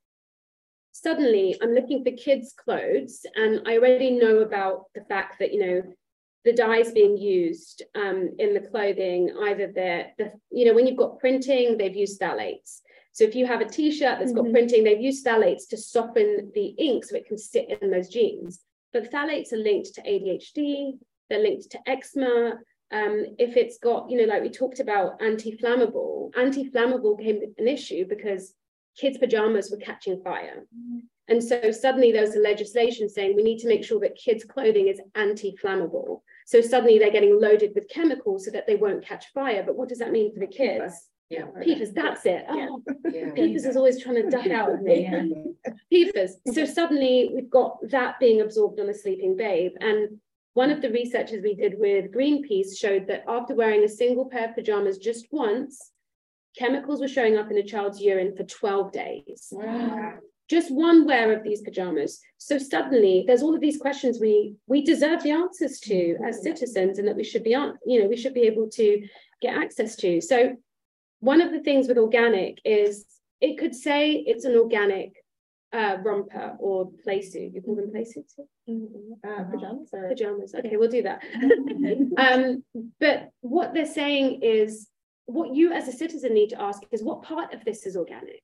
suddenly 0.91 1.58
I'm 1.62 1.73
looking 1.73 2.03
for 2.03 2.12
kids' 2.12 2.53
clothes 2.53 3.25
and 3.36 3.62
I 3.67 3.77
already 3.77 4.12
know 4.12 4.39
about 4.39 4.86
the 4.93 5.03
fact 5.06 5.39
that, 5.39 5.53
you 5.53 5.60
know, 5.65 5.84
the 6.43 6.53
dyes 6.53 6.91
being 6.91 7.17
used 7.17 7.84
um, 7.95 8.32
in 8.38 8.53
the 8.53 8.60
clothing, 8.60 9.34
either 9.43 9.71
they're, 9.73 10.12
the, 10.17 10.34
you 10.51 10.65
know, 10.65 10.73
when 10.73 10.86
you've 10.86 10.97
got 10.97 11.19
printing, 11.19 11.77
they've 11.77 11.95
used 11.95 12.19
phthalates. 12.19 12.82
So 13.13 13.23
if 13.23 13.36
you 13.36 13.45
have 13.45 13.62
a 13.62 13.69
t-shirt 13.69 14.19
that's 14.19 14.34
got 14.34 14.43
mm-hmm. 14.43 14.53
printing, 14.53 14.84
they've 14.84 14.99
used 14.99 15.25
phthalates 15.25 15.67
to 15.69 15.77
soften 15.77 16.51
the 16.53 16.65
ink 16.77 17.06
so 17.06 17.15
it 17.15 17.27
can 17.27 17.38
sit 17.38 17.69
in 17.82 17.91
those 17.91 18.10
jeans. 18.10 18.60
But 18.91 19.12
phthalates 19.12 19.53
are 19.53 19.58
linked 19.58 19.93
to 19.95 20.01
ADHD, 20.01 20.97
they're 21.29 21.39
linked 21.39 21.69
to 21.71 21.79
eczema. 21.88 22.59
Um, 22.91 23.25
if 23.39 23.57
it's 23.57 23.79
got, 23.79 24.09
you 24.09 24.17
know, 24.17 24.31
like 24.31 24.43
we 24.43 24.49
talked 24.49 24.79
about 24.79 25.21
anti-flammable, 25.21 26.31
anti-flammable 26.38 27.17
became 27.17 27.41
an 27.57 27.67
issue 27.67 28.05
because 28.07 28.53
kids' 28.95 29.17
pajamas 29.17 29.71
were 29.71 29.77
catching 29.77 30.21
fire. 30.21 30.65
Mm. 30.77 31.01
And 31.29 31.43
so 31.43 31.71
suddenly 31.71 32.12
there 32.12 32.21
was 32.21 32.36
a 32.36 32.39
legislation 32.39 33.09
saying 33.09 33.36
we 33.36 33.43
need 33.43 33.59
to 33.59 33.67
make 33.67 33.83
sure 33.83 33.99
that 34.01 34.15
kids' 34.15 34.43
clothing 34.43 34.89
is 34.89 35.01
anti-flammable. 35.15 36.21
So 36.45 36.62
suddenly 36.62 36.99
they're 36.99 37.09
getting 37.09 37.39
loaded 37.39 37.71
with 37.73 37.89
chemicals 37.89 38.45
so 38.45 38.51
that 38.51 38.67
they 38.67 38.75
won't 38.75 39.05
catch 39.05 39.31
fire. 39.33 39.63
But 39.65 39.77
what 39.77 39.89
does 39.89 39.99
that 39.99 40.12
mean 40.12 40.33
for 40.33 40.41
the 40.41 40.47
kids? 40.47 41.09
Yeah. 41.29 41.45
PFAS, 41.65 41.93
that's 41.95 42.25
it. 42.25 42.45
Oh, 42.47 42.83
yeah. 43.05 43.29
PFAS 43.29 43.65
is 43.65 43.77
always 43.77 44.03
trying 44.03 44.21
to 44.21 44.29
duck 44.29 44.47
out 44.47 44.71
of 44.71 44.81
me. 44.81 45.03
Yeah. 45.03 45.71
PFAS. 45.91 46.31
So 46.53 46.65
suddenly 46.65 47.31
we've 47.33 47.49
got 47.49 47.77
that 47.89 48.19
being 48.19 48.41
absorbed 48.41 48.79
on 48.79 48.89
a 48.89 48.93
sleeping 48.93 49.36
babe. 49.36 49.71
And 49.79 50.19
one 50.53 50.69
of 50.69 50.81
the 50.81 50.91
researches 50.91 51.43
we 51.43 51.55
did 51.55 51.75
with 51.79 52.13
Greenpeace 52.13 52.77
showed 52.77 53.07
that 53.07 53.23
after 53.27 53.55
wearing 53.55 53.83
a 53.83 53.89
single 53.89 54.25
pair 54.25 54.49
of 54.49 54.55
pajamas 54.55 54.97
just 54.97 55.27
once, 55.31 55.91
chemicals 56.57 57.01
were 57.01 57.07
showing 57.07 57.37
up 57.37 57.49
in 57.49 57.57
a 57.57 57.63
child's 57.63 57.99
urine 57.99 58.35
for 58.35 58.43
12 58.43 58.91
days. 58.91 59.47
Wow. 59.51 60.13
Just 60.49 60.71
one 60.71 61.05
wear 61.05 61.33
of 61.35 61.43
these 61.43 61.61
pajamas. 61.61 62.19
So 62.37 62.57
suddenly 62.57 63.23
there's 63.25 63.41
all 63.41 63.55
of 63.55 63.61
these 63.61 63.77
questions 63.77 64.19
we 64.19 64.55
we 64.67 64.83
deserve 64.83 65.23
the 65.23 65.31
answers 65.31 65.79
to 65.81 66.17
as 66.27 66.35
mm-hmm. 66.35 66.43
citizens 66.43 66.99
and 66.99 67.07
that 67.07 67.15
we 67.15 67.23
should 67.23 67.43
be 67.43 67.51
you 67.51 68.01
know 68.01 68.07
we 68.07 68.17
should 68.17 68.33
be 68.33 68.41
able 68.41 68.69
to 68.71 69.07
get 69.41 69.57
access 69.57 69.95
to. 69.97 70.21
So 70.21 70.55
one 71.21 71.41
of 71.41 71.51
the 71.51 71.61
things 71.61 71.87
with 71.87 71.97
organic 71.97 72.59
is 72.65 73.05
it 73.41 73.57
could 73.57 73.73
say 73.73 74.11
it's 74.11 74.45
an 74.45 74.55
organic 74.55 75.22
uh, 75.73 75.97
romper 76.03 76.55
or 76.59 76.91
play 77.03 77.21
suit. 77.21 77.53
You 77.53 77.62
call 77.62 77.75
them 77.75 77.91
play 77.91 78.05
suits? 78.05 78.36
Mm-hmm. 78.69 79.27
Uh, 79.27 79.43
pajamas 79.45 79.89
or 79.91 80.07
pajamas. 80.07 80.55
Okay, 80.55 80.77
we'll 80.77 80.89
do 80.89 81.03
that. 81.03 81.23
um, 82.17 82.63
but 82.99 83.31
what 83.41 83.73
they're 83.73 83.86
saying 83.86 84.41
is 84.41 84.88
what 85.25 85.55
you 85.55 85.71
as 85.73 85.88
a 85.88 85.91
citizen 85.91 86.33
need 86.33 86.49
to 86.49 86.62
ask 86.62 86.83
is 86.91 87.03
what 87.03 87.23
part 87.23 87.53
of 87.53 87.65
this 87.65 87.86
is 87.86 87.97
organic? 87.97 88.43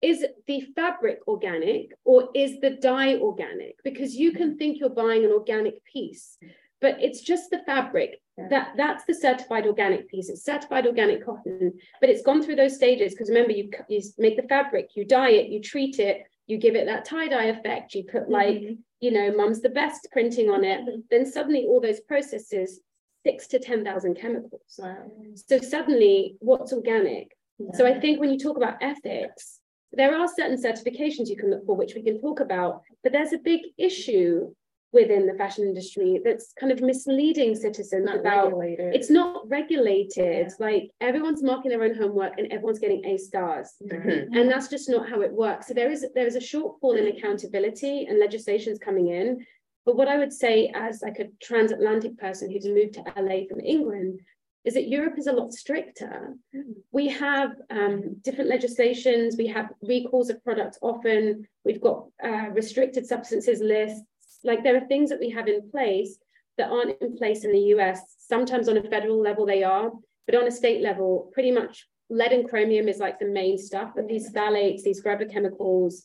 Is 0.00 0.24
the 0.46 0.60
fabric 0.76 1.20
organic 1.26 1.92
or 2.04 2.28
is 2.34 2.60
the 2.60 2.70
dye 2.70 3.16
organic? 3.16 3.76
Because 3.82 4.14
you 4.14 4.32
can 4.32 4.56
think 4.56 4.78
you're 4.78 4.90
buying 4.90 5.24
an 5.24 5.32
organic 5.32 5.84
piece, 5.84 6.38
but 6.80 7.02
it's 7.02 7.20
just 7.20 7.50
the 7.50 7.60
fabric. 7.66 8.20
That 8.50 8.74
that's 8.76 9.04
the 9.04 9.14
certified 9.14 9.66
organic 9.66 10.08
piece. 10.08 10.28
It's 10.28 10.44
certified 10.44 10.86
organic 10.86 11.24
cotton, 11.24 11.72
but 12.00 12.08
it's 12.08 12.22
gone 12.22 12.40
through 12.40 12.54
those 12.54 12.76
stages 12.76 13.12
because 13.12 13.28
remember, 13.28 13.50
you 13.50 13.68
you 13.88 14.00
make 14.16 14.36
the 14.36 14.46
fabric, 14.46 14.90
you 14.94 15.04
dye 15.04 15.30
it, 15.30 15.50
you 15.50 15.60
treat 15.60 15.98
it, 15.98 16.22
you 16.48 16.58
give 16.58 16.74
it 16.74 16.86
that 16.86 17.04
tie 17.04 17.28
dye 17.28 17.44
effect. 17.44 17.94
You 17.94 18.04
put 18.04 18.28
like 18.28 18.56
mm-hmm. 18.56 18.74
you 19.00 19.12
know, 19.12 19.36
mum's 19.36 19.60
the 19.60 19.68
best 19.68 20.08
printing 20.10 20.50
on 20.50 20.64
it. 20.64 20.80
Mm-hmm. 20.80 21.00
Then 21.10 21.24
suddenly 21.24 21.64
all 21.68 21.80
those 21.80 22.00
processes 22.00 22.80
six 23.24 23.46
to 23.48 23.58
ten 23.60 23.84
thousand 23.84 24.16
chemicals. 24.16 24.74
Wow. 24.78 24.96
So 25.36 25.58
suddenly, 25.60 26.36
what's 26.40 26.72
organic? 26.72 27.36
Yeah. 27.58 27.72
So 27.74 27.86
I 27.86 28.00
think 28.00 28.18
when 28.18 28.32
you 28.32 28.38
talk 28.38 28.56
about 28.56 28.78
ethics, 28.80 29.60
there 29.92 30.14
are 30.14 30.28
certain 30.28 30.60
certifications 30.60 31.28
you 31.28 31.36
can 31.36 31.50
look 31.50 31.64
for, 31.66 31.76
which 31.76 31.94
we 31.94 32.02
can 32.02 32.20
talk 32.20 32.40
about, 32.40 32.82
but 33.02 33.12
there's 33.12 33.32
a 33.32 33.38
big 33.38 33.60
issue 33.78 34.52
within 34.92 35.26
the 35.26 35.34
fashion 35.34 35.64
industry 35.64 36.20
that's 36.24 36.54
kind 36.58 36.72
of 36.72 36.80
misleading 36.80 37.54
citizens 37.54 38.06
not 38.06 38.20
about 38.20 38.56
regulated. 38.56 38.94
it's 38.94 39.10
not 39.10 39.48
regulated 39.48 40.46
yeah. 40.46 40.48
like 40.58 40.90
everyone's 41.00 41.42
marking 41.42 41.70
their 41.70 41.82
own 41.82 41.94
homework 41.94 42.32
and 42.38 42.50
everyone's 42.50 42.78
getting 42.78 43.04
a 43.04 43.18
stars 43.18 43.74
mm-hmm. 43.82 44.34
and 44.34 44.50
that's 44.50 44.68
just 44.68 44.88
not 44.88 45.08
how 45.08 45.20
it 45.20 45.32
works 45.32 45.66
so 45.66 45.74
there 45.74 45.90
is 45.90 46.06
there 46.14 46.26
is 46.26 46.36
a 46.36 46.40
shortfall 46.40 46.96
in 46.96 47.14
accountability 47.14 48.06
and 48.06 48.18
legislations 48.18 48.78
coming 48.78 49.08
in 49.08 49.44
but 49.84 49.96
what 49.96 50.08
i 50.08 50.16
would 50.16 50.32
say 50.32 50.72
as 50.74 51.02
like 51.02 51.18
a 51.18 51.28
transatlantic 51.42 52.16
person 52.16 52.50
who's 52.50 52.66
moved 52.66 52.94
to 52.94 53.02
la 53.16 53.44
from 53.48 53.60
england 53.60 54.20
is 54.64 54.74
that 54.74 54.88
Europe 54.88 55.14
is 55.16 55.28
a 55.28 55.32
lot 55.32 55.52
stricter. 55.54 56.34
Mm. 56.54 56.74
We 56.92 57.08
have 57.08 57.52
um, 57.70 58.16
different 58.22 58.50
legislations, 58.50 59.36
we 59.38 59.46
have 59.46 59.70
recalls 59.82 60.28
of 60.28 60.42
products 60.44 60.78
often, 60.82 61.46
we've 61.64 61.80
got 61.80 62.06
uh, 62.22 62.50
restricted 62.52 63.06
substances 63.06 63.60
lists, 63.60 64.02
like 64.44 64.62
there 64.62 64.76
are 64.76 64.86
things 64.86 65.10
that 65.10 65.20
we 65.20 65.30
have 65.30 65.48
in 65.48 65.70
place 65.70 66.18
that 66.56 66.70
aren't 66.70 67.00
in 67.00 67.16
place 67.16 67.44
in 67.44 67.52
the 67.52 67.74
US. 67.76 68.00
Sometimes 68.18 68.68
on 68.68 68.76
a 68.76 68.82
federal 68.82 69.20
level 69.20 69.46
they 69.46 69.62
are, 69.62 69.90
but 70.26 70.34
on 70.34 70.46
a 70.46 70.50
state 70.50 70.82
level, 70.82 71.30
pretty 71.32 71.50
much 71.50 71.88
lead 72.10 72.32
and 72.32 72.48
chromium 72.48 72.88
is 72.88 72.98
like 72.98 73.18
the 73.18 73.26
main 73.26 73.58
stuff. 73.58 73.92
But 73.94 74.08
these 74.08 74.30
phthalates, 74.30 74.82
these 74.82 75.02
chemicals, 75.02 76.02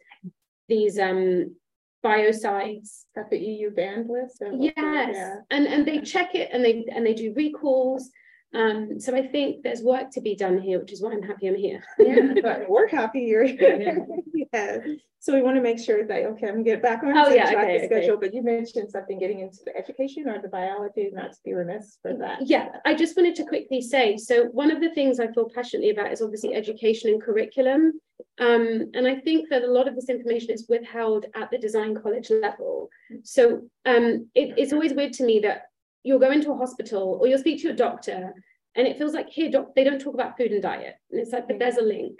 these 0.67 1.00
um 1.00 1.56
biocides. 2.04 3.06
Got 3.15 3.30
the 3.30 3.38
EU 3.38 3.72
banned 3.72 4.10
list. 4.10 4.43
Yes, 4.60 4.76
yeah. 4.76 5.36
and 5.50 5.65
and 5.67 5.88
they 5.88 6.00
check 6.00 6.36
it 6.36 6.50
and 6.52 6.63
they 6.63 6.86
and 6.93 7.06
they 7.06 7.13
do 7.13 7.34
recalls. 7.36 8.10
Um, 8.54 9.00
so 9.00 9.15
I 9.15 9.26
think 9.26 9.63
there's 9.63 9.82
work 9.82 10.12
to 10.12 10.22
be 10.22 10.36
done 10.36 10.62
here, 10.62 10.80
which 10.80 10.93
is 10.93 11.02
why 11.02 11.12
I'm 11.12 11.24
happy 11.24 11.48
I'm 11.48 11.56
here. 11.56 11.84
yeah, 11.98 12.36
but 12.41 12.69
we're 12.69 12.88
happy 12.88 13.22
you're 13.22 13.43
here. 13.48 14.06
Yeah. 14.54 14.78
So 15.20 15.34
we 15.34 15.42
want 15.42 15.56
to 15.56 15.62
make 15.62 15.80
sure 15.80 16.06
that 16.06 16.26
okay, 16.26 16.50
I'm 16.50 16.63
get 16.63 16.82
back 16.82 17.02
on 17.02 17.18
oh, 17.18 17.30
yeah, 17.30 17.48
okay, 17.48 17.80
the 17.80 17.86
schedule. 17.86 18.18
But 18.18 18.34
you 18.34 18.44
mentioned 18.44 18.92
something 18.92 19.18
getting 19.18 19.39
into 19.39 19.60
the 19.66 19.76
education 19.76 20.28
or 20.28 20.42
the 20.42 20.50
biology, 20.50 21.10
not 21.13 21.32
to 21.32 21.38
be 21.46 21.54
remiss 21.54 21.98
for 22.02 22.13
that. 22.16 22.39
Yeah, 22.46 22.68
I 22.84 22.94
just 22.94 23.16
wanted 23.16 23.36
to 23.36 23.46
quickly 23.46 23.82
say. 23.82 24.18
So 24.18 24.48
one 24.48 24.70
of 24.70 24.82
the 24.82 24.89
things 24.89 25.22
I 25.22 25.32
feel 25.32 25.50
passionately 25.50 25.92
about 25.92 26.12
is 26.12 26.22
obviously 26.22 26.54
education 26.54 27.10
and 27.10 27.22
curriculum. 27.22 27.94
Um, 28.38 28.92
and 28.94 29.08
I 29.08 29.16
think 29.16 29.50
that 29.50 29.63
a 29.63 29.72
lot 29.72 29.88
of 29.88 29.96
this 29.96 30.10
information 30.10 30.52
is 30.52 30.68
withheld 30.68 31.26
at 31.36 31.50
the 31.52 31.58
design 31.58 31.96
college 31.96 32.30
level. 32.30 32.89
So 33.24 33.62
um, 33.86 34.28
it, 34.36 34.56
it's 34.58 34.74
always 34.74 34.94
weird 34.94 35.13
to 35.13 35.26
me 35.26 35.39
that 35.39 35.68
you'll 36.04 36.20
go 36.20 36.32
into 36.32 36.52
a 36.52 36.58
hospital 36.58 37.18
or 37.22 37.28
you'll 37.28 37.39
speak 37.39 37.62
to 37.62 37.68
your 37.68 37.76
doctor 37.78 38.34
and 38.76 38.88
it 38.88 38.98
feels 38.98 39.13
like 39.13 39.30
here 39.30 39.50
doc, 39.50 39.68
they 39.76 39.84
don't 39.84 40.00
talk 40.00 40.13
about 40.13 40.38
food 40.38 40.52
and 40.52 40.62
diet 40.62 40.96
and 41.12 41.20
it's 41.20 41.32
like 41.32 41.48
but 41.48 41.60
there's 41.60 41.78
a 41.78 41.82
link 41.82 42.20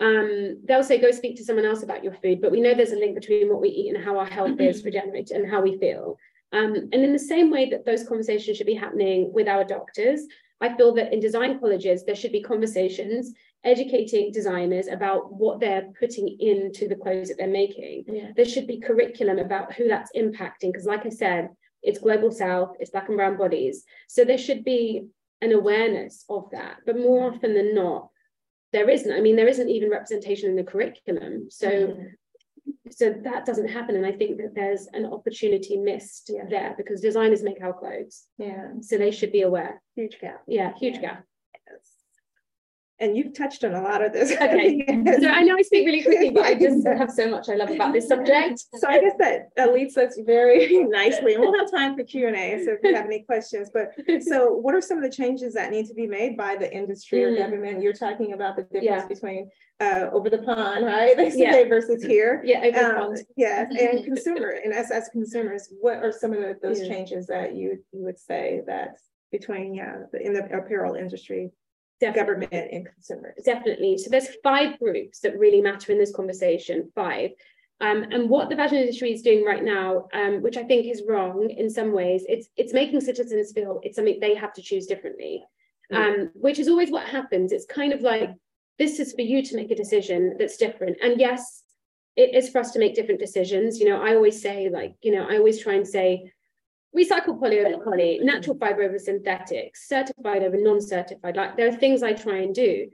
um, 0.00 0.58
they'll 0.64 0.82
say 0.82 0.98
go 0.98 1.10
speak 1.10 1.36
to 1.36 1.44
someone 1.44 1.64
else 1.64 1.82
about 1.82 2.04
your 2.04 2.14
food 2.14 2.40
but 2.40 2.50
we 2.50 2.60
know 2.60 2.74
there's 2.74 2.92
a 2.92 2.98
link 2.98 3.14
between 3.14 3.48
what 3.48 3.60
we 3.60 3.68
eat 3.68 3.94
and 3.94 4.04
how 4.04 4.18
our 4.18 4.26
health 4.26 4.58
is 4.60 4.84
regenerated 4.84 5.36
and 5.36 5.50
how 5.50 5.60
we 5.60 5.78
feel 5.78 6.16
um, 6.52 6.74
and 6.74 6.94
in 6.94 7.12
the 7.12 7.18
same 7.18 7.50
way 7.50 7.68
that 7.68 7.84
those 7.84 8.06
conversations 8.06 8.56
should 8.56 8.66
be 8.66 8.74
happening 8.74 9.30
with 9.32 9.48
our 9.48 9.64
doctors 9.64 10.22
i 10.60 10.74
feel 10.76 10.94
that 10.94 11.12
in 11.12 11.20
design 11.20 11.58
colleges 11.58 12.04
there 12.04 12.16
should 12.16 12.32
be 12.32 12.42
conversations 12.42 13.32
educating 13.62 14.32
designers 14.32 14.86
about 14.86 15.32
what 15.34 15.60
they're 15.60 15.86
putting 16.00 16.34
into 16.40 16.88
the 16.88 16.96
clothes 16.96 17.28
that 17.28 17.36
they're 17.36 17.46
making 17.46 18.04
yeah. 18.08 18.30
there 18.34 18.46
should 18.46 18.66
be 18.66 18.80
curriculum 18.80 19.38
about 19.38 19.72
who 19.74 19.86
that's 19.86 20.12
impacting 20.16 20.72
because 20.72 20.86
like 20.86 21.04
i 21.04 21.10
said 21.10 21.50
it's 21.82 21.98
global 21.98 22.30
south, 22.30 22.76
it's 22.78 22.90
black 22.90 23.08
and 23.08 23.16
brown 23.16 23.36
bodies. 23.36 23.84
So 24.08 24.24
there 24.24 24.38
should 24.38 24.64
be 24.64 25.06
an 25.40 25.52
awareness 25.52 26.24
of 26.28 26.50
that. 26.52 26.76
But 26.84 26.98
more 26.98 27.32
often 27.32 27.54
than 27.54 27.74
not, 27.74 28.09
there 28.72 28.88
isn't. 28.88 29.12
I 29.12 29.20
mean, 29.20 29.36
there 29.36 29.48
isn't 29.48 29.68
even 29.68 29.90
representation 29.90 30.50
in 30.50 30.56
the 30.56 30.64
curriculum. 30.64 31.48
So 31.50 31.68
mm-hmm. 31.68 32.02
so 32.90 33.14
that 33.24 33.46
doesn't 33.46 33.68
happen. 33.68 33.96
And 33.96 34.06
I 34.06 34.12
think 34.12 34.38
that 34.38 34.54
there's 34.54 34.86
an 34.92 35.06
opportunity 35.06 35.76
missed 35.76 36.30
yeah. 36.32 36.44
there 36.48 36.74
because 36.76 37.00
designers 37.00 37.42
make 37.42 37.62
our 37.62 37.72
clothes. 37.72 38.26
Yeah. 38.38 38.68
So 38.80 38.98
they 38.98 39.10
should 39.10 39.32
be 39.32 39.42
aware. 39.42 39.82
Huge 39.96 40.18
gap. 40.20 40.42
Yeah, 40.46 40.72
huge 40.78 40.96
yeah. 40.96 41.00
gap 41.00 41.24
and 43.00 43.16
you've 43.16 43.32
touched 43.34 43.64
on 43.64 43.74
a 43.74 43.82
lot 43.82 44.02
of 44.04 44.12
this. 44.12 44.30
Okay. 44.40 44.84
so 45.20 45.28
I 45.28 45.42
know 45.42 45.56
I 45.56 45.62
speak 45.62 45.86
really 45.86 46.02
quickly, 46.02 46.30
but 46.30 46.44
I 46.44 46.54
just 46.54 46.86
have 46.98 47.10
so 47.10 47.28
much 47.28 47.48
I 47.48 47.54
love 47.54 47.70
about 47.70 47.92
this 47.92 48.08
subject. 48.08 48.64
So 48.76 48.88
I 48.88 49.00
guess 49.00 49.14
that, 49.18 49.72
leads 49.72 49.96
us 49.96 50.18
very 50.26 50.66
nicely. 50.88 51.34
And 51.34 51.42
we'll 51.42 51.56
have 51.58 51.70
time 51.70 51.96
for 51.96 52.04
Q&A, 52.04 52.64
so 52.64 52.72
if 52.72 52.80
you 52.82 52.94
have 52.94 53.06
any 53.06 53.22
questions. 53.22 53.70
But 53.72 53.92
so 54.22 54.52
what 54.52 54.74
are 54.74 54.80
some 54.80 54.98
of 54.98 55.04
the 55.04 55.10
changes 55.10 55.54
that 55.54 55.70
need 55.70 55.86
to 55.86 55.94
be 55.94 56.06
made 56.06 56.36
by 56.36 56.56
the 56.56 56.72
industry 56.72 57.20
mm. 57.20 57.32
or 57.32 57.36
government? 57.36 57.82
You're 57.82 57.92
talking 57.92 58.32
about 58.32 58.56
the 58.56 58.62
difference 58.62 58.84
yeah. 58.84 59.06
between 59.06 59.50
uh, 59.80 60.06
over 60.12 60.28
the 60.28 60.38
pond, 60.38 60.84
right? 60.84 61.16
They 61.16 61.30
say 61.30 61.62
yeah. 61.62 61.68
versus 61.68 62.02
here. 62.02 62.42
Yeah, 62.44 62.64
over 62.64 62.78
um, 62.78 62.88
the 62.88 63.00
pond. 63.00 63.26
Yes, 63.36 63.74
and 63.78 64.04
consumer, 64.04 64.58
and 64.64 64.74
us 64.74 64.90
as 64.90 65.08
consumers, 65.10 65.72
what 65.80 65.98
are 65.98 66.12
some 66.12 66.32
of 66.32 66.40
the, 66.40 66.56
those 66.62 66.80
yeah. 66.80 66.88
changes 66.88 67.26
that 67.26 67.54
you, 67.54 67.82
you 67.92 68.02
would 68.04 68.18
say 68.18 68.62
that 68.66 68.96
between 69.30 69.74
yeah, 69.74 69.98
the, 70.12 70.20
in 70.20 70.32
the 70.32 70.44
apparel 70.56 70.94
industry 70.94 71.50
Definitely. 72.00 72.20
government 72.20 72.72
and 72.72 72.88
consumers. 72.94 73.42
Definitely. 73.44 73.98
So 73.98 74.10
there's 74.10 74.28
five 74.42 74.78
groups 74.78 75.20
that 75.20 75.38
really 75.38 75.60
matter 75.60 75.92
in 75.92 75.98
this 75.98 76.14
conversation. 76.14 76.90
Five. 76.94 77.30
Um, 77.82 78.04
and 78.10 78.28
what 78.28 78.50
the 78.50 78.56
fashion 78.56 78.78
industry 78.78 79.12
is 79.12 79.22
doing 79.22 79.44
right 79.44 79.64
now, 79.64 80.08
um, 80.12 80.42
which 80.42 80.56
I 80.56 80.64
think 80.64 80.86
is 80.86 81.02
wrong 81.08 81.48
in 81.50 81.70
some 81.70 81.92
ways, 81.92 82.24
it's 82.28 82.48
it's 82.56 82.74
making 82.74 83.00
citizens 83.00 83.52
feel 83.52 83.80
it's 83.82 83.96
something 83.96 84.18
they 84.20 84.34
have 84.34 84.52
to 84.54 84.62
choose 84.62 84.86
differently, 84.86 85.42
mm. 85.90 85.96
um, 85.96 86.30
which 86.34 86.58
is 86.58 86.68
always 86.68 86.90
what 86.90 87.06
happens. 87.06 87.52
It's 87.52 87.64
kind 87.64 87.92
of 87.94 88.02
like 88.02 88.30
this 88.78 89.00
is 89.00 89.14
for 89.14 89.22
you 89.22 89.42
to 89.42 89.56
make 89.56 89.70
a 89.70 89.76
decision 89.76 90.36
that's 90.38 90.58
different. 90.58 90.98
And 91.02 91.18
yes, 91.18 91.62
it 92.16 92.34
is 92.34 92.50
for 92.50 92.58
us 92.58 92.70
to 92.72 92.78
make 92.78 92.94
different 92.94 93.20
decisions. 93.20 93.78
You 93.78 93.88
know, 93.88 94.02
I 94.02 94.14
always 94.14 94.40
say 94.40 94.68
like, 94.68 94.94
you 95.00 95.12
know, 95.12 95.26
I 95.28 95.38
always 95.38 95.62
try 95.62 95.74
and 95.74 95.88
say 95.88 96.30
recycled 96.96 97.40
poly 97.40 97.60
over 97.60 97.82
poly, 97.82 98.20
natural 98.22 98.58
fiber 98.58 98.82
over 98.82 98.98
synthetics, 98.98 99.88
certified 99.88 100.42
over 100.42 100.56
non-certified. 100.60 101.36
Like 101.36 101.56
there 101.56 101.68
are 101.68 101.76
things 101.76 102.02
I 102.02 102.12
try 102.12 102.38
and 102.38 102.54
do. 102.54 102.88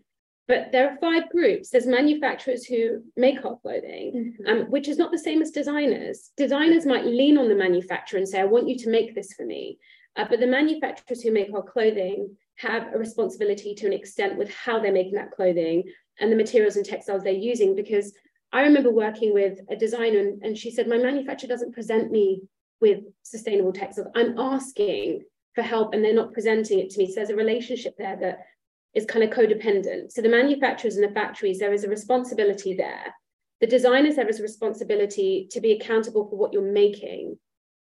But 0.48 0.70
there 0.70 0.88
are 0.88 0.98
five 0.98 1.28
groups. 1.30 1.70
There's 1.70 1.86
manufacturers 1.86 2.64
who 2.64 3.02
make 3.16 3.44
our 3.44 3.58
clothing, 3.58 4.36
mm-hmm. 4.40 4.46
um, 4.46 4.70
which 4.70 4.86
is 4.86 4.96
not 4.96 5.10
the 5.10 5.18
same 5.18 5.42
as 5.42 5.50
designers. 5.50 6.30
Designers 6.36 6.86
might 6.86 7.04
lean 7.04 7.36
on 7.36 7.48
the 7.48 7.56
manufacturer 7.56 8.18
and 8.18 8.28
say, 8.28 8.40
I 8.40 8.44
want 8.44 8.68
you 8.68 8.78
to 8.78 8.90
make 8.90 9.14
this 9.14 9.32
for 9.32 9.44
me. 9.44 9.78
Uh, 10.14 10.24
but 10.28 10.38
the 10.38 10.46
manufacturers 10.46 11.20
who 11.20 11.32
make 11.32 11.52
our 11.52 11.64
clothing 11.64 12.36
have 12.58 12.94
a 12.94 12.98
responsibility 12.98 13.74
to 13.74 13.86
an 13.86 13.92
extent 13.92 14.38
with 14.38 14.50
how 14.54 14.78
they're 14.78 14.92
making 14.92 15.14
that 15.14 15.32
clothing 15.32 15.82
and 16.20 16.30
the 16.30 16.36
materials 16.36 16.76
and 16.76 16.86
textiles 16.86 17.22
they're 17.22 17.32
using. 17.32 17.74
Because 17.74 18.14
I 18.52 18.62
remember 18.62 18.92
working 18.92 19.34
with 19.34 19.58
a 19.68 19.74
designer 19.74 20.20
and, 20.20 20.42
and 20.42 20.56
she 20.56 20.70
said, 20.70 20.88
My 20.88 20.96
manufacturer 20.96 21.48
doesn't 21.48 21.74
present 21.74 22.12
me 22.12 22.42
with 22.80 23.00
sustainable 23.22 23.72
textiles. 23.72 24.08
I'm 24.14 24.38
asking 24.38 25.22
for 25.54 25.62
help 25.62 25.94
and 25.94 26.04
they're 26.04 26.14
not 26.14 26.32
presenting 26.32 26.78
it 26.78 26.90
to 26.90 26.98
me. 26.98 27.08
So 27.08 27.16
there's 27.16 27.30
a 27.30 27.36
relationship 27.36 27.94
there 27.96 28.16
that 28.20 28.40
is 28.94 29.04
kind 29.06 29.24
of 29.24 29.30
codependent. 29.30 30.12
So 30.12 30.22
the 30.22 30.28
manufacturers 30.28 30.96
and 30.96 31.08
the 31.08 31.14
factories, 31.14 31.58
there 31.58 31.72
is 31.72 31.84
a 31.84 31.88
responsibility 31.88 32.74
there. 32.74 33.14
The 33.60 33.66
designers, 33.66 34.16
there 34.16 34.28
is 34.28 34.38
a 34.38 34.42
responsibility 34.42 35.48
to 35.50 35.60
be 35.60 35.72
accountable 35.72 36.28
for 36.28 36.36
what 36.36 36.52
you're 36.52 36.72
making. 36.72 37.38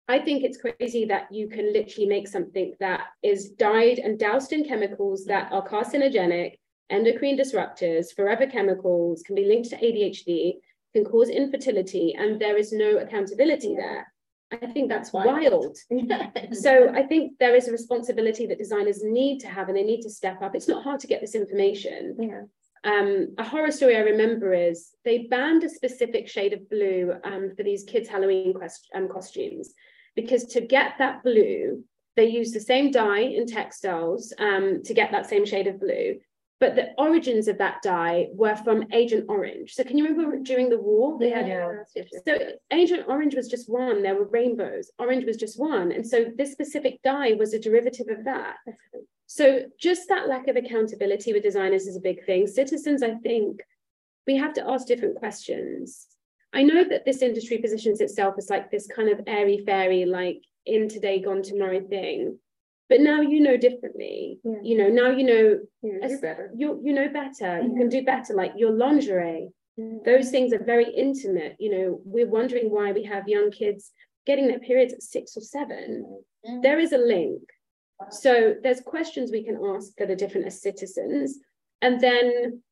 I 0.09 0.19
think 0.19 0.45
it's 0.45 0.59
crazy 0.61 1.07
that 1.07 1.33
you 1.33 1.49
can 1.49 1.73
literally 1.73 2.07
make 2.07 2.29
something 2.29 2.75
that 2.81 3.01
is 3.23 3.51
dyed 3.51 3.99
and 3.99 4.19
doused 4.19 4.53
in 4.53 4.65
chemicals 4.65 5.25
that 5.25 5.51
are 5.51 5.67
carcinogenic, 5.67 6.59
endocrine 6.91 7.39
disruptors, 7.39 8.15
forever 8.15 8.47
chemicals, 8.47 9.23
can 9.23 9.35
be 9.35 9.47
linked 9.47 9.71
to 9.71 9.77
ADHD, 9.77 10.57
can 10.95 11.05
cause 11.05 11.31
infertility, 11.31 12.15
and 12.19 12.39
there 12.39 12.59
is 12.59 12.73
no 12.73 12.99
accountability 12.99 13.75
there. 13.75 14.07
I 14.53 14.67
think 14.67 14.89
that's 14.89 15.13
wild. 15.13 15.77
so 16.53 16.91
I 16.95 17.03
think 17.03 17.39
there 17.39 17.57
is 17.57 17.69
a 17.69 17.73
responsibility 17.73 18.47
that 18.47 18.59
designers 18.59 19.03
need 19.03 19.41
to 19.41 19.49
have 19.49 19.69
and 19.69 19.77
they 19.77 19.83
need 19.83 20.03
to 20.03 20.11
step 20.11 20.43
up. 20.43 20.55
It's 20.55 20.69
not 20.69 20.85
hard 20.85 21.01
to 21.01 21.07
get 21.07 21.21
this 21.21 21.35
information. 21.35 22.17
Yeah. 22.19 22.43
Um, 22.85 23.35
a 23.39 23.45
horror 23.45 23.71
story 23.71 23.97
I 23.97 24.01
remember 24.01 24.53
is 24.53 24.91
they 25.05 25.27
banned 25.31 25.65
a 25.65 25.71
specific 25.71 26.29
shade 26.29 26.53
of 26.53 26.69
blue 26.69 27.15
um, 27.25 27.53
for 27.57 27.63
these 27.63 27.85
kids' 27.85 28.09
Halloween 28.09 28.53
quest- 28.53 28.91
um, 28.95 29.09
costumes 29.09 29.73
because 30.15 30.45
to 30.45 30.61
get 30.61 30.95
that 30.99 31.23
blue, 31.23 31.83
they 32.17 32.27
use 32.27 32.53
the 32.53 32.61
same 32.61 32.91
dye 32.91 33.21
in 33.21 33.47
textiles 33.47 34.33
um, 34.39 34.83
to 34.85 34.95
get 34.95 35.11
that 35.11 35.29
same 35.29 35.45
shade 35.47 35.67
of 35.67 35.81
blue. 35.81 36.19
But 36.65 36.77
the 36.77 36.95
origins 36.97 37.47
of 37.47 37.59
that 37.59 37.83
dye 37.83 38.29
were 38.33 38.57
from 38.57 38.87
Agent 38.91 39.27
Orange. 39.29 39.75
So 39.75 39.85
can 39.85 39.99
you 39.99 40.05
remember 40.09 40.39
during 40.39 40.71
the 40.71 40.79
war 40.79 41.19
they 41.19 41.29
had? 41.29 41.47
Yeah. 41.47 41.83
So 42.27 42.39
Agent 42.73 43.05
Orange 43.07 43.35
was 43.35 43.49
just 43.49 43.69
one. 43.69 44.03
There 44.03 44.15
were 44.15 44.29
rainbows. 44.29 44.91
Orange 44.99 45.27
was 45.27 45.37
just 45.37 45.61
one, 45.61 45.93
and 45.93 46.07
so 46.07 46.25
this 46.39 46.53
specific 46.53 47.03
dye 47.03 47.35
was 47.35 47.53
a 47.53 47.59
derivative 47.59 48.09
of 48.09 48.25
that. 48.25 48.57
So 49.27 49.65
just 49.79 50.09
that 50.09 50.27
lack 50.27 50.49
of 50.49 50.57
accountability 50.57 51.35
with 51.35 51.43
designers 51.43 51.87
is 51.87 51.97
a 51.97 52.01
big 52.01 52.25
thing. 52.25 52.47
Citizens, 52.47 53.03
I 53.03 53.17
think, 53.17 53.61
we 54.27 54.35
have 54.37 54.55
to 54.55 54.67
ask 54.67 54.87
different 54.87 55.17
questions. 55.17 56.07
I 56.55 56.63
know 56.63 56.83
that 56.89 57.05
this 57.05 57.21
industry 57.21 57.59
positions 57.59 58.01
itself 58.01 58.37
as 58.39 58.49
like 58.49 58.71
this 58.71 58.87
kind 58.87 59.11
of 59.11 59.21
airy 59.27 59.59
fairy, 59.67 60.07
like 60.07 60.41
in 60.65 60.89
today, 60.89 61.21
gone 61.21 61.43
tomorrow 61.43 61.83
thing. 61.87 62.39
But 62.89 63.01
now 63.01 63.21
you 63.23 63.41
know 63.41 63.57
differently. 63.57 64.41
Yeah. 64.45 64.61
You 64.63 64.77
know, 64.79 64.89
now 64.89 65.11
you 65.11 65.25
know 65.25 65.59
Yeah, 65.83 66.07
you're 66.09 66.21
better. 66.21 66.51
you 66.55 66.81
you 66.85 66.93
know 66.93 67.09
better. 67.09 67.61
You 67.63 67.71
Mhm. 67.71 67.79
can 67.79 67.89
do 67.89 68.03
better, 68.05 68.35
like 68.35 68.53
your 68.57 68.73
lingerie. 68.73 69.51
Those 70.05 70.31
things 70.31 70.53
are 70.53 70.63
very 70.63 70.89
intimate. 70.89 71.57
You 71.59 71.71
know, 71.75 72.01
we're 72.05 72.29
wondering 72.29 72.71
why 72.71 72.93
we 72.93 73.03
have 73.05 73.27
young 73.29 73.51
kids 73.51 73.91
getting 74.25 74.47
their 74.47 74.61
periods 74.61 74.93
at 74.95 75.03
six 75.03 75.37
or 75.37 75.41
seven. 75.41 76.23
There 76.63 76.79
is 76.79 76.93
a 76.93 76.99
link. 76.99 77.43
So 78.11 78.55
there's 78.63 78.81
questions 78.81 79.33
we 79.33 79.43
can 79.45 79.59
ask 79.73 79.97
that 79.97 80.11
are 80.11 80.15
different 80.15 80.47
as 80.47 80.63
citizens. 80.63 81.41
And 81.83 82.01
then 82.01 82.63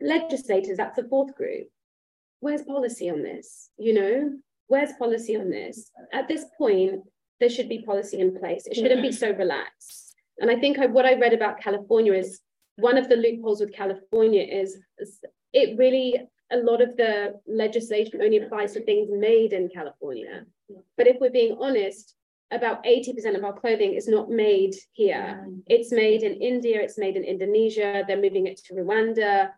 legislators, 0.00 0.76
that's 0.76 0.96
the 0.96 1.08
fourth 1.08 1.34
group. 1.34 1.68
Where's 2.40 2.62
policy 2.62 3.10
on 3.10 3.22
this? 3.22 3.70
You 3.76 3.94
know, 3.94 4.32
where's 4.68 4.92
policy 4.94 5.36
on 5.36 5.50
this? 5.50 5.90
At 6.12 6.28
this 6.28 6.44
point, 6.56 7.02
there 7.40 7.50
should 7.50 7.68
be 7.68 7.82
policy 7.82 8.20
in 8.20 8.38
place. 8.38 8.66
It 8.66 8.76
shouldn't 8.76 9.02
be 9.02 9.12
so 9.12 9.30
relaxed. 9.32 10.14
And 10.38 10.50
I 10.50 10.56
think 10.56 10.78
I, 10.78 10.86
what 10.86 11.06
I 11.06 11.14
read 11.14 11.32
about 11.32 11.60
California 11.60 12.12
is 12.12 12.40
one 12.76 12.96
of 12.96 13.08
the 13.08 13.16
loopholes 13.16 13.60
with 13.60 13.72
California 13.72 14.42
is, 14.42 14.78
is 14.98 15.20
it 15.52 15.78
really, 15.78 16.20
a 16.52 16.58
lot 16.58 16.80
of 16.80 16.96
the 16.96 17.40
legislation 17.46 18.20
only 18.22 18.38
applies 18.38 18.72
to 18.72 18.84
things 18.84 19.08
made 19.10 19.52
in 19.52 19.68
California. 19.68 20.44
But 20.96 21.06
if 21.06 21.16
we're 21.20 21.30
being 21.30 21.56
honest, 21.60 22.14
about 22.50 22.82
80% 22.84 23.36
of 23.36 23.44
our 23.44 23.52
clothing 23.52 23.94
is 23.94 24.08
not 24.08 24.28
made 24.28 24.74
here. 24.92 25.46
It's 25.66 25.92
made 25.92 26.22
in 26.22 26.34
India, 26.34 26.80
it's 26.80 26.98
made 26.98 27.16
in 27.16 27.24
Indonesia, 27.24 28.04
they're 28.06 28.20
moving 28.20 28.46
it 28.46 28.58
to 28.64 28.74
Rwanda. 28.74 29.50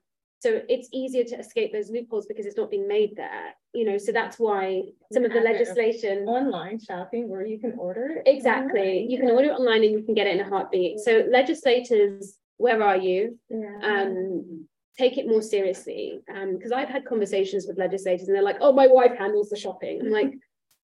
So 0.42 0.60
it's 0.68 0.88
easier 0.92 1.22
to 1.22 1.38
escape 1.38 1.72
those 1.72 1.88
loopholes 1.88 2.26
because 2.26 2.46
it's 2.46 2.56
not 2.56 2.68
being 2.68 2.88
made 2.88 3.14
there. 3.14 3.54
You 3.72 3.84
know, 3.84 3.96
so 3.96 4.10
that's 4.10 4.40
why 4.40 4.82
some 5.12 5.24
of 5.24 5.32
the 5.32 5.38
legislation 5.38 6.26
Online 6.26 6.80
shopping 6.80 7.28
where 7.28 7.46
you 7.46 7.60
can 7.60 7.74
order 7.78 8.16
it. 8.16 8.22
exactly 8.26 9.06
you 9.08 9.18
can 9.18 9.30
order 9.30 9.50
it 9.50 9.52
online 9.52 9.84
and 9.84 9.92
you 9.92 10.02
can 10.02 10.14
get 10.14 10.26
it 10.26 10.34
in 10.34 10.40
a 10.44 10.48
heartbeat. 10.48 10.98
So 10.98 11.24
legislators, 11.30 12.38
where 12.56 12.82
are 12.82 12.96
you? 12.96 13.38
Yeah. 13.50 13.78
Um, 13.84 14.66
take 14.98 15.16
it 15.16 15.28
more 15.28 15.42
seriously. 15.42 16.22
Um, 16.34 16.56
because 16.56 16.72
I've 16.72 16.88
had 16.88 17.04
conversations 17.04 17.66
with 17.68 17.78
legislators 17.78 18.26
and 18.26 18.34
they're 18.34 18.42
like, 18.42 18.58
oh, 18.60 18.72
my 18.72 18.88
wife 18.88 19.16
handles 19.16 19.48
the 19.48 19.56
shopping. 19.56 20.00
I'm 20.00 20.10
like, 20.10 20.34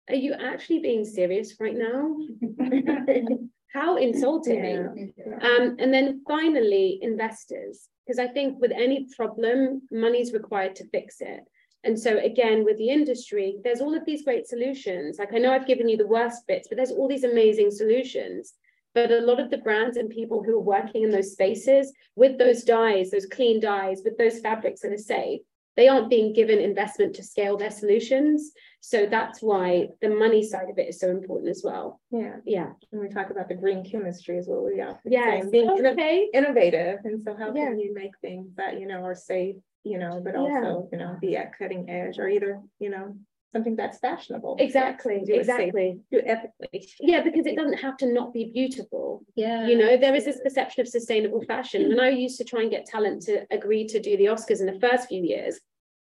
are 0.07 0.15
you 0.15 0.33
actually 0.33 0.81
being 0.81 1.03
serious 1.03 1.55
right 1.59 1.75
now? 1.75 2.15
How 3.73 3.97
insulting. 3.97 5.13
Um, 5.41 5.75
and 5.79 5.93
then 5.93 6.21
finally, 6.27 6.99
investors, 7.01 7.89
because 8.05 8.19
I 8.19 8.27
think 8.27 8.59
with 8.59 8.71
any 8.71 9.07
problem, 9.15 9.81
money 9.91 10.21
is 10.21 10.33
required 10.33 10.75
to 10.77 10.89
fix 10.89 11.17
it. 11.19 11.41
And 11.83 11.97
so 11.97 12.17
again, 12.17 12.65
with 12.65 12.77
the 12.77 12.89
industry, 12.89 13.57
there's 13.63 13.81
all 13.81 13.95
of 13.95 14.05
these 14.05 14.23
great 14.23 14.47
solutions. 14.47 15.19
Like 15.19 15.33
I 15.33 15.37
know 15.37 15.53
I've 15.53 15.67
given 15.67 15.87
you 15.87 15.97
the 15.97 16.07
worst 16.07 16.47
bits, 16.47 16.67
but 16.67 16.75
there's 16.75 16.91
all 16.91 17.07
these 17.07 17.23
amazing 17.23 17.71
solutions. 17.71 18.53
But 18.93 19.11
a 19.11 19.19
lot 19.19 19.39
of 19.39 19.51
the 19.51 19.59
brands 19.59 19.97
and 19.97 20.09
people 20.09 20.43
who 20.43 20.55
are 20.55 20.59
working 20.59 21.03
in 21.03 21.11
those 21.11 21.33
spaces 21.33 21.93
with 22.15 22.37
those 22.37 22.63
dyes, 22.63 23.11
those 23.11 23.27
clean 23.27 23.59
dyes, 23.59 24.01
with 24.03 24.17
those 24.17 24.39
fabrics 24.39 24.81
that 24.81 24.91
are 24.91 24.97
safe, 24.97 25.41
they 25.77 25.87
aren't 25.87 26.09
being 26.09 26.33
given 26.33 26.59
investment 26.59 27.15
to 27.15 27.23
scale 27.23 27.55
their 27.55 27.71
solutions. 27.71 28.51
So 28.81 29.05
that's 29.05 29.41
why 29.41 29.89
the 30.01 30.09
money 30.09 30.43
side 30.43 30.69
of 30.69 30.77
it 30.77 30.89
is 30.89 30.99
so 30.99 31.09
important 31.09 31.49
as 31.49 31.61
well. 31.63 32.01
Yeah, 32.11 32.37
Yeah. 32.45 32.71
and 32.91 32.99
we 32.99 33.09
talk 33.09 33.29
about 33.29 33.47
the 33.47 33.55
green 33.55 33.83
chemistry 33.85 34.37
is 34.37 34.47
what 34.47 34.63
we 34.65 34.81
are 34.81 34.99
Yes. 35.05 35.25
saying, 35.43 35.51
being 35.51 35.69
inno- 35.69 35.93
Okay. 35.93 36.29
innovative, 36.33 36.99
and 37.05 37.21
so 37.21 37.33
how 37.35 37.53
Yeah. 37.53 37.69
can 37.69 37.79
you 37.79 37.93
make 37.93 38.17
things 38.21 38.53
that, 38.55 38.79
you 38.79 38.87
know, 38.87 39.01
are 39.03 39.15
safe, 39.15 39.57
you 39.83 39.97
know, 39.99 40.19
but 40.23 40.33
Yeah. 40.33 40.39
also, 40.41 40.89
you 40.91 40.97
know, 40.97 41.15
be 41.21 41.37
at 41.37 41.57
cutting 41.57 41.89
edge, 41.89 42.17
or 42.19 42.27
either, 42.27 42.61
you 42.79 42.89
know, 42.89 43.15
something 43.53 43.75
that's 43.77 43.97
fashionable. 43.99 44.57
Exactly. 44.59 45.21
Do 45.25 45.33
it 45.33 45.45
safe, 45.45 45.59
Exactly. 45.59 45.99
Do 46.11 46.17
it 46.19 46.25
ethically. 46.27 46.89
Yeah, 46.99 47.23
because 47.23 47.45
it 47.45 47.55
doesn't 47.55 47.77
have 47.79 47.97
to 47.97 48.11
not 48.11 48.33
be 48.33 48.51
beautiful. 48.51 49.23
Yeah. 49.35 49.65
You 49.67 49.77
know, 49.77 49.95
there 49.97 50.13
is 50.13 50.25
this 50.25 50.39
perception 50.41 50.81
of 50.81 50.87
sustainable 50.87 51.41
fashion. 51.41 51.87
When 51.87 51.99
I 51.99 52.09
used 52.09 52.37
to 52.39 52.43
try 52.43 52.61
and 52.61 52.69
get 52.69 52.85
talent 52.85 53.21
to 53.23 53.45
agree 53.49 53.87
to 53.87 53.99
do 53.99 54.17
the 54.17 54.25
Oscars 54.25 54.59
in 54.59 54.65
the 54.67 54.79
first 54.79 55.07
few 55.07 55.23
years, 55.23 55.59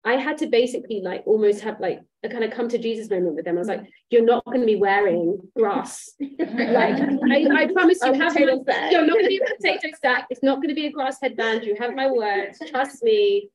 I 0.06 0.14
had 0.14 0.38
to 0.40 0.48
basically 0.48 1.02
like 1.04 1.24
almost 1.26 1.62
have 1.62 1.80
like 1.80 2.00
a 2.24 2.30
kind 2.30 2.44
of 2.44 2.52
come 2.52 2.70
to 2.70 2.78
Jesus 2.78 3.10
moment 3.10 3.36
with 3.36 3.46
them. 3.46 3.56
I 3.56 3.60
was 3.60 3.68
like, 3.68 3.84
you're 4.10 4.24
not 4.26 4.46
going 4.46 4.62
to 4.62 4.66
be 4.66 4.76
wearing 4.78 5.40
grass. 5.58 6.10
Like, 6.40 6.96
I, 7.32 7.64
I 7.64 7.68
promise 7.74 8.00
you, 8.04 8.14
have 8.14 8.34
my, 8.34 8.58
sack. 8.66 8.92
you're 8.92 9.06
not 9.06 9.14
going 9.14 9.26
to 9.26 9.30
be 9.30 9.42
a 9.46 9.56
potato 9.56 9.88
sack. 10.02 10.28
It's 10.30 10.44
not 10.44 10.58
going 10.58 10.70
to 10.70 10.76
be 10.76 10.86
a 10.88 10.92
grass 10.92 11.18
headband. 11.22 11.64
You 11.64 11.76
have 11.80 11.94
my 11.96 12.10
word. 12.10 12.54
Trust 12.70 13.04
me. 13.04 13.50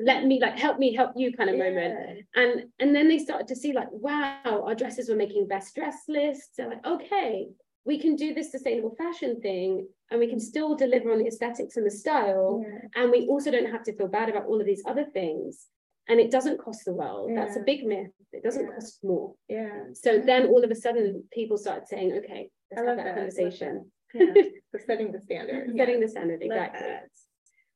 Let 0.00 0.24
me 0.26 0.40
like 0.40 0.58
help 0.58 0.78
me 0.78 0.92
help 0.94 1.12
you 1.14 1.32
kind 1.32 1.48
of 1.48 1.56
moment 1.56 2.24
and 2.34 2.64
and 2.80 2.94
then 2.96 3.06
they 3.06 3.18
started 3.18 3.46
to 3.46 3.54
see 3.54 3.72
like 3.72 3.86
wow 3.92 4.40
our 4.66 4.74
dresses 4.74 5.08
were 5.08 5.14
making 5.14 5.46
best 5.46 5.72
dress 5.76 5.98
lists 6.08 6.50
they're 6.56 6.68
like 6.68 6.84
okay 6.84 7.46
we 7.84 8.00
can 8.00 8.16
do 8.16 8.34
this 8.34 8.50
sustainable 8.50 8.96
fashion 8.96 9.40
thing 9.40 9.86
and 10.10 10.18
we 10.18 10.26
can 10.26 10.40
still 10.40 10.74
deliver 10.74 11.12
on 11.12 11.20
the 11.20 11.28
aesthetics 11.28 11.76
and 11.76 11.86
the 11.86 11.92
style 11.92 12.60
Yeah. 12.66 13.02
and 13.02 13.12
we 13.12 13.28
also 13.28 13.52
don't 13.52 13.70
have 13.70 13.84
to 13.84 13.94
feel 13.96 14.08
bad 14.08 14.28
about 14.28 14.46
all 14.46 14.60
of 14.60 14.66
these 14.66 14.82
other 14.84 15.04
things 15.04 15.66
and 16.08 16.20
it 16.20 16.30
doesn't 16.30 16.58
cost 16.58 16.84
the 16.84 16.92
world 16.92 17.30
that's 17.36 17.56
a 17.56 17.60
big 17.60 17.84
myth 17.86 18.10
it 18.32 18.42
doesn't 18.42 18.66
Yeah. 18.66 18.74
cost 18.74 18.98
more 19.04 19.34
Yeah. 19.48 19.84
so 19.92 20.18
then 20.18 20.46
all 20.48 20.62
of 20.64 20.70
a 20.70 20.74
sudden 20.74 21.24
people 21.32 21.56
start 21.56 21.88
saying 21.88 22.12
okay 22.20 22.50
let's 22.70 22.78
have 22.78 22.86
love 22.86 22.96
that 22.98 23.04
that, 23.06 23.14
conversation 23.16 23.90
Yeah. 24.14 24.34
So 24.72 24.78
setting 24.86 25.12
the 25.12 25.20
standard. 25.20 25.72
setting 25.76 26.00
the 26.00 26.08
standard 26.08 26.40
exactly. 26.42 26.88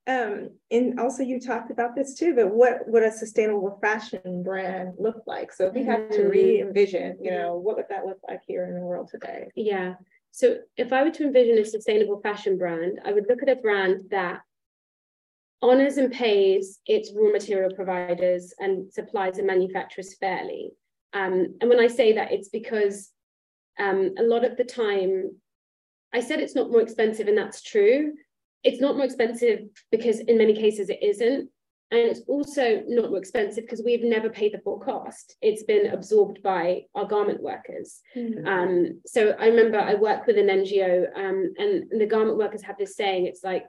Um, 0.08 0.50
and 0.70 0.98
also 0.98 1.22
you 1.22 1.38
talked 1.38 1.70
about 1.70 1.94
this 1.94 2.14
too, 2.14 2.34
but 2.34 2.48
what 2.54 2.88
would 2.88 3.02
a 3.02 3.12
sustainable 3.12 3.78
fashion 3.82 4.42
brand 4.42 4.94
look 4.98 5.22
like? 5.26 5.52
So 5.52 5.66
if 5.66 5.74
we 5.74 5.84
had 5.84 6.10
to 6.12 6.22
Mhm. 6.22 6.30
re-envision, 6.30 7.18
you 7.22 7.30
know, 7.30 7.56
what 7.58 7.76
would 7.76 7.88
that 7.90 8.06
look 8.06 8.18
like 8.26 8.40
here 8.46 8.64
in 8.64 8.74
the 8.74 8.80
world 8.80 9.08
today? 9.10 9.50
Yeah. 9.54 9.96
So 10.30 10.60
if 10.78 10.92
I 10.94 11.02
were 11.02 11.10
to 11.10 11.24
envision 11.24 11.58
a 11.58 11.64
sustainable 11.64 12.20
fashion 12.22 12.56
brand, 12.56 13.00
I 13.04 13.12
would 13.12 13.26
look 13.28 13.42
at 13.42 13.50
a 13.50 13.56
brand 13.56 14.08
that 14.10 14.40
honors 15.62 15.96
and 15.96 16.12
pays 16.12 16.80
its 16.86 17.12
raw 17.14 17.30
material 17.30 17.74
providers 17.74 18.54
and 18.58 18.92
suppliers 18.92 19.38
and 19.38 19.46
manufacturers 19.46 20.16
fairly. 20.18 20.70
Um, 21.12 21.56
and 21.60 21.68
when 21.68 21.80
I 21.80 21.88
say 21.88 22.12
that, 22.14 22.32
it's 22.32 22.48
because 22.48 23.10
um, 23.78 24.14
a 24.18 24.22
lot 24.22 24.44
of 24.44 24.56
the 24.56 24.64
time, 24.64 25.36
I 26.12 26.20
said 26.20 26.40
it's 26.40 26.54
not 26.54 26.70
more 26.70 26.80
expensive, 26.80 27.28
and 27.28 27.36
that's 27.36 27.62
true. 27.62 28.14
It's 28.64 28.80
not 28.80 28.96
more 28.96 29.04
expensive 29.04 29.60
because 29.90 30.20
in 30.20 30.38
many 30.38 30.54
cases 30.54 30.90
it 30.90 31.02
isn't. 31.02 31.48
And 31.90 32.00
it's 32.00 32.20
also 32.28 32.82
not 32.86 33.08
more 33.08 33.18
expensive 33.18 33.64
because 33.64 33.82
we've 33.82 34.04
never 34.04 34.28
paid 34.28 34.52
the 34.52 34.58
full 34.58 34.78
cost. 34.78 35.36
It's 35.40 35.62
been 35.62 35.86
absorbed 35.86 36.42
by 36.42 36.82
our 36.94 37.06
garment 37.06 37.42
workers. 37.42 38.00
Um, 38.46 39.00
so 39.06 39.34
I 39.38 39.46
remember 39.46 39.78
I 39.78 39.94
work 39.94 40.26
with 40.26 40.36
an 40.36 40.48
NGO 40.48 41.06
um, 41.16 41.54
and, 41.56 41.90
and 41.90 42.00
the 42.00 42.06
garment 42.06 42.36
workers 42.36 42.62
have 42.62 42.76
this 42.76 42.94
saying, 42.94 43.24
it's 43.24 43.42
like 43.42 43.64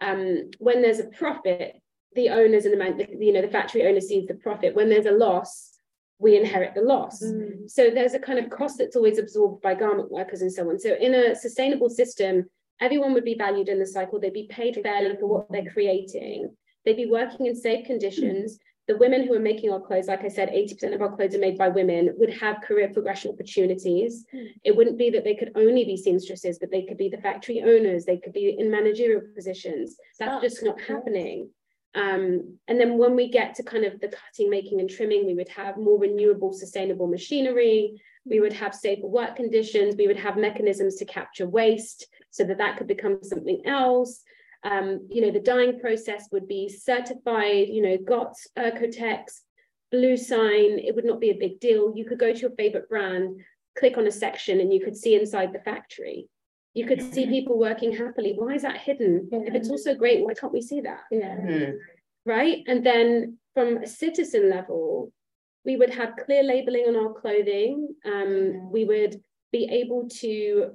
um, 0.00 0.50
when 0.58 0.82
there's 0.82 0.98
a 0.98 1.04
profit, 1.04 1.76
the 2.14 2.30
owners 2.30 2.64
and 2.64 2.74
the 2.74 2.78
man, 2.78 2.98
you 3.18 3.32
know, 3.32 3.42
the 3.42 3.48
factory 3.48 3.86
owner 3.86 4.00
sees 4.00 4.26
the 4.26 4.34
profit. 4.34 4.74
When 4.74 4.88
there's 4.88 5.06
a 5.06 5.12
loss, 5.12 5.70
we 6.18 6.36
inherit 6.36 6.74
the 6.74 6.82
loss. 6.82 7.22
Mm. 7.22 7.70
So 7.70 7.90
there's 7.90 8.14
a 8.14 8.18
kind 8.18 8.38
of 8.38 8.50
cost 8.50 8.78
that's 8.78 8.96
always 8.96 9.18
absorbed 9.18 9.62
by 9.62 9.74
garment 9.74 10.10
workers 10.10 10.42
and 10.42 10.52
so 10.52 10.68
on. 10.68 10.78
So 10.78 10.94
in 10.94 11.14
a 11.14 11.34
sustainable 11.34 11.88
system, 11.88 12.44
everyone 12.80 13.14
would 13.14 13.24
be 13.24 13.34
valued 13.34 13.68
in 13.68 13.78
the 13.78 13.86
cycle. 13.86 14.20
They'd 14.20 14.32
be 14.32 14.48
paid 14.50 14.78
fairly 14.82 15.16
for 15.16 15.26
what 15.26 15.50
they're 15.50 15.70
creating. 15.70 16.54
They'd 16.84 16.96
be 16.96 17.06
working 17.06 17.46
in 17.46 17.54
safe 17.54 17.86
conditions. 17.86 18.58
The 18.90 18.96
women 18.96 19.24
who 19.24 19.34
are 19.34 19.38
making 19.38 19.70
our 19.70 19.78
clothes, 19.78 20.08
like 20.08 20.24
I 20.24 20.28
said, 20.28 20.48
80% 20.48 20.92
of 20.92 21.00
our 21.00 21.14
clothes 21.14 21.36
are 21.36 21.38
made 21.38 21.56
by 21.56 21.68
women, 21.68 22.12
would 22.16 22.34
have 22.40 22.60
career 22.60 22.90
progression 22.92 23.30
opportunities. 23.30 24.26
It 24.64 24.74
wouldn't 24.74 24.98
be 24.98 25.10
that 25.10 25.22
they 25.22 25.36
could 25.36 25.52
only 25.54 25.84
be 25.84 25.96
seamstresses, 25.96 26.58
but 26.58 26.72
they 26.72 26.82
could 26.82 26.96
be 26.96 27.08
the 27.08 27.18
factory 27.18 27.62
owners, 27.62 28.04
they 28.04 28.16
could 28.16 28.32
be 28.32 28.56
in 28.58 28.68
managerial 28.68 29.22
positions. 29.32 29.94
That's 30.18 30.42
just 30.42 30.64
not 30.64 30.80
happening. 30.80 31.50
Um, 31.94 32.58
and 32.66 32.80
then 32.80 32.98
when 32.98 33.14
we 33.14 33.30
get 33.30 33.54
to 33.54 33.62
kind 33.62 33.84
of 33.84 34.00
the 34.00 34.08
cutting, 34.08 34.50
making, 34.50 34.80
and 34.80 34.90
trimming, 34.90 35.24
we 35.24 35.34
would 35.34 35.50
have 35.50 35.76
more 35.76 36.00
renewable, 36.00 36.52
sustainable 36.52 37.06
machinery. 37.06 38.02
We 38.24 38.40
would 38.40 38.54
have 38.54 38.74
safer 38.74 39.06
work 39.06 39.36
conditions. 39.36 39.94
We 39.96 40.08
would 40.08 40.16
have 40.16 40.36
mechanisms 40.36 40.96
to 40.96 41.04
capture 41.04 41.48
waste 41.48 42.08
so 42.30 42.42
that 42.42 42.58
that 42.58 42.76
could 42.76 42.88
become 42.88 43.20
something 43.22 43.62
else. 43.66 44.24
Um, 44.62 45.08
you 45.10 45.22
know, 45.22 45.30
the 45.30 45.40
dyeing 45.40 45.80
process 45.80 46.28
would 46.32 46.46
be 46.46 46.68
certified, 46.68 47.68
you 47.68 47.82
know, 47.82 47.96
GOTS, 47.96 48.48
OEKO-TEX, 48.58 49.42
blue 49.90 50.16
sign. 50.16 50.78
It 50.78 50.94
would 50.94 51.06
not 51.06 51.20
be 51.20 51.30
a 51.30 51.34
big 51.38 51.60
deal. 51.60 51.92
You 51.96 52.04
could 52.04 52.18
go 52.18 52.32
to 52.32 52.38
your 52.38 52.50
favorite 52.50 52.88
brand, 52.88 53.40
click 53.78 53.96
on 53.96 54.06
a 54.06 54.12
section, 54.12 54.60
and 54.60 54.72
you 54.72 54.80
could 54.84 54.96
see 54.96 55.14
inside 55.14 55.52
the 55.52 55.60
factory. 55.60 56.28
You 56.74 56.86
could 56.86 57.02
see 57.12 57.26
people 57.26 57.58
working 57.58 57.96
happily. 57.96 58.34
Why 58.36 58.54
is 58.54 58.62
that 58.62 58.76
hidden? 58.76 59.28
Yeah. 59.32 59.40
If 59.46 59.54
it's 59.54 59.70
also 59.70 59.94
great, 59.94 60.24
why 60.24 60.34
can't 60.34 60.52
we 60.52 60.62
see 60.62 60.82
that? 60.82 61.00
Yeah. 61.10 61.36
Mm. 61.36 61.78
Right. 62.24 62.62
And 62.68 62.86
then 62.86 63.38
from 63.54 63.78
a 63.78 63.86
citizen 63.88 64.48
level, 64.50 65.12
we 65.64 65.76
would 65.76 65.90
have 65.90 66.14
clear 66.24 66.42
labeling 66.42 66.84
on 66.86 66.96
our 66.96 67.12
clothing. 67.12 67.88
Um, 68.04 68.70
we 68.70 68.84
would 68.84 69.20
be 69.50 69.68
able 69.70 70.08
to, 70.20 70.72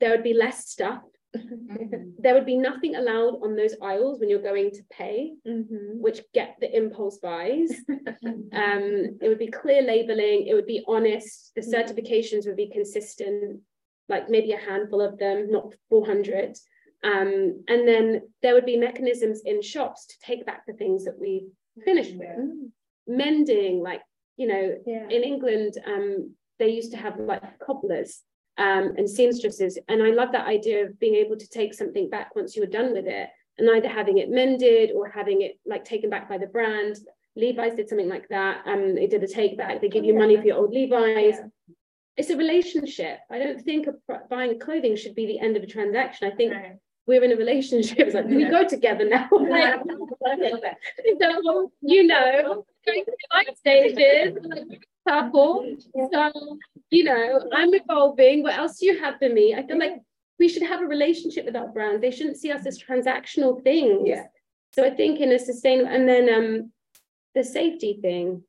there 0.00 0.10
would 0.10 0.22
be 0.22 0.34
less 0.34 0.68
stuff. 0.68 1.02
Mm-hmm. 1.36 2.10
there 2.18 2.34
would 2.34 2.46
be 2.46 2.56
nothing 2.56 2.96
allowed 2.96 3.42
on 3.42 3.56
those 3.56 3.74
aisles 3.82 4.20
when 4.20 4.28
you're 4.28 4.42
going 4.42 4.70
to 4.72 4.82
pay, 4.90 5.32
mm-hmm. 5.46 6.00
which 6.00 6.20
get 6.32 6.56
the 6.60 6.74
impulse 6.74 7.18
buys. 7.18 7.72
um, 7.88 9.18
it 9.20 9.28
would 9.28 9.38
be 9.38 9.48
clear 9.48 9.82
labeling, 9.82 10.46
it 10.46 10.54
would 10.54 10.66
be 10.66 10.84
honest, 10.86 11.52
the 11.56 11.62
certifications 11.62 12.46
would 12.46 12.56
be 12.56 12.70
consistent, 12.70 13.60
like 14.08 14.28
maybe 14.28 14.52
a 14.52 14.58
handful 14.58 15.00
of 15.00 15.18
them, 15.18 15.50
not 15.50 15.74
400. 15.90 16.56
Um, 17.02 17.64
and 17.68 17.86
then 17.86 18.22
there 18.42 18.54
would 18.54 18.66
be 18.66 18.76
mechanisms 18.76 19.42
in 19.44 19.60
shops 19.60 20.06
to 20.06 20.14
take 20.24 20.46
back 20.46 20.64
the 20.66 20.72
things 20.72 21.04
that 21.04 21.18
we 21.18 21.48
finished 21.84 22.16
with. 22.16 22.28
Mending 23.06 23.82
like 23.82 24.00
you 24.36 24.46
know 24.46 24.76
yeah. 24.86 25.06
in 25.08 25.22
england 25.22 25.74
um 25.86 26.34
they 26.58 26.68
used 26.68 26.92
to 26.92 26.96
have 26.96 27.18
like 27.18 27.58
cobblers 27.58 28.22
um 28.58 28.94
and 28.96 29.08
seamstresses. 29.08 29.78
And 29.88 30.02
i 30.02 30.10
love 30.10 30.32
that 30.32 30.46
idea 30.46 30.84
of 30.84 30.98
being 30.98 31.14
able 31.14 31.36
to 31.36 31.48
take 31.48 31.74
something 31.74 32.08
back 32.08 32.34
once 32.36 32.54
you 32.54 32.62
were 32.62 32.68
done 32.68 32.92
with 32.92 33.06
it 33.06 33.28
and 33.58 33.70
either 33.70 33.88
having 33.88 34.18
it 34.18 34.30
mended 34.30 34.90
or 34.92 35.08
having 35.08 35.42
it 35.42 35.58
like 35.66 35.84
taken 35.84 36.10
back 36.10 36.28
by 36.28 36.38
the 36.38 36.46
brand. 36.46 36.98
Levi's 37.36 37.74
did 37.74 37.88
something 37.88 38.08
like 38.08 38.28
that. 38.28 38.62
Um 38.66 38.94
they 38.94 39.06
did 39.06 39.22
a 39.22 39.28
take 39.28 39.56
back. 39.56 39.80
They 39.80 39.88
give 39.88 40.04
you 40.04 40.14
money 40.14 40.36
for 40.36 40.44
your 40.44 40.58
old 40.58 40.72
levi's. 40.72 41.36
Yeah. 41.36 41.74
it's 42.16 42.30
a 42.30 42.36
relationship. 42.36 43.18
I 43.30 43.38
don't 43.38 43.60
think 43.60 43.86
buying 44.30 44.58
clothing 44.60 44.96
should 44.96 45.14
be 45.14 45.26
the 45.26 45.40
end 45.40 45.56
of 45.56 45.62
a 45.62 45.66
transaction. 45.66 46.30
I 46.30 46.36
think 46.36 46.52
right. 46.52 46.76
we're 47.06 47.24
in 47.24 47.32
a 47.32 47.36
relationship. 47.36 47.98
It's 47.98 48.14
like, 48.14 48.26
we 48.26 48.44
go 48.48 48.66
together 48.66 49.08
now. 49.08 49.28
like, 49.32 49.80
so, 51.20 51.72
you 51.82 52.06
know, 52.06 52.64
going 52.86 53.04
through 53.04 53.14
life 53.32 53.56
stages, 53.56 54.36
couple. 55.06 55.76
So, 56.12 56.58
you 56.90 57.04
know, 57.04 57.48
I'm 57.52 57.74
evolving. 57.74 58.42
What 58.42 58.54
else 58.54 58.78
do 58.78 58.86
you 58.86 58.98
have 59.00 59.16
for 59.18 59.28
me? 59.28 59.54
I 59.54 59.66
feel 59.66 59.78
like 59.78 59.96
we 60.38 60.48
should 60.48 60.62
have 60.62 60.80
a 60.80 60.86
relationship 60.86 61.44
with 61.44 61.56
our 61.56 61.68
brand. 61.68 62.02
They 62.02 62.10
shouldn't 62.10 62.38
see 62.38 62.50
us 62.50 62.66
as 62.66 62.82
transactional 62.82 63.62
things. 63.62 64.02
Yeah. 64.06 64.26
So 64.72 64.84
I 64.84 64.90
think 64.90 65.20
in 65.20 65.30
a 65.32 65.38
sustainable, 65.38 65.92
and 65.92 66.08
then 66.08 66.28
um, 66.34 66.72
the 67.34 67.44
safety 67.44 67.98
thing, 68.02 68.42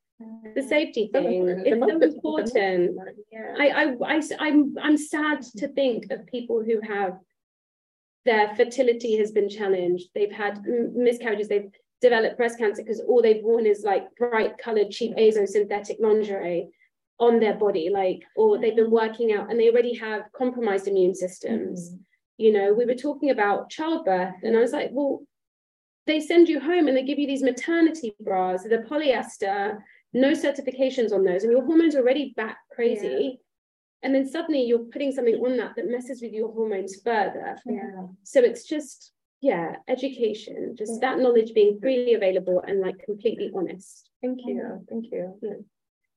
the 0.55 0.63
safety 0.63 1.09
thing 1.11 1.47
it's 1.65 1.79
so 1.79 2.01
important. 2.01 2.97
I, 3.59 3.67
I, 3.67 3.83
I, 4.05 4.21
I'm, 4.39 4.75
I'm 4.81 4.97
sad 4.97 5.43
to 5.57 5.67
think 5.67 6.11
of 6.11 6.25
people 6.25 6.63
who 6.63 6.79
have 6.81 7.19
their 8.25 8.55
fertility 8.55 9.17
has 9.17 9.31
been 9.31 9.49
challenged. 9.49 10.09
They've 10.15 10.31
had 10.31 10.63
miscarriages. 10.65 11.47
They've 11.47 11.69
developed 12.05 12.37
breast 12.37 12.59
cancer 12.59 12.83
because 12.83 13.01
all 13.01 13.21
they've 13.21 13.43
worn 13.43 13.65
is 13.65 13.83
like 13.83 14.03
bright 14.17 14.57
colored, 14.57 14.91
cheap 14.91 15.13
azo 15.17 15.45
synthetic 15.45 15.97
lingerie 15.99 16.69
on 17.19 17.39
their 17.39 17.55
body, 17.55 17.89
like, 17.89 18.21
or 18.35 18.59
they've 18.59 18.75
been 18.75 18.91
working 18.91 19.33
out 19.33 19.49
and 19.49 19.59
they 19.59 19.69
already 19.69 19.95
have 19.95 20.23
compromised 20.35 20.87
immune 20.87 21.15
systems. 21.15 21.89
Mm-hmm. 21.89 22.01
You 22.37 22.51
know, 22.53 22.73
we 22.73 22.85
were 22.85 22.95
talking 22.95 23.29
about 23.29 23.69
childbirth, 23.69 24.35
and 24.43 24.57
I 24.57 24.59
was 24.59 24.73
like, 24.73 24.89
well, 24.91 25.21
they 26.05 26.19
send 26.19 26.49
you 26.49 26.59
home 26.59 26.87
and 26.87 26.95
they 26.95 27.03
give 27.03 27.17
you 27.17 27.27
these 27.27 27.41
maternity 27.41 28.13
bras, 28.19 28.63
the 28.63 28.85
polyester, 28.89 29.79
no 30.13 30.31
certifications 30.31 31.13
on 31.13 31.23
those, 31.23 31.43
and 31.43 31.51
your 31.51 31.65
hormones 31.65 31.95
are 31.95 31.99
already 31.99 32.33
back 32.35 32.57
crazy 32.71 33.39
and 34.05 34.13
then 34.13 34.29
suddenly 34.29 34.61
you're 34.61 34.85
putting 34.93 35.11
something 35.11 35.35
on 35.35 35.57
that 35.57 35.75
that 35.75 35.89
messes 35.89 36.21
with 36.21 36.31
your 36.31 36.51
hormones 36.53 37.01
further 37.03 37.57
yeah. 37.65 38.03
so 38.23 38.39
it's 38.39 38.63
just 38.63 39.11
yeah 39.41 39.76
education 39.88 40.76
just 40.78 41.02
that 41.02 41.19
knowledge 41.19 41.54
being 41.54 41.80
freely 41.80 42.13
available 42.13 42.63
and 42.67 42.82
like 42.82 42.98
completely 43.06 43.52
honest 43.56 44.10
thank 44.21 44.39
you 44.45 44.84
thank 44.89 45.06
you 45.12 45.38
yeah. 45.41 45.54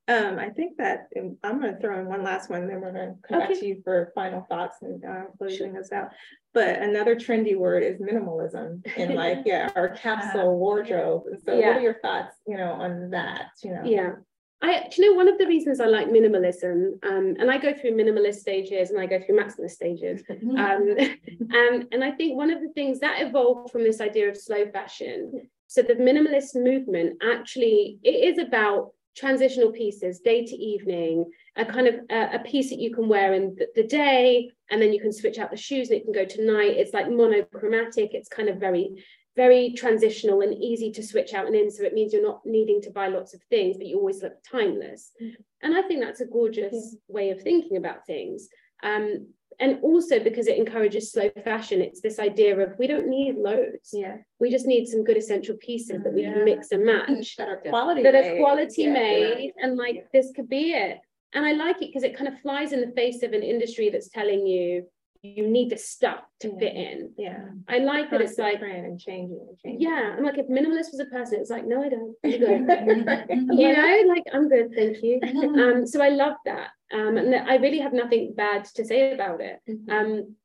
Um, 0.09 0.39
I 0.39 0.49
think 0.49 0.79
that 0.79 1.09
um, 1.19 1.37
I'm 1.45 1.61
going 1.61 1.75
to 1.75 1.81
throw 1.81 2.01
in 2.01 2.07
one 2.07 2.25
last 2.25 2.49
one, 2.49 2.67
then 2.67 2.81
we're 2.81 2.93
going 2.93 3.11
to 3.11 3.29
come 3.29 3.43
okay. 3.43 3.53
back 3.53 3.61
to 3.61 3.67
you 3.67 3.83
for 3.85 4.11
final 4.15 4.41
thoughts 4.49 4.79
and 4.81 5.05
uh, 5.05 5.25
closing 5.37 5.73
sure. 5.73 5.81
us 5.81 5.93
out. 5.93 6.13
But 6.55 6.81
another 6.81 7.15
trendy 7.15 7.55
word 7.55 7.83
is 7.83 8.01
minimalism 8.01 8.87
in 8.97 9.15
like, 9.15 9.41
yeah, 9.47 9.69
our 9.77 9.91
capsule 9.91 10.59
wardrobe. 10.59 11.25
So, 11.45 11.59
yeah. 11.59 11.69
what 11.69 11.77
are 11.77 11.81
your 11.81 12.01
thoughts, 12.01 12.35
you 12.47 12.57
know, 12.57 12.73
on 12.73 13.11
that? 13.11 13.49
You 13.63 13.75
know, 13.75 13.83
yeah. 13.85 14.13
I, 14.61 14.89
you 14.97 15.09
know, 15.09 15.17
one 15.17 15.29
of 15.29 15.39
the 15.39 15.47
reasons 15.47 15.79
I 15.79 15.87
like 15.87 16.09
minimalism, 16.09 17.05
um, 17.05 17.37
and 17.39 17.51
I 17.51 17.59
go 17.59 17.73
through 17.73 17.93
minimalist 17.93 18.37
stages 18.37 18.91
and 18.91 19.01
I 19.01 19.07
go 19.07 19.21
through 19.21 19.39
maximalist 19.39 19.71
stages, 19.71 20.23
um, 20.31 20.97
and, 20.99 21.87
and 21.93 22.03
I 22.03 22.11
think 22.13 22.37
one 22.37 22.51
of 22.51 22.61
the 22.61 22.71
things 22.75 22.99
that 23.01 23.23
evolved 23.23 23.71
from 23.71 23.85
this 23.85 24.01
idea 24.01 24.29
of 24.29 24.37
slow 24.37 24.69
fashion. 24.71 25.49
So 25.69 25.83
the 25.83 25.95
minimalist 25.95 26.57
movement 26.57 27.23
actually 27.23 27.99
it 28.03 28.37
is 28.37 28.39
about 28.39 28.93
transitional 29.19 29.73
pieces, 29.73 30.21
day 30.21 30.45
to 30.45 30.57
evening, 30.57 31.25
a 31.57 31.65
kind 31.65 31.89
of 31.89 31.95
a, 32.11 32.37
a 32.37 32.39
piece 32.41 32.71
that 32.71 32.79
you 32.79 32.95
can 32.95 33.09
wear 33.09 33.35
in 33.35 33.55
the, 33.57 33.67
the, 33.75 33.83
day, 33.83 34.51
and 34.71 34.81
then 34.81 34.93
you 34.93 35.01
can 35.01 35.13
switch 35.13 35.39
out 35.39 35.51
the 35.51 35.57
shoes 35.57 35.91
and 35.91 35.99
it 35.99 36.05
can 36.05 36.13
go 36.13 36.25
to 36.25 36.47
night. 36.47 36.77
It's 36.77 36.95
like 36.95 37.11
monochromatic. 37.11 38.15
It's 38.15 38.29
kind 38.29 38.49
of 38.49 38.59
very 38.59 39.05
very 39.39 39.73
transitional 39.75 40.41
and 40.41 40.53
easy 40.53 40.91
to 40.91 41.01
switch 41.01 41.33
out 41.33 41.47
and 41.47 41.55
in. 41.55 41.71
So 41.71 41.85
it 41.85 41.95
means 41.95 42.13
you're 42.13 42.31
not 42.31 42.41
needing 42.45 42.83
to 42.83 42.91
buy 42.91 43.07
lots 43.07 43.35
of 43.35 43.41
things, 43.45 43.77
but 43.77 43.87
you 43.87 43.97
always 43.97 44.21
look 44.21 44.35
timeless. 44.51 45.13
Mm-hmm. 45.23 45.41
And 45.63 45.79
I 45.79 45.83
think 45.83 46.01
that's 46.03 46.21
a 46.21 46.27
gorgeous 46.27 46.75
yeah. 46.75 47.15
way 47.15 47.31
of 47.31 47.41
thinking 47.41 47.77
about 47.77 48.05
things. 48.05 48.49
Um, 48.83 49.29
and 49.61 49.79
also 49.83 50.19
because 50.19 50.49
it 50.49 50.59
encourages 50.59 51.13
slow 51.13 51.31
fashion, 51.45 51.81
it's 51.81 52.01
this 52.01 52.19
idea 52.19 52.59
of 52.59 52.77
we 52.81 52.89
don't 52.89 53.07
need 53.07 53.37
loads. 53.37 53.91
Yeah. 53.93 54.17
We 54.41 54.51
just 54.51 54.67
need 54.67 54.87
some 54.87 55.05
good 55.05 55.17
essential 55.17 55.57
pieces 55.61 56.03
that 56.03 56.13
we 56.13 56.23
yeah. 56.23 56.33
can 56.33 56.45
mix 56.45 56.73
and 56.73 56.85
match. 56.85 57.37
that 57.37 57.49
are 57.49 57.63
quality 57.69 58.03
that 58.03 58.17
are 58.17 58.37
quality 58.39 58.83
yeah. 58.83 58.93
made. 58.93 59.53
And 59.63 59.77
like 59.77 60.09
this 60.13 60.33
could 60.35 60.49
be 60.49 60.73
it. 60.73 60.99
And 61.33 61.47
I 61.47 61.53
like 61.53 61.77
it 61.77 61.91
because 61.91 62.03
it 62.03 62.17
kind 62.19 62.29
of 62.29 62.41
flies 62.41 62.73
in 62.73 62.81
the 62.81 62.95
face 62.97 63.23
of 63.23 63.33
an 63.35 63.45
industry 63.45 63.89
that's 63.89 64.09
telling 64.09 64.47
you 64.47 64.85
you 65.23 65.49
need 65.49 65.71
the 65.71 65.77
stuff 65.77 66.21
to 66.41 66.49
yeah. 66.49 66.59
fit 66.59 66.77
in. 66.77 67.11
Yeah. 67.19 67.45
I 67.69 67.79
like 67.79 68.11
that 68.11 68.21
it's 68.21 68.39
like 68.39 68.61
and 68.63 69.01
changing 69.01 69.41
and 69.49 69.59
changing. 69.59 69.81
Yeah. 69.81 70.15
I'm 70.17 70.25
like 70.25 70.39
if 70.39 70.47
minimalist 70.47 70.93
was 70.93 71.01
a 71.01 71.07
person, 71.07 71.41
it's 71.41 71.51
like, 71.51 71.67
no, 71.67 71.83
I 71.83 71.89
don't. 71.89 72.15
I'm 72.25 73.05
good. 73.05 73.27
you 73.59 73.73
know, 73.73 74.05
like 74.09 74.25
I'm 74.33 74.49
good, 74.49 74.73
thank 74.75 75.03
you. 75.03 75.21
Um, 75.23 75.87
so 75.87 76.01
I 76.03 76.11
love 76.11 76.35
that. 76.45 76.69
Um, 76.93 77.17
and 77.17 77.35
I 77.35 77.57
really 77.57 77.81
have 77.81 77.93
nothing 77.93 78.35
bad 78.35 78.65
to 78.77 78.85
say 78.85 79.13
about 79.13 79.41
it. 79.41 79.61
Mm-hmm. 79.69 79.91
Um, 79.91 80.37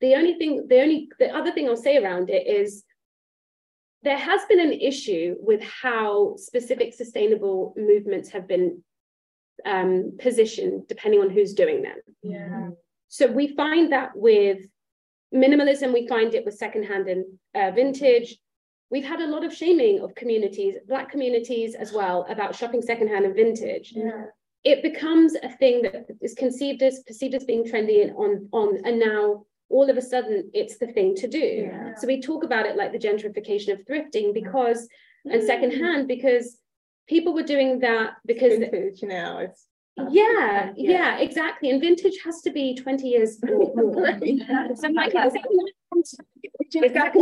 the 0.00 0.14
only 0.14 0.34
thing, 0.34 0.66
the 0.68 0.80
only 0.80 1.08
the 1.18 1.34
other 1.34 1.52
thing 1.52 1.68
I'll 1.68 1.76
say 1.76 1.96
around 1.96 2.28
it 2.28 2.46
is 2.46 2.84
there 4.02 4.18
has 4.18 4.44
been 4.48 4.60
an 4.60 4.72
issue 4.72 5.36
with 5.40 5.62
how 5.62 6.36
specific 6.36 6.94
sustainable 6.94 7.74
movements 7.76 8.30
have 8.30 8.46
been 8.46 8.82
um, 9.64 10.16
positioned 10.18 10.86
depending 10.88 11.20
on 11.20 11.30
who's 11.30 11.54
doing 11.54 11.82
them. 11.82 11.96
Yeah. 12.22 12.68
So 13.08 13.26
we 13.26 13.54
find 13.54 13.92
that 13.92 14.10
with 14.14 14.58
minimalism, 15.34 15.92
we 15.92 16.06
find 16.06 16.34
it 16.34 16.44
with 16.44 16.56
secondhand 16.56 17.08
and 17.08 17.24
uh, 17.54 17.70
vintage. 17.72 18.36
We've 18.90 19.04
had 19.04 19.20
a 19.20 19.26
lot 19.26 19.44
of 19.44 19.54
shaming 19.54 20.00
of 20.00 20.14
communities, 20.14 20.76
Black 20.86 21.10
communities 21.10 21.74
as 21.74 21.92
well, 21.92 22.26
about 22.28 22.54
shopping 22.54 22.82
secondhand 22.82 23.24
and 23.24 23.34
vintage. 23.34 23.92
Yeah. 23.94 24.26
It 24.64 24.82
becomes 24.82 25.34
a 25.42 25.48
thing 25.48 25.82
that 25.82 26.06
is 26.20 26.34
conceived 26.34 26.82
as 26.82 27.00
perceived 27.06 27.34
as 27.34 27.44
being 27.44 27.64
trendy 27.64 28.02
and 28.02 28.16
on 28.16 28.48
on, 28.52 28.80
and 28.84 28.98
now 28.98 29.44
all 29.68 29.88
of 29.90 29.96
a 29.96 30.02
sudden 30.02 30.50
it's 30.54 30.78
the 30.78 30.86
thing 30.86 31.14
to 31.16 31.28
do. 31.28 31.68
Yeah. 31.70 31.94
So 31.96 32.06
we 32.06 32.20
talk 32.20 32.44
about 32.44 32.66
it 32.66 32.76
like 32.76 32.92
the 32.92 32.98
gentrification 32.98 33.72
of 33.72 33.84
thrifting 33.84 34.32
because 34.32 34.82
mm-hmm. 34.82 35.32
and 35.32 35.42
secondhand 35.42 36.08
because 36.08 36.58
people 37.08 37.34
were 37.34 37.42
doing 37.42 37.80
that 37.80 38.14
because 38.24 38.58
vintage 38.58 39.02
now 39.02 39.38
it's 39.38 39.66
yeah, 40.10 40.72
yeah, 40.76 41.18
exactly. 41.18 41.70
And 41.70 41.80
vintage 41.80 42.18
has 42.24 42.42
to 42.42 42.50
be 42.50 42.74
20 42.74 43.08
years 43.08 43.38
or 43.48 43.72
so 44.74 44.88
like, 44.88 45.14
exactly. 46.74 47.20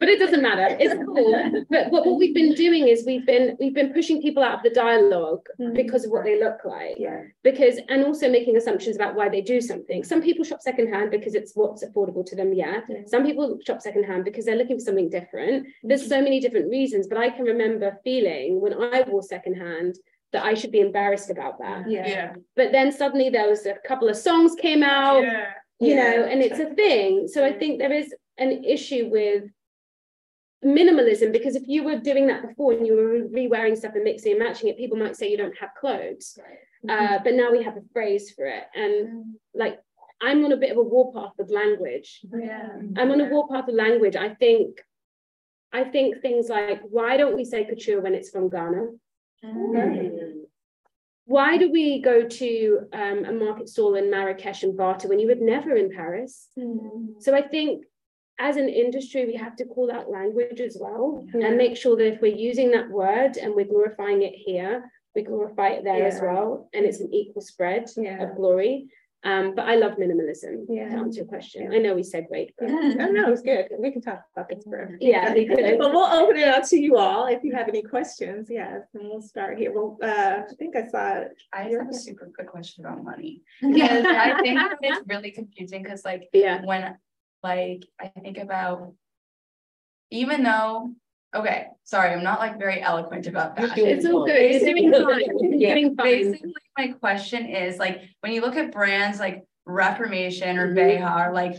but 0.00 0.08
it 0.08 0.18
doesn't 0.18 0.42
matter. 0.42 0.76
It's 0.80 0.94
cool. 1.06 1.64
But, 1.70 1.90
but 1.90 2.06
what 2.06 2.18
we've 2.18 2.34
been 2.34 2.54
doing 2.54 2.88
is 2.88 3.04
we've 3.06 3.26
been 3.26 3.56
we've 3.60 3.74
been 3.74 3.92
pushing 3.92 4.20
people 4.20 4.42
out 4.42 4.54
of 4.54 4.62
the 4.62 4.70
dialogue 4.70 5.46
mm. 5.60 5.74
because 5.74 6.04
of 6.04 6.10
what 6.10 6.24
they 6.24 6.40
look 6.40 6.64
like. 6.64 6.96
Yeah. 6.98 7.22
Because 7.44 7.78
and 7.88 8.04
also 8.04 8.28
making 8.30 8.56
assumptions 8.56 8.96
about 8.96 9.14
why 9.14 9.28
they 9.28 9.40
do 9.40 9.60
something. 9.60 10.02
Some 10.02 10.22
people 10.22 10.44
shop 10.44 10.62
secondhand 10.62 11.10
because 11.10 11.34
it's 11.34 11.52
what's 11.54 11.84
affordable 11.84 12.24
to 12.26 12.36
them. 12.36 12.52
Yeah. 12.52 12.80
yeah. 12.88 13.02
Some 13.06 13.24
people 13.24 13.58
shop 13.64 13.80
secondhand 13.80 14.24
because 14.24 14.44
they're 14.44 14.56
looking 14.56 14.78
for 14.78 14.84
something 14.84 15.10
different. 15.10 15.66
Mm-hmm. 15.66 15.88
There's 15.88 16.08
so 16.08 16.20
many 16.20 16.40
different 16.40 16.68
reasons. 16.70 17.06
But 17.06 17.18
I 17.18 17.30
can 17.30 17.44
remember 17.44 17.98
feeling 18.02 18.60
when 18.60 18.74
I 18.74 19.04
wore 19.06 19.22
secondhand 19.22 19.96
that 20.32 20.44
I 20.44 20.54
should 20.54 20.72
be 20.72 20.80
embarrassed 20.80 21.30
about 21.30 21.58
that. 21.60 21.90
Yeah. 21.90 22.06
yeah. 22.06 22.32
But 22.56 22.72
then 22.72 22.92
suddenly 22.92 23.30
there 23.30 23.48
was 23.48 23.66
a 23.66 23.74
couple 23.86 24.08
of 24.08 24.16
songs 24.16 24.54
came 24.54 24.82
out, 24.82 25.22
yeah. 25.22 25.52
you 25.80 25.94
yeah. 25.94 26.10
know, 26.10 26.24
and 26.24 26.42
it's 26.42 26.58
a 26.58 26.74
thing. 26.74 27.28
So 27.28 27.44
I 27.44 27.52
think 27.52 27.78
there 27.78 27.92
is 27.92 28.14
an 28.36 28.64
issue 28.64 29.08
with 29.10 29.44
minimalism 30.64 31.32
because 31.32 31.56
if 31.56 31.62
you 31.66 31.84
were 31.84 31.98
doing 31.98 32.26
that 32.26 32.46
before 32.46 32.72
and 32.72 32.86
you 32.86 32.94
were 32.94 33.28
re-wearing 33.28 33.76
stuff 33.76 33.94
and 33.94 34.04
mixing 34.04 34.32
and 34.32 34.40
matching 34.40 34.68
it, 34.68 34.76
people 34.76 34.98
might 34.98 35.16
say 35.16 35.30
you 35.30 35.36
don't 35.36 35.58
have 35.58 35.70
clothes. 35.80 36.38
Right. 36.38 36.58
Uh, 36.88 37.08
mm-hmm. 37.08 37.24
but 37.24 37.34
now 37.34 37.50
we 37.50 37.62
have 37.62 37.76
a 37.76 37.82
phrase 37.92 38.30
for 38.32 38.44
it. 38.44 38.64
And 38.74 39.08
mm. 39.08 39.22
like 39.54 39.78
I'm 40.20 40.44
on 40.44 40.52
a 40.52 40.56
bit 40.56 40.72
of 40.72 40.76
a 40.78 40.82
warpath 40.82 41.38
of 41.38 41.50
language. 41.50 42.20
Yeah. 42.32 42.68
I'm 42.96 43.10
on 43.10 43.20
a 43.20 43.26
warpath 43.26 43.68
of 43.68 43.74
language. 43.74 44.16
I 44.16 44.34
think, 44.34 44.80
I 45.72 45.84
think 45.84 46.20
things 46.22 46.48
like, 46.48 46.82
why 46.82 47.16
don't 47.16 47.36
we 47.36 47.44
say 47.44 47.64
couture 47.64 48.00
when 48.00 48.14
it's 48.14 48.30
from 48.30 48.48
Ghana? 48.48 48.88
Mm. 49.44 50.32
Why 51.26 51.58
do 51.58 51.70
we 51.70 52.00
go 52.00 52.26
to 52.26 52.80
um, 52.92 53.24
a 53.24 53.32
market 53.32 53.68
stall 53.68 53.96
in 53.96 54.10
Marrakesh 54.10 54.62
and 54.62 54.76
barter 54.76 55.08
when 55.08 55.18
you 55.18 55.26
would 55.26 55.42
never 55.42 55.76
in 55.76 55.90
Paris? 55.94 56.48
Mm. 56.58 57.20
So 57.20 57.34
I 57.34 57.42
think 57.42 57.84
as 58.38 58.56
an 58.56 58.68
industry, 58.68 59.26
we 59.26 59.34
have 59.34 59.56
to 59.56 59.64
call 59.64 59.92
out 59.92 60.10
language 60.10 60.60
as 60.60 60.78
well 60.80 61.26
Yeah. 61.34 61.48
and 61.48 61.56
make 61.56 61.76
sure 61.76 61.96
that 61.96 62.06
if 62.06 62.20
we're 62.20 62.34
using 62.34 62.70
that 62.70 62.88
word 62.88 63.36
and 63.36 63.54
we're 63.54 63.66
glorifying 63.66 64.22
it 64.22 64.32
here, 64.34 64.90
we 65.14 65.22
glorify 65.22 65.70
it 65.70 65.84
there 65.84 66.06
as 66.06 66.20
well. 66.20 66.70
And 66.72 66.86
it's 66.86 67.00
an 67.00 67.12
equal 67.12 67.42
spread 67.42 67.90
Yeah. 67.96 68.22
of 68.22 68.36
glory. 68.36 68.88
Um, 69.24 69.54
but 69.56 69.66
I 69.66 69.74
love 69.74 69.92
minimalism 69.96 70.66
Yeah. 70.68 70.90
to 70.90 70.96
answer 70.96 71.18
your 71.18 71.26
question. 71.26 71.72
I 71.72 71.78
know 71.78 71.94
we 71.94 72.04
segued, 72.04 72.52
but 72.56 72.70
I 72.70 73.08
know 73.10 73.32
it's 73.32 73.42
good. 73.42 73.66
We 73.78 73.90
can 73.90 74.00
talk 74.00 74.22
about 74.34 74.48
this 74.48 74.62
forever. 74.62 74.96
yeah, 75.00 75.34
we 75.34 75.44
could. 75.46 75.78
But 75.78 75.92
we'll 75.92 76.04
open 76.06 76.36
it 76.36 76.46
up 76.48 76.62
to 76.68 76.76
you 76.80 76.96
all 76.96 77.26
if 77.26 77.42
you 77.42 77.52
have 77.52 77.68
any 77.68 77.82
questions. 77.82 78.46
Yes, 78.48 78.82
and 78.94 79.08
we'll 79.08 79.20
start 79.20 79.58
here. 79.58 79.72
Well, 79.72 79.98
uh, 80.02 80.42
I 80.48 80.54
think 80.56 80.76
I 80.76 80.86
saw. 80.86 81.24
I 81.52 81.62
have 81.62 81.88
a 81.90 81.94
super 81.94 82.30
quick 82.32 82.46
question 82.48 82.84
about 82.84 83.02
money. 83.02 83.42
Yeah. 83.60 83.88
Because 84.02 84.06
I 84.06 84.40
think 84.40 84.60
it's 84.82 85.08
really 85.08 85.32
confusing 85.32 85.82
because 85.82 86.04
like 86.04 86.28
yeah. 86.32 86.64
when 86.64 86.96
like 87.42 87.84
I 88.00 88.08
think 88.08 88.38
about 88.38 88.92
even 90.10 90.42
though, 90.42 90.92
okay, 91.34 91.66
sorry, 91.84 92.12
I'm 92.12 92.22
not 92.22 92.38
like 92.40 92.58
very 92.58 92.80
eloquent 92.80 93.26
about 93.26 93.56
that. 93.56 93.76
It's 93.78 94.06
all 94.06 94.24
good. 94.26 94.60
Doing 94.60 94.92
fine. 94.92 95.60
You're 95.60 95.74
doing 95.74 95.96
fine. 95.96 96.06
Basically, 96.06 96.52
my 96.76 96.88
question 96.88 97.46
is 97.46 97.78
like 97.78 98.02
when 98.20 98.32
you 98.32 98.40
look 98.40 98.56
at 98.56 98.72
brands 98.72 99.18
like 99.18 99.44
Reformation 99.66 100.58
or 100.58 100.68
Mhm. 100.72 100.74
Beha 100.74 101.04
are 101.04 101.32
like 101.34 101.54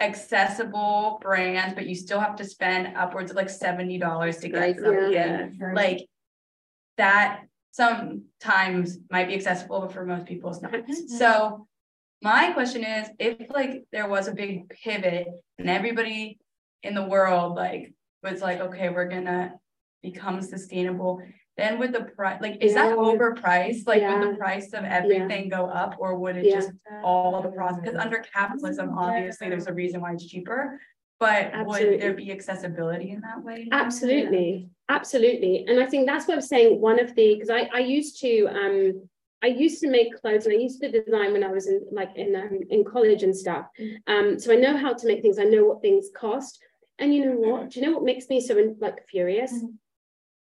accessible 0.00 1.18
brands, 1.22 1.74
but 1.74 1.86
you 1.86 1.94
still 1.94 2.18
have 2.20 2.36
to 2.36 2.44
spend 2.44 2.96
upwards 2.96 3.30
of 3.30 3.36
like 3.36 3.50
seventy 3.50 3.98
dollars 3.98 4.38
to 4.38 4.50
Right, 4.50 4.74
get 4.74 4.84
something. 4.84 5.12
yeah. 5.12 5.48
Like 5.74 6.06
that 6.96 7.42
sometimes 7.72 8.98
might 9.10 9.28
be 9.28 9.34
accessible, 9.34 9.80
but 9.80 9.92
for 9.92 10.04
most 10.04 10.26
people 10.26 10.50
it's 10.50 10.60
not. 10.62 10.72
So 11.18 11.66
my 12.22 12.52
question 12.52 12.82
is, 12.84 13.08
if 13.18 13.48
like 13.50 13.84
there 13.92 14.08
was 14.08 14.26
a 14.28 14.32
big 14.34 14.68
pivot 14.70 15.28
and 15.58 15.70
everybody 15.70 16.38
in 16.82 16.94
the 16.94 17.04
world 17.06 17.54
like 17.54 17.92
was 18.22 18.40
like, 18.42 18.60
okay, 18.60 18.88
we're 18.88 19.08
gonna 19.08 19.54
become 20.02 20.40
sustainable, 20.42 21.22
then 21.56 21.78
with 21.78 21.92
the 21.92 22.04
price, 22.04 22.40
like, 22.40 22.62
is 22.62 22.74
that 22.74 22.96
overpriced? 22.96 23.86
Like, 23.86 24.02
would 24.08 24.32
the 24.32 24.36
price 24.36 24.72
of 24.72 24.84
everything 24.84 25.48
go 25.48 25.66
up 25.66 25.96
or 25.98 26.16
would 26.16 26.36
it 26.36 26.46
Yeah. 26.46 26.54
just 26.54 26.72
all 27.02 27.42
the 27.42 27.50
process? 27.50 27.80
Because 27.82 27.98
under 27.98 28.18
capitalism, 28.18 28.96
obviously, 28.96 29.48
there's 29.48 29.66
a 29.66 29.74
reason 29.74 30.00
why 30.00 30.12
it's 30.12 30.26
cheaper. 30.26 30.80
But 31.18 31.52
would 31.66 32.00
there 32.00 32.14
be 32.14 32.32
accessibility 32.32 33.10
in 33.10 33.20
that 33.20 33.42
way? 33.44 33.68
Absolutely, 33.70 34.70
absolutely. 34.88 35.66
And 35.68 35.78
I 35.78 35.84
think 35.86 36.06
that's 36.06 36.26
what 36.26 36.34
I'm 36.34 36.40
saying. 36.40 36.80
One 36.80 36.98
of 36.98 37.14
the 37.14 37.34
because 37.34 37.50
I, 37.50 37.68
I 37.74 37.80
used 37.80 38.20
to 38.22 38.46
um 38.46 39.08
I 39.42 39.48
used 39.48 39.80
to 39.82 39.90
make 39.90 40.18
clothes 40.18 40.46
and 40.46 40.54
I 40.54 40.58
used 40.58 40.80
to 40.80 40.90
design 40.90 41.32
when 41.32 41.44
I 41.44 41.48
was 41.48 41.66
in 41.66 41.82
like 41.92 42.10
in 42.16 42.34
um, 42.36 42.60
in 42.70 42.84
college 42.84 43.22
and 43.22 43.36
stuff. 43.36 43.66
Um, 44.06 44.38
so 44.38 44.52
I 44.52 44.56
know 44.56 44.76
how 44.78 44.94
to 44.94 45.06
make 45.06 45.20
things. 45.20 45.38
I 45.38 45.44
know 45.44 45.64
what 45.64 45.82
things 45.82 46.08
cost. 46.16 46.58
And 47.00 47.14
you 47.14 47.24
know 47.24 47.36
what? 47.36 47.70
Do 47.70 47.80
you 47.80 47.86
know 47.86 47.92
what 47.92 48.04
makes 48.04 48.28
me 48.28 48.40
so 48.40 48.74
like 48.78 49.08
furious? 49.08 49.52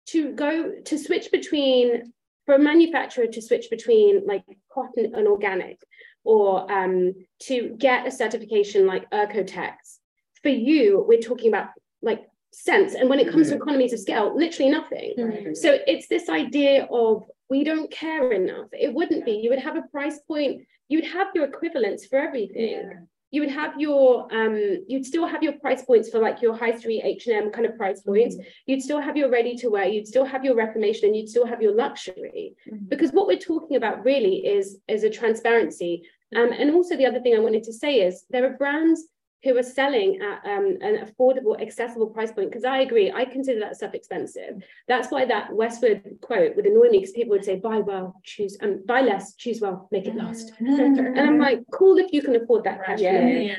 To 0.07 0.33
go 0.33 0.73
to 0.85 0.97
switch 0.97 1.31
between 1.31 2.13
for 2.45 2.55
a 2.55 2.59
manufacturer 2.59 3.27
to 3.27 3.41
switch 3.41 3.69
between 3.69 4.25
like 4.25 4.43
cotton 4.73 5.13
and 5.15 5.27
organic, 5.27 5.79
or 6.23 6.71
um 6.71 7.13
to 7.43 7.75
get 7.77 8.07
a 8.07 8.11
certification 8.11 8.85
like 8.85 9.09
OEKO-TEX. 9.11 9.99
For 10.43 10.49
you, 10.49 11.03
we're 11.07 11.21
talking 11.21 11.49
about 11.49 11.69
like 12.01 12.21
cents. 12.51 12.95
And 12.95 13.09
when 13.09 13.19
it 13.19 13.31
comes 13.31 13.49
to 13.49 13.55
economies 13.55 13.93
of 13.93 13.99
scale, 13.99 14.35
literally 14.35 14.71
nothing. 14.71 15.13
Mm-hmm. 15.17 15.53
So 15.53 15.77
it's 15.85 16.07
this 16.07 16.29
idea 16.29 16.87
of 16.91 17.23
we 17.49 17.63
don't 17.63 17.91
care 17.91 18.31
enough. 18.31 18.67
It 18.71 18.93
wouldn't 18.93 19.25
be. 19.25 19.33
You 19.33 19.49
would 19.51 19.59
have 19.59 19.77
a 19.77 19.83
price 19.91 20.19
point. 20.27 20.63
You'd 20.87 21.05
have 21.05 21.27
your 21.35 21.45
equivalents 21.45 22.05
for 22.05 22.17
everything. 22.17 23.07
You 23.31 23.41
would 23.41 23.51
have 23.51 23.79
your 23.79 24.27
um. 24.33 24.83
You'd 24.87 25.05
still 25.05 25.27
have 25.27 25.43
your 25.43 25.53
price 25.53 25.83
points 25.83 26.09
for 26.09 26.19
like 26.19 26.41
your 26.41 26.55
high 26.55 26.75
street 26.77 27.01
H 27.03 27.27
and 27.27 27.35
M 27.35 27.51
kind 27.51 27.65
of 27.65 27.77
price 27.77 28.01
points. 28.01 28.35
You'd 28.65 28.81
still 28.81 28.99
have 28.99 29.15
your 29.15 29.29
ready 29.29 29.55
to 29.57 29.69
wear. 29.69 29.87
You'd 29.87 30.07
still 30.07 30.25
have 30.25 30.43
your 30.43 30.55
reformation, 30.55 31.07
and 31.07 31.15
you'd 31.15 31.29
still 31.29 31.45
have 31.45 31.61
your 31.61 31.75
luxury. 31.75 32.55
Because 32.87 33.11
what 33.11 33.27
we're 33.27 33.37
talking 33.37 33.77
about 33.77 34.03
really 34.03 34.37
is 34.45 34.79
is 34.87 35.03
a 35.03 35.09
transparency. 35.09 36.03
Um, 36.35 36.51
and 36.51 36.71
also 36.71 36.95
the 36.95 37.05
other 37.05 37.19
thing 37.21 37.35
I 37.35 37.39
wanted 37.39 37.63
to 37.63 37.73
say 37.73 38.01
is 38.01 38.25
there 38.29 38.45
are 38.45 38.57
brands 38.57 39.07
who 39.43 39.57
are 39.57 39.63
selling 39.63 40.19
at 40.21 40.45
um, 40.45 40.77
an 40.81 41.05
affordable, 41.05 41.59
accessible 41.61 42.07
price 42.07 42.31
point. 42.31 42.49
Because 42.49 42.65
I 42.65 42.79
agree, 42.79 43.11
I 43.11 43.25
consider 43.25 43.59
that 43.61 43.75
stuff 43.77 43.93
expensive. 43.93 44.61
That's 44.87 45.09
why 45.11 45.25
that 45.25 45.53
Westwood 45.53 46.17
quote 46.21 46.55
would 46.55 46.65
annoy 46.65 46.89
me 46.89 46.99
because 46.99 47.11
people 47.11 47.31
would 47.31 47.45
say, 47.45 47.55
buy 47.57 47.77
well, 47.77 48.19
choose, 48.23 48.57
um, 48.61 48.83
buy 48.85 49.01
less, 49.01 49.35
choose 49.35 49.61
well, 49.61 49.87
make 49.91 50.07
it 50.07 50.15
last. 50.15 50.51
And 50.59 51.19
I'm 51.19 51.39
like, 51.39 51.61
cool 51.71 51.97
if 51.97 52.11
you 52.11 52.21
can 52.21 52.35
afford 52.35 52.65
that 52.65 52.85
cash. 52.85 52.99
Yeah. 52.99 53.55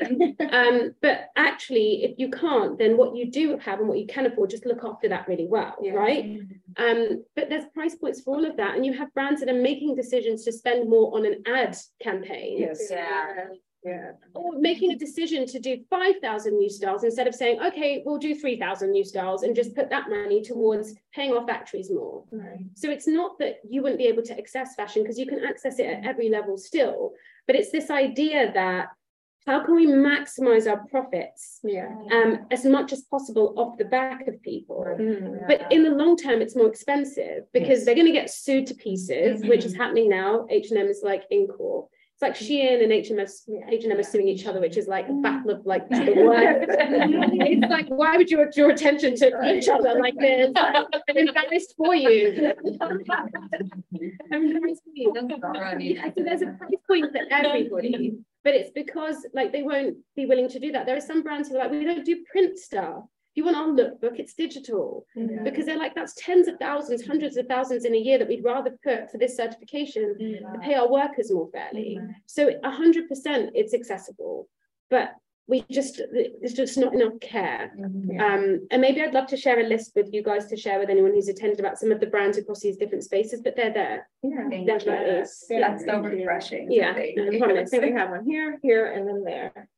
Um, 0.51 0.93
but 1.01 1.29
actually, 1.35 2.03
if 2.03 2.19
you 2.19 2.29
can't, 2.29 2.77
then 2.77 2.97
what 2.97 3.15
you 3.15 3.31
do 3.31 3.57
have 3.57 3.79
and 3.79 3.87
what 3.87 3.97
you 3.97 4.05
can 4.05 4.25
afford, 4.25 4.49
just 4.49 4.65
look 4.65 4.83
after 4.83 5.09
that 5.09 5.27
really 5.27 5.47
well, 5.47 5.75
Yeah. 5.81 5.93
right? 5.93 6.39
Um, 6.77 7.23
but 7.35 7.49
there's 7.49 7.65
price 7.73 7.95
points 7.95 8.21
for 8.21 8.35
all 8.35 8.45
of 8.45 8.57
that. 8.57 8.75
And 8.75 8.85
you 8.85 8.93
have 8.93 9.13
brands 9.13 9.39
that 9.41 9.49
are 9.49 9.61
making 9.61 9.95
decisions 9.95 10.43
to 10.45 10.51
spend 10.51 10.89
more 10.89 11.15
on 11.17 11.25
an 11.25 11.41
ad 11.47 11.75
campaign 12.01 12.59
Yes. 12.59 12.87
Yeah. 12.91 13.47
Yeah. 13.83 14.11
or 14.35 14.59
making 14.59 14.91
a 14.91 14.95
decision 14.95 15.47
to 15.47 15.59
do 15.59 15.79
5,000 15.89 16.55
new 16.55 16.69
styles 16.69 17.03
instead 17.03 17.25
of 17.27 17.33
saying, 17.33 17.59
okay, 17.61 18.03
we'll 18.05 18.19
do 18.19 18.35
3,000 18.35 18.91
new 18.91 19.03
styles 19.03 19.41
and 19.41 19.55
just 19.55 19.73
put 19.75 19.89
that 19.89 20.07
money 20.09 20.43
towards 20.43 20.93
paying 21.15 21.31
off 21.31 21.47
factories 21.47 21.89
more. 21.89 22.23
Right. 22.31 22.59
So 22.75 22.91
it's 22.91 23.07
not 23.07 23.39
that 23.39 23.55
you 23.67 23.81
wouldn't 23.81 23.97
be 23.99 24.05
able 24.05 24.21
to 24.23 24.37
access 24.37 24.75
fashion 24.75 25.01
because 25.01 25.17
you 25.17 25.25
can 25.25 25.43
access 25.43 25.79
it 25.79 25.87
at 25.87 26.05
every 26.05 26.29
level 26.29 26.57
still, 26.57 27.13
but 27.47 27.55
it's 27.55 27.71
this 27.71 27.89
idea 27.89 28.51
that 28.53 28.89
how 29.47 29.65
can 29.65 29.73
we 29.73 29.87
maximize 29.87 30.69
our 30.69 30.85
profits 30.85 31.59
Yeah. 31.63 31.89
um, 32.11 32.45
as 32.51 32.63
much 32.63 32.93
as 32.93 33.01
possible 33.01 33.55
off 33.57 33.79
the 33.79 33.85
back 33.85 34.27
of 34.27 34.39
people? 34.43 34.85
Mm. 34.87 35.47
But 35.47 35.71
in 35.71 35.81
the 35.83 35.89
long 35.89 36.15
term, 36.15 36.41
it's 36.43 36.55
more 36.55 36.67
expensive 36.67 37.51
because 37.51 37.79
Yes. 37.79 37.85
they're 37.85 37.95
going 37.95 38.05
to 38.05 38.11
get 38.13 38.29
sued 38.29 38.67
to 38.67 38.75
pieces, 38.75 39.43
which 39.43 39.65
is 39.65 39.75
happening 39.75 40.09
now. 40.09 40.45
H 40.51 40.69
and 40.69 40.79
M 40.79 40.85
is 40.87 41.01
like 41.03 41.23
in 41.31 41.47
court. 41.47 41.87
It's 42.21 42.39
like 42.39 42.47
Shein 42.47 42.83
and 42.83 42.91
H 42.91 43.09
and 43.09 43.19
M, 43.19 43.25
H 43.69 43.83
and 43.83 43.93
M 43.93 43.99
are 43.99 44.03
suing 44.03 44.27
each 44.27 44.45
other, 44.45 44.59
which 44.59 44.77
is 44.77 44.87
like 44.87 45.07
mm. 45.07 45.17
a 45.17 45.21
battle 45.23 45.51
of 45.51 45.65
like 45.65 45.89
the 45.89 46.13
worst. 46.23 46.67
it's 46.69 47.71
like 47.71 47.87
why 47.87 48.15
would 48.15 48.29
you 48.29 48.47
draw 48.53 48.69
attention 48.69 49.15
to 49.15 49.55
each 49.55 49.67
other 49.67 49.99
like 49.99 50.13
this? 50.19 50.53
I'm 50.55 51.17
embarrassed 51.17 51.73
for 51.75 51.95
you. 51.95 52.53
I'm 54.31 54.51
embarrassed 54.51 54.83
for 54.85 55.79
you. 55.79 56.01
There's 56.15 56.43
a 56.43 56.55
price 56.59 56.71
point 56.87 57.11
for 57.11 57.21
everybody, 57.31 58.17
but 58.43 58.53
it's 58.53 58.69
because 58.69 59.25
like 59.33 59.51
they 59.51 59.63
won't 59.63 59.97
be 60.15 60.27
willing 60.27 60.49
to 60.49 60.59
do 60.59 60.71
that. 60.73 60.85
There 60.85 60.97
are 60.97 61.01
some 61.01 61.23
brands 61.23 61.49
who 61.49 61.55
are 61.55 61.63
like, 61.63 61.71
we 61.71 61.83
don't 61.83 62.05
do 62.05 62.23
print 62.31 62.59
stuff. 62.59 63.03
If 63.31 63.37
you 63.37 63.45
want 63.45 63.55
our 63.55 63.67
lookbook, 63.67 64.19
it's 64.19 64.33
digital 64.33 65.05
Yeah. 65.15 65.43
because 65.43 65.65
they're 65.65 65.77
like, 65.77 65.95
that's 65.95 66.13
tens 66.15 66.49
of 66.49 66.57
thousands, 66.59 67.07
hundreds 67.07 67.37
of 67.37 67.47
thousands 67.47 67.85
in 67.85 67.95
a 67.95 67.97
year 67.97 68.17
that 68.17 68.27
we'd 68.27 68.43
rather 68.43 68.71
put 68.83 69.09
for 69.09 69.17
this 69.17 69.37
certification 69.37 70.17
to 70.19 70.59
pay 70.61 70.73
our 70.73 70.91
workers 70.91 71.31
more 71.31 71.49
fairly. 71.53 71.97
So 72.25 72.51
a 72.61 72.69
hundred 72.69 73.07
percent 73.07 73.51
it's 73.55 73.73
accessible, 73.73 74.49
but 74.89 75.11
we 75.47 75.63
just 75.71 76.01
there's 76.41 76.53
just 76.53 76.77
not 76.77 76.93
enough 76.93 77.13
care. 77.21 77.71
Um, 78.19 78.67
and 78.69 78.81
maybe 78.81 79.01
I'd 79.01 79.13
love 79.13 79.27
to 79.27 79.37
share 79.37 79.61
a 79.61 79.63
list 79.63 79.93
with 79.95 80.09
you 80.11 80.23
guys 80.23 80.47
to 80.47 80.57
share 80.57 80.79
with 80.79 80.89
anyone 80.89 81.13
who's 81.13 81.29
attended 81.29 81.59
about 81.61 81.77
some 81.79 81.91
of 81.93 82.01
the 82.01 82.07
brands 82.07 82.37
across 82.37 82.59
these 82.59 82.75
different 82.75 83.05
spaces, 83.05 83.39
but 83.41 83.55
they're 83.55 83.73
there. 83.73 84.09
Yeah. 84.23 84.49
Thank 84.49 84.67
Definitely. 84.67 85.05
you. 85.19 85.25
Yeah. 85.49 85.69
That's 85.69 85.85
so 85.85 85.99
refreshing. 85.99 86.67
Yeah, 86.69 86.93
Thank 86.93 87.15
no, 87.17 87.29
I 87.31 87.39
promise. 87.39 87.69
think 87.69 87.83
we 87.83 87.91
have 87.93 88.09
one 88.09 88.25
here, 88.25 88.59
here, 88.61 88.91
and 88.91 89.07
then 89.07 89.23
there. 89.23 89.69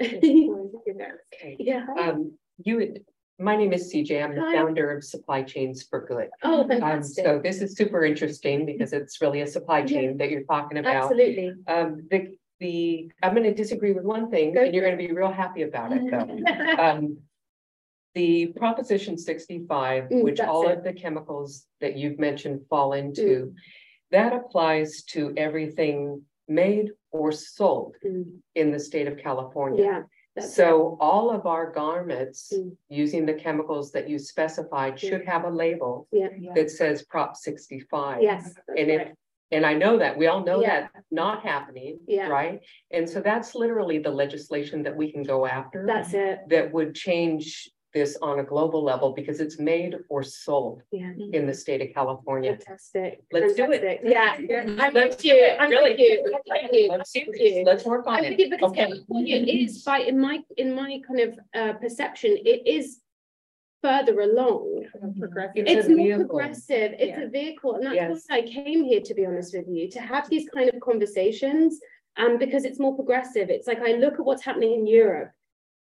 Okay, 0.02 1.56
yeah. 1.58 1.86
um, 1.98 2.32
you, 2.58 2.78
had- 2.78 3.00
my 3.38 3.56
name 3.56 3.72
is 3.72 3.92
CJ, 3.92 4.22
I'm 4.22 4.34
the 4.36 4.40
Hi. 4.42 4.54
founder 4.54 4.92
of 4.96 5.02
Supply 5.02 5.42
Chains 5.42 5.82
for 5.82 6.04
Good. 6.06 6.28
Oh, 6.44 6.62
Um, 6.62 6.68
fantastic. 6.68 7.24
so 7.24 7.40
this 7.42 7.60
is 7.60 7.74
super 7.76 8.04
interesting 8.04 8.66
because 8.66 8.92
it's 8.92 9.20
really 9.20 9.40
a 9.40 9.46
supply 9.46 9.82
chain 9.82 10.16
that 10.18 10.30
you're 10.30 10.44
talking 10.44 10.78
about. 10.78 11.04
Absolutely. 11.10 11.52
Um, 11.66 12.06
the, 12.10 12.36
the, 12.60 13.10
I'm 13.22 13.34
gonna 13.34 13.52
disagree 13.54 13.92
with 13.92 14.04
one 14.04 14.30
thing, 14.30 14.54
Go 14.54 14.62
and 14.62 14.74
you're 14.74 14.84
gonna 14.84 14.96
be 14.96 15.10
real 15.10 15.32
happy 15.32 15.62
about 15.62 15.92
it 15.92 16.02
though. 16.10 16.78
Um, 16.82 17.18
the 18.14 18.48
Proposition 18.54 19.16
sixty-five, 19.16 20.04
Mm, 20.10 20.22
which 20.22 20.38
all 20.38 20.68
it. 20.68 20.78
of 20.78 20.84
the 20.84 20.92
chemicals 20.92 21.64
that 21.80 21.96
you've 21.96 22.18
mentioned 22.20 22.60
fall 22.68 22.92
into, 22.92 23.54
that 24.12 24.34
applies 24.34 25.02
to 25.04 25.32
everything 25.36 26.22
made 26.46 26.90
or 27.10 27.32
sold 27.32 27.96
Mm, 28.06 28.26
in 28.54 28.70
the 28.70 28.78
state 28.78 29.08
of 29.08 29.16
California. 29.16 29.82
Yeah. 29.82 30.02
That's 30.34 30.54
So 30.54 30.96
all 31.00 31.30
of 31.30 31.46
our 31.46 31.70
garments, 31.70 32.52
Mm. 32.54 32.76
using 32.88 33.26
the 33.26 33.34
chemicals 33.34 33.92
that 33.92 34.08
you 34.08 34.18
specified, 34.18 34.98
should 34.98 35.24
have 35.26 35.44
a 35.44 35.50
label 35.50 36.08
Yeah. 36.10 36.28
that 36.54 36.70
says 36.70 37.04
Prop 37.04 37.36
sixty-five. 37.36 38.22
Yes. 38.22 38.54
And 38.68 38.90
if 38.90 38.98
right. 38.98 39.14
And 39.50 39.66
I 39.66 39.74
know 39.74 39.98
that, 39.98 40.16
we 40.16 40.28
all 40.28 40.42
know 40.42 40.62
Yeah. 40.62 40.88
that 40.94 41.04
not 41.10 41.42
happening, 41.42 42.00
Yeah. 42.06 42.28
right? 42.28 42.62
And 42.90 43.06
so 43.08 43.20
that's 43.20 43.54
literally 43.54 43.98
the 43.98 44.10
legislation 44.10 44.82
that 44.84 44.96
we 44.96 45.12
can 45.12 45.22
go 45.24 45.44
after. 45.44 45.84
That's 45.86 46.14
it. 46.14 46.38
That 46.48 46.72
would 46.72 46.94
change 46.94 47.70
this 47.92 48.16
on 48.22 48.38
a 48.38 48.42
global 48.42 48.82
level 48.82 49.12
because 49.12 49.40
it's 49.40 49.58
made 49.58 49.96
or 50.08 50.22
sold 50.22 50.82
Yeah. 50.90 51.12
in 51.32 51.46
the 51.46 51.54
state 51.54 51.82
of 51.82 51.94
California. 51.94 52.52
Fantastic. 52.56 53.22
Let's 53.32 53.54
do 53.54 53.70
it. 53.70 53.82
Fantastic. 54.02 54.50
Yeah. 54.50 54.64
I'm 54.78 54.94
Let's 54.94 55.16
with 55.16 55.24
you. 55.24 55.46
I'm 55.58 55.70
Really. 55.70 55.90
with 55.90 56.00
you. 56.00 56.36
Thank 56.48 56.72
you. 56.72 56.88
Let's 56.88 57.12
do 57.12 57.20
Thank 57.26 57.38
you. 57.40 57.64
Let's 57.64 57.84
work 57.84 58.06
on 58.06 58.14
I 58.16 58.20
it. 58.28 58.40
it 58.40 58.50
because 58.50 58.70
Okay. 58.70 58.86
California 58.86 59.36
is 59.36 59.82
by 59.84 59.98
in 60.00 60.18
my 60.18 60.42
in 60.56 60.74
my 60.74 61.00
kind 61.06 61.20
of 61.20 61.38
uh, 61.54 61.72
perception, 61.74 62.36
it 62.44 62.66
is 62.66 63.00
further 63.82 64.20
along. 64.20 64.86
Progressive. 65.18 65.64
It's 65.66 65.70
It's 65.72 65.88
more 65.88 65.96
vehicle. 65.96 66.24
progressive. 66.26 66.92
It's 66.98 67.18
Yeah. 67.18 67.24
a 67.24 67.28
vehicle, 67.28 67.74
and 67.74 67.84
that's 67.86 67.96
Yes. 67.96 68.24
why 68.28 68.36
I 68.38 68.42
came 68.42 68.84
here. 68.84 69.00
To 69.00 69.14
be 69.14 69.26
honest 69.26 69.54
with 69.56 69.68
you, 69.68 69.88
to 69.90 70.00
have 70.00 70.28
these 70.30 70.48
kind 70.48 70.68
of 70.72 70.80
conversations, 70.80 71.80
um, 72.16 72.38
because 72.38 72.64
it's 72.64 72.78
more 72.78 72.94
progressive. 72.94 73.50
It's 73.50 73.66
like 73.66 73.80
I 73.80 73.92
look 73.92 74.14
at 74.14 74.24
what's 74.24 74.44
happening 74.44 74.72
in 74.74 74.86
Europe, 74.86 75.32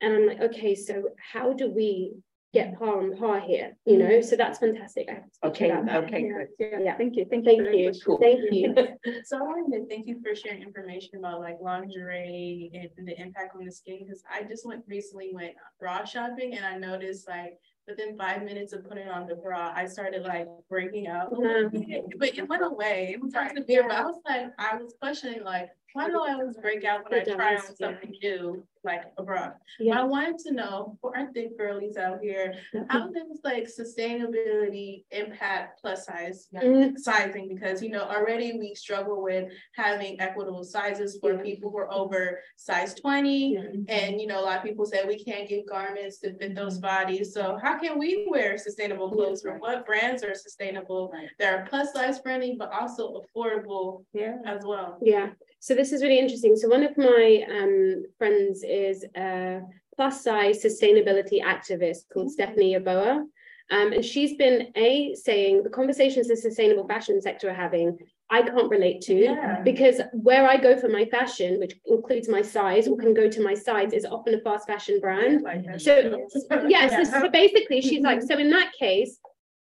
and 0.02 0.14
I'm 0.14 0.28
like, 0.28 0.42
okay, 0.42 0.76
so 0.76 1.10
how 1.34 1.54
do 1.54 1.70
we 1.70 2.14
get 2.54 2.74
mm-hmm. 2.74 2.84
par 2.84 2.98
on 3.00 3.18
par 3.18 3.40
here? 3.40 3.78
You 3.86 3.98
know, 3.98 4.06
mm-hmm. 4.06 4.28
so 4.28 4.36
that's 4.36 4.60
fantastic. 4.60 5.08
I 5.10 5.14
have 5.16 5.24
to 5.24 5.48
Okay, 5.50 5.70
about 5.70 5.86
that. 5.86 6.04
okay, 6.06 6.24
Yeah, 6.24 6.34
good. 6.38 6.48
yeah, 6.60 6.80
Yeah. 6.84 6.98
thank 6.98 7.16
you, 7.16 7.26
thank 7.30 7.46
you. 7.46 7.52
Thank 7.52 7.64
very 7.64 7.80
you. 7.82 7.86
much. 7.88 7.98
Cool. 8.06 8.18
Thank 8.18 8.52
you. 8.52 8.76
So 9.26 9.38
I 9.38 9.42
wanted 9.42 9.78
to 9.78 9.88
thank 9.88 10.08
you 10.08 10.20
for 10.24 10.36
sharing 10.36 10.64
information 10.64 11.20
about 11.20 11.42
like 11.42 11.58
lingerie 11.62 12.72
and 12.98 13.08
the 13.08 13.20
impact 13.22 13.56
on 13.56 13.66
the 13.66 13.72
skin, 13.72 14.00
because 14.02 14.24
I 14.32 14.44
just 14.44 14.66
went 14.66 14.84
recently 14.88 15.32
went 15.34 15.54
bra 15.80 16.04
shopping 16.06 16.56
and 16.56 16.66
I 16.66 16.78
noticed 16.78 17.28
like 17.28 17.60
within 17.88 18.18
five 18.18 18.44
minutes 18.44 18.72
of 18.74 18.88
putting 18.88 19.08
on 19.08 19.28
the 19.28 19.36
bra, 19.36 19.72
I 19.76 19.86
started 19.88 20.24
like 20.24 20.48
breaking 20.70 21.08
out. 21.08 21.32
a 21.32 21.36
little 21.40 21.70
bit. 21.70 22.06
But 22.18 22.38
it 22.38 22.48
went 22.48 22.64
away. 22.64 23.12
It 23.14 23.22
was 23.22 23.34
hard 23.34 23.56
to 23.56 23.62
bear, 23.64 23.84
but 23.88 23.98
I 23.98 24.04
was 24.04 24.20
like, 24.28 24.48
I 24.58 24.76
was 24.78 24.94
questioning 25.02 25.44
like, 25.44 25.70
why 25.94 26.08
do 26.08 26.20
I 26.22 26.34
always 26.34 26.58
break 26.58 26.84
out 26.86 27.10
when 27.10 27.22
I 27.22 27.24
try 27.24 27.56
on 27.56 27.62
something 27.76 28.14
new, 28.22 28.64
like 28.84 29.02
a 29.18 29.24
bra? 29.24 29.52
Yeah. 29.80 30.02
I 30.02 30.04
wanted 30.04 30.38
to 30.40 30.54
know 30.54 30.98
for 31.02 31.16
our 31.18 31.32
thick 31.34 31.58
girlies 31.58 31.98
out 31.98 32.20
here, 32.22 32.54
how 32.90 33.08
does 33.10 33.40
like 33.44 33.68
sustainability 33.68 35.04
impact 35.12 35.82
plus 35.82 36.06
size 36.06 36.48
Mm. 36.56 36.98
sizing? 36.98 37.48
Because 37.54 37.82
you 37.82 37.90
know 37.90 38.02
already 38.04 38.58
we 38.58 38.76
struggle 38.76 39.22
with 39.24 39.52
having 39.76 40.20
equitable 40.22 40.64
sizes 40.64 41.18
for 41.20 41.34
Yeah. 41.34 41.42
people 41.42 41.72
who 41.72 41.78
are 41.80 41.92
over 41.94 42.40
size 42.56 42.94
twenty. 42.94 43.54
Yeah. 43.54 43.64
And 43.88 44.22
you 44.22 44.28
know, 44.28 44.40
a 44.40 44.46
lot 44.46 44.58
of 44.58 44.64
people 44.64 44.86
say 44.86 45.06
we 45.06 45.24
can't 45.24 45.48
get 45.50 45.68
garments 45.68 46.20
to 46.20 46.34
fit 46.38 46.56
those 46.56 46.78
bodies. 46.78 47.34
So 47.34 47.58
how 47.62 47.78
can 47.80 47.98
we 47.98 48.28
wear 48.30 48.58
sustainable 48.58 49.12
clothes? 49.12 49.46
Or 49.46 49.58
what 49.58 49.86
brands 49.86 50.24
are 50.24 50.36
sustainable 50.36 51.12
that 51.40 51.54
are 51.54 51.66
plus 51.70 51.94
size 51.94 52.20
friendly 52.20 52.56
but 52.58 52.72
also 52.72 53.22
affordable 53.22 54.06
Yeah. 54.14 54.38
as 54.46 54.64
well? 54.66 54.98
Yeah, 55.02 55.30
so 55.60 55.76
this 55.76 55.92
is 55.92 56.02
really 56.02 56.20
interesting. 56.20 56.56
So 56.56 56.70
one 56.70 56.84
of 56.84 56.98
my 56.98 57.46
um, 57.50 58.04
friends 58.18 58.64
is 58.64 59.06
a 59.16 59.62
plus 59.96 60.24
size 60.24 60.64
sustainability 60.64 61.44
activist 61.44 62.10
called 62.14 62.32
Stephanie 62.32 62.76
Yeboah. 62.76 63.24
Um, 63.72 63.94
and 63.94 64.04
she's 64.04 64.36
been 64.36 64.72
a 64.76 65.14
saying 65.14 65.62
the 65.64 65.70
conversations 65.70 66.28
the 66.28 66.36
sustainable 66.36 66.88
fashion 66.88 67.22
sector 67.22 67.50
are 67.50 67.54
having, 67.54 67.98
I 68.32 68.42
can't 68.42 68.70
relate 68.70 69.02
to 69.02 69.14
Yeah. 69.14 69.62
because 69.64 70.02
where 70.14 70.48
I 70.48 70.58
go 70.58 70.76
for 70.78 70.90
my 70.90 71.06
fashion, 71.06 71.60
which 71.60 71.76
includes 71.86 72.28
my 72.28 72.42
size 72.42 72.88
or 72.88 72.98
can 72.98 73.14
go 73.14 73.30
to 73.30 73.44
my 73.44 73.54
size, 73.54 73.94
is 73.94 74.06
often 74.06 74.34
a 74.34 74.40
fast 74.40 74.66
fashion 74.66 75.00
brand. 75.00 75.46
So 75.80 76.26
yes, 76.68 77.12
so 77.12 77.30
basically 77.30 77.82
she's 77.82 78.02
like, 78.02 78.22
so 78.24 78.40
in 78.40 78.50
that 78.52 78.72
case, 78.80 79.20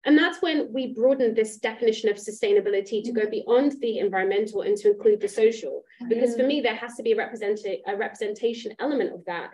and 0.07 0.17
that's 0.17 0.41
when 0.41 0.73
we 0.73 0.95
broaden 0.95 1.35
this 1.35 1.59
definition 1.59 2.09
of 2.09 2.17
sustainability 2.17 3.05
to 3.05 3.13
go 3.13 3.29
beyond 3.29 3.75
the 3.81 3.99
environmental 3.99 4.63
and 4.63 4.77
to 4.79 4.93
include 4.93 5.21
the 5.21 5.29
social. 5.29 5.83
Because 6.09 6.37
for 6.37 6.43
me, 6.43 6.61
there 6.63 6.75
has 6.75 6.95
to 6.95 7.03
be 7.03 7.13
a 7.13 7.17
representation, 7.17 7.83
a 7.87 7.97
representation 7.97 8.73
element 8.79 9.13
of 9.13 9.25
that. 9.27 9.51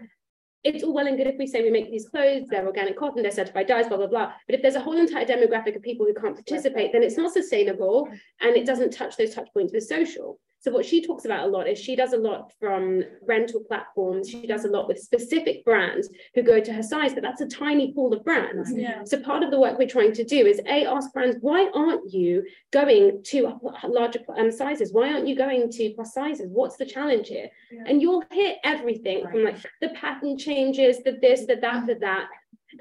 It's 0.63 0.85
all 0.85 0.95
well 0.95 1.07
and 1.07 1.17
good 1.17 1.27
if 1.27 1.37
we 1.39 1.47
say 1.47 1.63
we 1.63 1.71
make 1.71 1.91
these 1.91 2.09
clothes, 2.09 2.47
they're 2.49 2.67
organic 2.67 2.97
cotton, 2.97 3.23
they're 3.23 3.31
certified 3.31 3.67
dyes, 3.67 3.89
blah, 3.89 3.97
blah, 3.97 4.07
blah. 4.07 4.33
But 4.47 4.57
if 4.57 4.63
there's 4.63 4.75
a 4.75 4.81
whole 4.81 4.97
entire 4.97 5.25
demographic 5.25 5.77
of 5.77 5.83
people 5.83 6.07
who 6.07 6.15
can't 6.15 6.35
participate, 6.35 6.93
then 6.93 7.03
it's 7.03 7.17
not 7.17 7.33
sustainable 7.33 8.09
and 8.41 8.57
it 8.57 8.67
doesn't 8.67 8.93
touch 8.93 9.17
those 9.17 9.35
touch 9.35 9.49
points 9.53 9.73
with 9.73 9.85
social. 9.85 10.41
So 10.67 10.73
what 10.73 10.85
she 10.85 11.01
talks 11.01 11.25
about 11.25 11.45
a 11.45 11.47
lot 11.47 11.69
is 11.69 11.79
she 11.79 11.95
does 11.95 12.13
a 12.13 12.17
lot 12.17 12.51
from 12.59 13.05
rental 13.23 13.61
platforms. 13.61 14.29
She 14.29 14.49
does 14.49 14.65
a 14.65 14.69
lot 14.69 14.89
with 14.89 14.99
specific 14.99 15.65
brands 15.65 16.09
who 16.35 16.43
go 16.43 16.59
to 16.59 16.73
her 16.73 16.83
size, 16.83 17.15
but 17.15 17.23
that's 17.23 17.41
a 17.41 17.47
tiny 17.47 17.93
pool 17.93 18.13
of 18.13 18.25
brands. 18.25 18.73
Yeah. 18.75 19.05
So 19.05 19.21
part 19.21 19.45
of 19.45 19.53
the 19.53 19.61
work 19.61 19.79
we're 19.79 19.87
trying 19.87 20.13
to 20.15 20.25
do 20.25 20.45
is 20.45 20.61
a 20.67 20.85
ask 20.85 21.13
brands 21.13 21.37
why 21.41 21.71
aren't 21.73 22.13
you 22.13 22.43
going 22.73 23.23
to 23.27 23.61
larger 23.85 24.19
um, 24.37 24.51
sizes? 24.51 24.93
Why 24.93 25.13
aren't 25.13 25.29
you 25.29 25.37
going 25.37 25.71
to 25.71 25.93
plus 25.95 26.13
sizes? 26.13 26.49
What's 26.51 26.77
the 26.77 26.85
challenge 26.85 27.29
here? 27.29 27.49
Yeah. 27.71 27.85
And 27.87 28.03
you'll 28.03 28.25
hit 28.33 28.57
everything 28.65 29.25
from 29.31 29.45
like 29.45 29.59
the 29.81 29.91
pattern 29.91 30.37
changes, 30.37 31.01
the 31.05 31.17
this, 31.23 31.47
the 31.47 31.55
that, 31.63 31.87
the 31.87 31.95
that. 32.01 32.27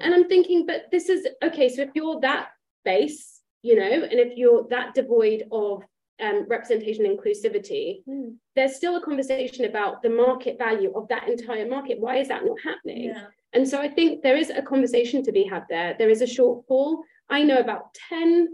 And 0.00 0.12
I'm 0.12 0.26
thinking, 0.26 0.66
but 0.66 0.86
this 0.90 1.08
is 1.08 1.24
okay. 1.40 1.68
So 1.68 1.82
if 1.82 1.90
you're 1.94 2.18
that 2.22 2.48
base, 2.84 3.42
you 3.62 3.76
know, 3.76 4.02
and 4.02 4.14
if 4.14 4.36
you're 4.36 4.66
that 4.70 4.94
devoid 4.94 5.44
of 5.52 5.84
um, 6.20 6.46
representation 6.48 7.04
inclusivity, 7.04 8.02
Mm. 8.08 8.36
there's 8.54 8.76
still 8.76 8.96
a 8.96 9.02
conversation 9.02 9.64
about 9.66 10.02
the 10.02 10.10
market 10.10 10.58
value 10.58 10.92
of 10.94 11.08
that 11.08 11.28
entire 11.28 11.68
market. 11.68 12.00
Why 12.00 12.16
is 12.16 12.28
that 12.28 12.44
not 12.44 12.58
happening? 12.62 13.04
Yeah. 13.04 13.26
And 13.52 13.68
so 13.68 13.80
I 13.80 13.88
think 13.88 14.22
there 14.22 14.36
is 14.36 14.50
a 14.50 14.62
conversation 14.62 15.22
to 15.24 15.32
be 15.32 15.44
had 15.44 15.64
there. 15.68 15.94
There 15.98 16.10
is 16.10 16.22
a 16.22 16.26
shortfall. 16.26 16.98
I 17.30 17.42
know 17.42 17.58
about 17.58 17.94
10 18.08 18.48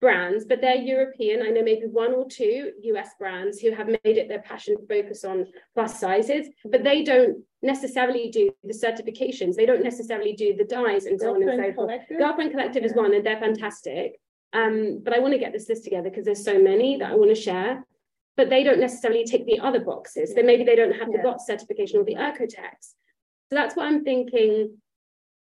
brands, 0.00 0.44
but 0.44 0.60
they're 0.60 0.76
European. 0.76 1.42
I 1.42 1.48
know 1.50 1.62
maybe 1.62 1.86
one 1.86 2.12
or 2.12 2.26
two 2.28 2.70
US 2.82 3.10
brands 3.18 3.58
who 3.58 3.72
have 3.72 3.88
made 3.88 3.98
it 4.04 4.28
their 4.28 4.42
passion 4.42 4.76
to 4.76 4.86
focus 4.86 5.24
on 5.24 5.46
plus 5.74 5.98
sizes, 5.98 6.48
but 6.64 6.84
they 6.84 7.02
don't 7.02 7.42
necessarily 7.62 8.30
do 8.30 8.50
the 8.62 8.72
certifications. 8.72 9.54
They 9.56 9.66
don't 9.66 9.82
necessarily 9.82 10.34
do 10.34 10.54
the 10.56 10.64
dyes 10.64 11.06
and 11.06 11.20
so 11.20 11.34
on 11.34 11.42
and 11.42 11.50
so 11.50 11.72
forth. 11.74 11.88
Collective? 11.88 12.18
Girlfriend 12.18 12.50
Collective 12.52 12.84
is 12.84 12.94
one, 12.94 13.12
and 13.14 13.26
they're 13.26 13.40
fantastic. 13.40 14.20
Um, 14.52 15.00
but 15.04 15.12
I 15.12 15.18
want 15.18 15.32
to 15.34 15.38
get 15.38 15.52
this 15.52 15.68
list 15.68 15.84
together 15.84 16.08
because 16.10 16.24
there's 16.24 16.44
so 16.44 16.58
many 16.60 16.96
that 16.98 17.10
I 17.10 17.14
want 17.14 17.30
to 17.34 17.40
share. 17.40 17.84
But 18.36 18.50
they 18.50 18.62
don't 18.62 18.78
necessarily 18.78 19.24
tick 19.24 19.46
the 19.46 19.58
other 19.58 19.80
boxes. 19.80 20.32
So 20.34 20.42
maybe 20.44 20.62
they 20.62 20.76
don't 20.76 20.92
have 20.92 21.08
the 21.10 21.18
Yeah. 21.18 21.22
GOTS 21.24 21.46
certification 21.46 21.98
or 22.00 22.04
the 22.04 22.14
OEKO-TEX. 22.14 22.94
So 23.50 23.56
that's 23.56 23.74
what 23.74 23.86
I'm 23.86 24.04
thinking. 24.04 24.80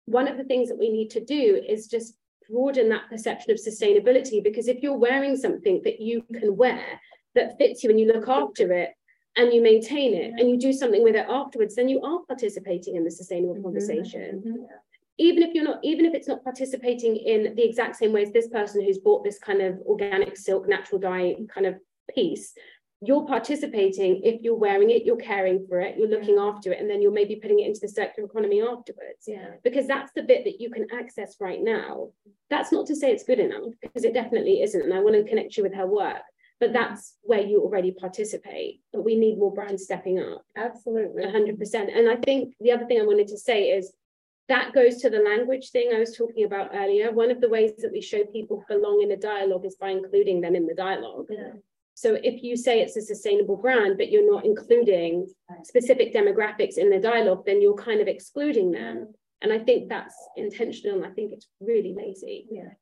One 0.07 0.27
of 0.27 0.37
the 0.37 0.43
things 0.45 0.69
that 0.69 0.79
we 0.79 0.91
need 0.91 1.11
to 1.11 1.25
do 1.25 1.63
is 1.69 1.87
just 1.87 2.17
broaden 2.49 2.89
that 2.89 3.09
perception 3.09 3.53
of 3.53 3.59
sustainability 3.59 4.43
because 4.43 4.67
if 4.67 4.83
you're 4.83 4.99
wearing 4.99 5.37
something 5.37 5.83
that 5.85 6.01
you 6.01 6.23
can 6.35 6.57
wear 6.57 7.01
that 7.37 7.57
fits 7.59 7.85
you 7.85 7.91
and 7.91 8.01
you 8.01 8.07
look 8.13 8.29
after 8.29 8.73
it 8.73 8.91
and 9.37 9.53
you 9.53 9.63
maintain 9.63 10.13
it 10.15 10.33
and 10.37 10.51
you 10.51 10.59
do 10.59 10.73
something 10.73 11.05
with 11.05 11.15
it 11.15 11.27
afterwards, 11.29 11.77
then 11.77 11.89
you 11.89 12.01
are 12.03 12.19
participating 12.27 12.97
in 12.97 13.05
the 13.05 13.11
sustainable 13.11 13.55
Mhm. 13.55 13.63
conversation 13.63 14.43
Mhm. 14.45 14.69
Even 15.21 15.43
if 15.43 15.55
you're 15.55 15.65
not 15.65 15.79
even 15.85 16.05
if 16.07 16.15
it's 16.15 16.27
not 16.29 16.43
participating 16.43 17.15
in 17.17 17.55
the 17.55 17.63
exact 17.69 17.97
same 17.97 18.13
way 18.13 18.23
as 18.23 18.33
this 18.33 18.49
person 18.49 18.83
who's 18.83 18.99
bought 18.99 19.23
this 19.23 19.39
kind 19.39 19.61
of 19.61 19.79
organic 19.87 20.37
silk 20.37 20.69
natural 20.69 21.01
dye 21.01 21.37
kind 21.55 21.67
of 21.67 21.75
piece 22.15 22.53
you're 23.03 23.27
participating 23.27 24.21
if 24.25 24.43
you're 24.43 24.57
wearing 24.67 24.91
it 24.91 25.05
you're 25.05 25.17
caring 25.17 25.65
for 25.69 25.81
it 25.81 25.97
you're 25.97 26.09
looking 26.09 26.39
after 26.39 26.73
it 26.73 26.81
and 26.81 26.91
then 26.91 27.01
you're 27.01 27.13
maybe 27.13 27.37
putting 27.37 27.61
it 27.61 27.67
into 27.67 27.81
the 27.81 27.89
circular 27.89 28.29
economy 28.29 28.61
afterwards 28.61 29.23
Yeah. 29.27 29.53
because 29.63 29.87
that's 29.87 30.13
the 30.13 30.23
bit 30.23 30.45
that 30.45 30.61
you 30.61 30.71
can 30.71 30.87
access 30.93 31.37
right 31.41 31.63
now 31.63 32.11
that's 32.51 32.73
not 32.73 32.87
to 32.87 32.97
say 32.97 33.11
it's 33.13 33.25
good 33.25 33.39
enough 33.39 33.73
because 33.81 34.05
it 34.05 34.15
definitely 34.15 34.63
isn't 34.63 34.83
and 34.83 34.95
i 34.95 35.01
want 35.01 35.15
to 35.17 35.25
connect 35.25 35.57
you 35.57 35.63
with 35.63 35.75
her 35.75 35.87
work 35.87 36.23
but 36.61 36.75
that's 36.75 37.17
where 37.23 37.41
you 37.41 37.63
already 37.63 37.91
participate 37.91 38.81
but 38.93 39.03
we 39.03 39.17
need 39.17 39.39
more 39.39 39.53
brands 39.55 39.85
stepping 39.85 40.19
up 40.19 40.45
Absolutely. 40.57 41.23
hundred 41.31 41.59
percent. 41.59 41.89
And 41.91 42.09
I 42.09 42.17
think 42.17 42.55
the 42.61 42.73
other 42.73 42.85
thing 42.87 43.01
I 43.01 43.05
wanted 43.07 43.29
to 43.29 43.39
say 43.39 43.71
is 43.71 43.93
that 44.51 44.73
goes 44.75 44.97
to 44.97 45.09
the 45.09 45.21
language 45.21 45.71
thing 45.71 45.93
I 45.95 45.99
was 46.01 46.17
talking 46.17 46.45
about 46.45 46.71
earlier. 46.75 47.13
One 47.13 47.31
of 47.31 47.41
the 47.41 47.49
ways 47.49 47.73
that 47.79 47.93
we 47.93 48.01
show 48.03 48.25
people 48.25 48.65
belong 48.69 49.01
in 49.03 49.13
a 49.13 49.17
dialogue 49.17 49.65
is 49.65 49.77
by 49.77 49.91
including 49.91 50.41
them 50.41 50.55
in 50.57 50.67
the 50.67 50.75
dialogue. 50.75 51.29
Yeah. 51.31 51.53
So 51.95 52.19
if 52.23 52.43
you 52.43 52.57
say 52.57 52.81
it's 52.81 52.97
a 52.97 53.03
sustainable 53.03 53.57
brand, 53.57 53.97
but 53.97 54.11
you're 54.11 54.31
not 54.31 54.45
including 54.45 55.27
specific 55.63 56.13
demographics 56.13 56.79
in 56.79 56.91
the 56.91 56.99
dialogue, 56.99 57.45
then 57.47 57.63
you're 57.63 57.75
kind 57.75 58.01
of 58.01 58.09
excluding 58.09 58.73
them. 58.73 59.15
And 59.43 59.53
I 59.53 59.59
think 59.59 59.89
that's 59.89 60.17
intentional. 60.37 61.05
I 61.05 61.11
think 61.11 61.33
it's 61.33 61.49
really 61.61 61.95
lazy. 61.97 62.47
Yeah. 62.51 62.73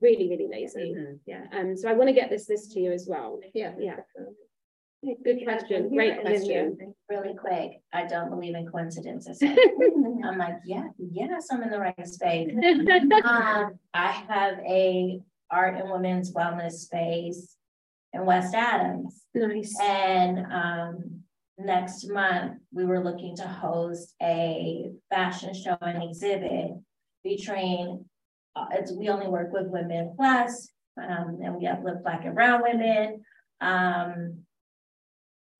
Really, 0.00 0.28
really 0.28 0.48
lazy. 0.48 0.94
Mhm. 0.94 1.18
Yeah. 1.26 1.46
Um, 1.52 1.76
so 1.76 1.88
I 1.88 1.94
want 1.94 2.08
to 2.08 2.14
get 2.20 2.30
this 2.30 2.48
list 2.48 2.72
to 2.72 2.80
you 2.80 2.92
as 2.92 3.08
well. 3.08 3.40
Yeah. 3.54 3.74
Yeah. 3.78 4.00
Good 5.04 5.44
question. 5.44 5.88
Great 5.90 6.20
question. 6.22 6.94
really 7.08 7.34
quick, 7.34 7.80
I 7.92 8.04
don't 8.06 8.30
believe 8.30 8.56
in 8.56 8.66
coincidences. 8.66 9.40
I'm 10.24 10.38
like, 10.38 10.56
yeah, 10.64 10.88
yes, 10.98 11.46
I'm 11.52 11.62
in 11.62 11.70
the 11.70 11.78
right 11.78 12.06
space. 12.06 12.52
Um, 13.24 13.78
I 13.94 14.10
have 14.10 14.58
a 14.58 15.20
art 15.50 15.76
and 15.76 15.90
women's 15.90 16.34
wellness 16.34 16.72
space 16.72 17.56
in 18.12 18.26
West 18.26 18.54
Adams. 18.54 19.22
nice. 19.34 19.74
And 19.80 20.46
um, 20.52 21.20
next 21.58 22.08
month, 22.10 22.58
we 22.72 22.84
were 22.84 23.02
looking 23.02 23.36
to 23.36 23.46
host 23.46 24.14
a 24.20 24.90
fashion 25.10 25.54
show 25.54 25.76
and 25.80 26.02
exhibit 26.02 26.72
featuring, 27.22 28.04
uh, 28.56 28.66
it's, 28.72 28.92
we 28.92 29.08
only 29.08 29.28
work 29.28 29.52
with 29.52 29.66
women 29.68 30.12
plus, 30.16 30.70
um, 31.00 31.38
and 31.42 31.54
we 31.54 31.66
uplift 31.66 32.02
black 32.02 32.24
and 32.24 32.34
brown 32.34 32.62
women. 32.62 33.22
Um, 33.60 34.44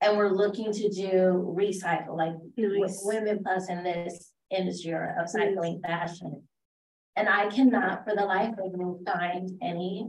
and 0.00 0.16
we're 0.16 0.30
looking 0.30 0.72
to 0.72 0.88
do 0.88 1.54
recycle, 1.58 2.16
like 2.16 2.34
Nice. 2.56 3.02
women 3.04 3.42
plus 3.42 3.68
in 3.68 3.82
this 3.82 4.32
industry 4.50 4.92
or 4.92 5.16
upcycling 5.20 5.80
fashion. 5.82 6.42
And 7.16 7.28
I 7.28 7.48
cannot 7.48 8.04
for 8.04 8.14
the 8.14 8.24
life 8.24 8.54
of 8.58 8.72
me 8.74 8.94
find 9.04 9.50
any 9.60 10.06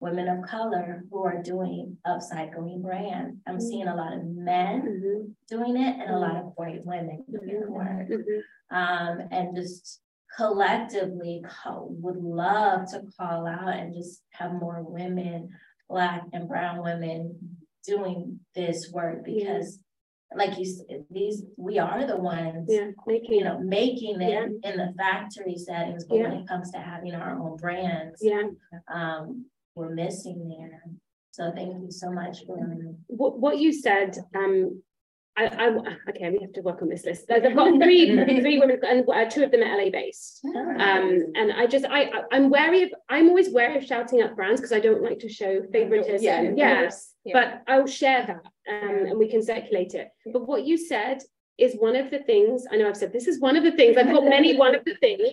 women 0.00 0.28
of 0.28 0.42
color 0.44 1.04
who 1.10 1.22
are 1.24 1.42
doing 1.42 1.96
upcycling 2.06 2.82
brands. 2.82 3.38
I'm 3.46 3.60
seeing 3.60 3.86
a 3.86 3.96
lot 3.96 4.12
of 4.12 4.24
men 4.24 4.82
Mhm, 4.82 5.34
doing 5.48 5.76
it 5.76 5.96
and 6.00 6.14
a 6.14 6.18
lot 6.18 6.36
of 6.36 6.52
white 6.56 6.84
women 6.84 7.24
doing 7.30 7.60
the 7.60 7.70
work. 7.70 8.08
mhm. 8.08 8.42
Um, 8.70 9.28
and 9.30 9.56
just 9.56 10.00
collectively 10.36 11.42
co- 11.48 11.88
would 12.00 12.22
love 12.22 12.90
to 12.90 13.02
call 13.18 13.46
out 13.46 13.74
and 13.74 13.94
just 13.94 14.22
have 14.32 14.52
more 14.52 14.82
women, 14.82 15.50
black 15.88 16.22
and 16.32 16.48
brown 16.48 16.82
women 16.82 17.58
doing 17.86 18.40
this 18.54 18.90
work 18.92 19.24
because 19.24 19.78
like 20.36 20.56
you 20.58 20.64
said, 20.64 21.04
these, 21.10 21.42
we 21.56 21.80
are 21.80 22.06
the 22.06 22.16
ones, 22.16 22.68
Yeah, 22.68 22.90
making 23.04 23.32
you 23.32 23.44
know, 23.44 23.58
making 23.58 24.20
it 24.22 24.30
Yeah. 24.30 24.70
in 24.70 24.76
the 24.78 24.94
factory 24.96 25.56
settings, 25.56 26.04
but 26.04 26.18
when 26.18 26.32
it 26.32 26.46
comes 26.46 26.70
to 26.70 26.78
having 26.78 27.14
our 27.14 27.32
own 27.36 27.56
brands, 27.56 28.22
Yeah. 28.22 28.48
um, 28.86 29.46
we're 29.74 29.92
missing 29.92 30.48
there. 30.48 30.84
So 31.32 31.50
thank 31.52 31.82
you 31.82 31.90
so 31.90 32.12
much 32.12 32.44
for 32.46 32.56
What, 33.08 33.40
what 33.40 33.58
you 33.58 33.72
said, 33.72 34.16
um, 34.36 34.82
I, 35.36 35.44
I, 35.46 35.68
okay, 36.10 36.30
we 36.30 36.38
have 36.42 36.52
to 36.54 36.60
work 36.60 36.82
on 36.82 36.88
this 36.88 37.04
list. 37.04 37.26
There's- 37.28 37.44
I've 37.46 37.54
got 37.56 37.80
three, 37.82 38.14
three 38.40 38.58
women 38.58 38.78
and 38.86 39.08
uh, 39.08 39.24
two 39.30 39.44
of 39.44 39.50
them 39.50 39.62
are 39.62 39.82
LA 39.82 39.90
based. 39.90 40.40
Um, 40.44 41.32
and 41.34 41.52
I 41.52 41.66
just, 41.66 41.84
I, 41.86 42.02
I- 42.04 42.24
I'm 42.32 42.50
wary 42.50 42.82
of, 42.82 42.90
I'm 43.08 43.28
always 43.28 43.50
wary 43.50 43.76
of 43.78 43.84
shouting 43.84 44.20
out 44.22 44.36
brands 44.36 44.60
because 44.60 44.72
I 44.72 44.80
don't 44.80 45.02
like 45.02 45.20
to 45.20 45.28
show 45.28 45.62
favoritism. 45.72 46.22
Yeah, 46.22 46.52
Yes, 46.56 47.14
yeah. 47.24 47.32
but 47.66 47.72
I'll 47.72 47.86
share 47.86 48.26
that, 48.26 48.42
um, 48.72 49.06
and 49.06 49.18
we 49.18 49.28
can 49.28 49.42
circulate 49.42 49.94
it. 49.94 50.08
But 50.32 50.46
what 50.46 50.66
you 50.66 50.76
said 50.76 51.22
is 51.58 51.74
one 51.74 51.96
of 51.96 52.10
the 52.10 52.18
things, 52.20 52.64
I 52.70 52.76
know 52.76 52.88
I've 52.88 52.96
said 52.96 53.12
this 53.12 53.28
is 53.28 53.40
one 53.40 53.56
of 53.56 53.64
the 53.64 53.72
things, 53.72 53.96
I've 53.96 54.06
got 54.12 54.24
many 54.24 54.56
one 54.66 54.74
of 54.74 54.84
the 54.84 54.96
things. 54.96 55.28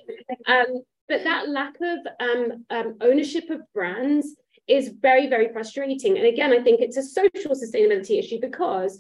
Um, 0.47 0.83
but 1.09 1.23
that 1.23 1.49
lack 1.49 1.75
of, 1.81 1.99
um, 2.19 2.65
um, 2.69 2.97
ownership 3.01 3.49
of 3.49 3.61
brands 3.73 4.35
is 4.67 4.89
very, 5.01 5.27
very 5.27 5.51
frustrating. 5.53 6.17
And 6.17 6.27
again, 6.27 6.51
I 6.51 6.61
think 6.61 6.81
it's 6.81 6.97
a 6.97 7.03
social 7.03 7.51
sustainability 7.55 8.19
issue 8.19 8.39
because, 8.41 8.99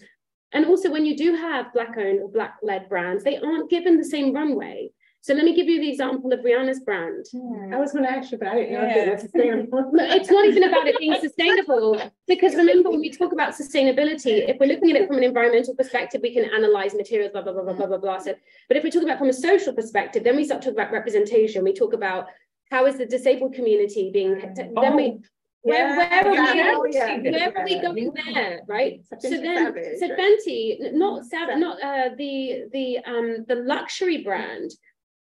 and 0.53 0.65
also 0.65 0.89
when 0.91 1.05
you 1.05 1.15
do 1.15 1.35
have 1.35 1.73
black 1.73 1.95
owned 1.97 2.21
or 2.21 2.29
black 2.29 2.57
led 2.63 2.89
brands, 2.89 3.23
they 3.23 3.37
aren't 3.37 3.69
given 3.69 3.97
the 3.97 4.05
same 4.05 4.33
runway. 4.33 4.89
So 5.21 5.33
let 5.33 5.43
me 5.43 5.53
give 5.53 5.67
you 5.67 5.81
the 5.81 5.89
example 5.89 6.31
of 6.31 6.39
Rihanna's 6.39 6.79
brand. 6.79 7.25
I 7.73 7.77
was 7.77 7.91
gonna 7.91 8.07
ask 8.07 8.31
you, 8.31 8.37
but 8.37 8.47
I 8.47 8.55
didn't 8.55 8.73
know 8.73 8.87
if 8.87 8.95
it 8.95 9.11
was 9.11 9.21
sustainable. 9.21 9.91
No, 9.91 10.03
it's 10.05 10.29
not 10.29 10.45
even 10.45 10.63
about 10.63 10.87
it 10.87 10.97
being 10.99 11.19
sustainable 11.19 12.01
because 12.27 12.55
remember 12.55 12.89
when 12.89 13.01
we 13.01 13.11
talk 13.11 13.33
about 13.33 13.53
sustainability, 13.53 14.47
if 14.47 14.57
we're 14.57 14.67
looking 14.67 14.91
at 14.91 14.95
it 14.95 15.07
from 15.07 15.17
an 15.17 15.25
environmental 15.25 15.75
perspective, 15.75 16.21
we 16.23 16.33
can 16.33 16.45
analyze 16.45 16.93
materials, 16.93 17.33
blah, 17.33 17.41
blah, 17.41 17.51
blah, 17.51 17.63
blah, 17.63 17.73
blah, 17.73 17.87
blah, 17.87 17.97
blah. 17.97 18.19
So, 18.19 18.35
but 18.69 18.77
if 18.77 18.83
we 18.83 18.91
talk 18.91 19.03
about 19.03 19.17
from 19.17 19.27
a 19.27 19.33
social 19.33 19.73
perspective, 19.73 20.23
then 20.23 20.37
we 20.37 20.45
start 20.45 20.61
talking 20.61 20.79
about 20.79 20.93
representation. 20.93 21.61
We 21.61 21.73
talk 21.73 21.91
about 21.91 22.27
how 22.71 22.85
is 22.85 22.97
the 22.97 23.05
disabled 23.05 23.53
community 23.53 24.11
being, 24.13 24.53
then 24.55 24.95
we, 24.95 25.17
oh. 25.17 25.21
Where, 25.67 25.97
where 25.97 26.27
are 26.27 26.31
we 26.31 26.59
Yeah, 26.59 26.73
oh, 26.75 26.85
yeah. 26.89 27.17
Where 27.17 27.57
are 27.57 27.65
we 27.65 27.81
going 27.81 28.13
there, 28.13 28.61
right? 28.67 29.01
So 29.19 29.29
then, 29.29 29.73
Savage, 29.73 29.99
so? 29.99 30.07
Fenty, 30.09 30.93
not 30.93 31.25
Sav, 31.25 31.57
not 31.57 31.81
uh, 31.81 32.09
the 32.17 32.65
the 32.71 32.99
um 33.05 33.45
the 33.47 33.55
luxury 33.55 34.23
brand. 34.23 34.71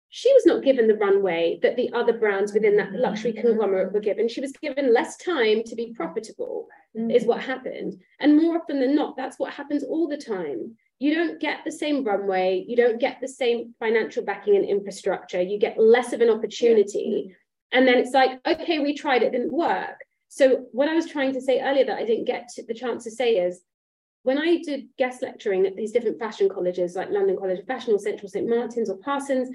She 0.10 0.32
was 0.34 0.46
not 0.46 0.64
given 0.64 0.88
the 0.88 0.96
runway 0.96 1.60
that 1.62 1.76
the 1.76 1.92
other 1.94 2.14
brands 2.14 2.54
within 2.54 2.78
that 2.78 2.94
luxury 2.94 3.34
conglomerate 3.34 3.92
were 3.92 4.00
given. 4.00 4.30
She 4.30 4.40
was 4.40 4.54
given 4.54 4.94
less 4.94 5.18
time 5.18 5.64
to 5.66 5.76
be 5.76 5.94
profitable, 5.94 6.68
is 6.96 7.26
what 7.26 7.42
happened. 7.42 8.02
And 8.22 8.42
more 8.42 8.58
often 8.58 8.80
than 8.80 8.96
not, 8.96 9.18
that's 9.18 9.38
what 9.38 9.54
happens 9.54 9.84
all 9.84 10.08
the 10.08 10.18
time. 10.18 10.78
You 11.00 11.14
don't 11.14 11.40
get 11.40 11.60
the 11.64 11.72
same 11.72 12.04
runway, 12.04 12.66
you 12.68 12.76
don't 12.76 13.00
get 13.00 13.18
the 13.22 13.28
same 13.28 13.76
financial 13.80 14.24
backing 14.24 14.56
and 14.56 14.66
infrastructure, 14.66 15.42
you 15.42 15.60
get 15.60 15.78
less 15.78 16.14
of 16.14 16.22
an 16.22 16.30
opportunity. 16.30 17.36
And 17.72 17.88
then 17.88 17.98
it's 17.98 18.14
like, 18.14 18.40
okay, 18.48 18.80
we 18.80 18.96
tried, 18.96 19.22
it 19.24 19.34
didn't 19.34 19.52
work. 19.52 19.98
So 20.30 20.66
what 20.72 20.90
I 20.90 20.96
was 20.96 21.08
trying 21.08 21.34
to 21.34 21.42
say 21.42 21.62
earlier 21.62 21.86
that 21.86 21.98
I 21.98 22.06
didn't 22.06 22.26
get 22.26 22.50
to 22.56 22.66
the 22.66 22.74
chance 22.74 23.04
to 23.06 23.12
say 23.12 23.38
is 23.38 23.62
when 24.24 24.38
I 24.38 24.58
did 24.58 24.88
guest 24.98 25.22
lecturing 25.22 25.66
at 25.66 25.76
these 25.76 25.94
different 25.94 26.20
fashion 26.20 26.50
colleges 26.50 26.96
like 26.96 27.10
London 27.10 27.38
College 27.38 27.60
of 27.60 27.66
Fashion 27.66 27.94
or 27.94 28.00
Central 28.00 28.28
St. 28.28 28.48
Martin's 28.48 28.90
or 28.90 28.98
Parsons, 28.98 29.50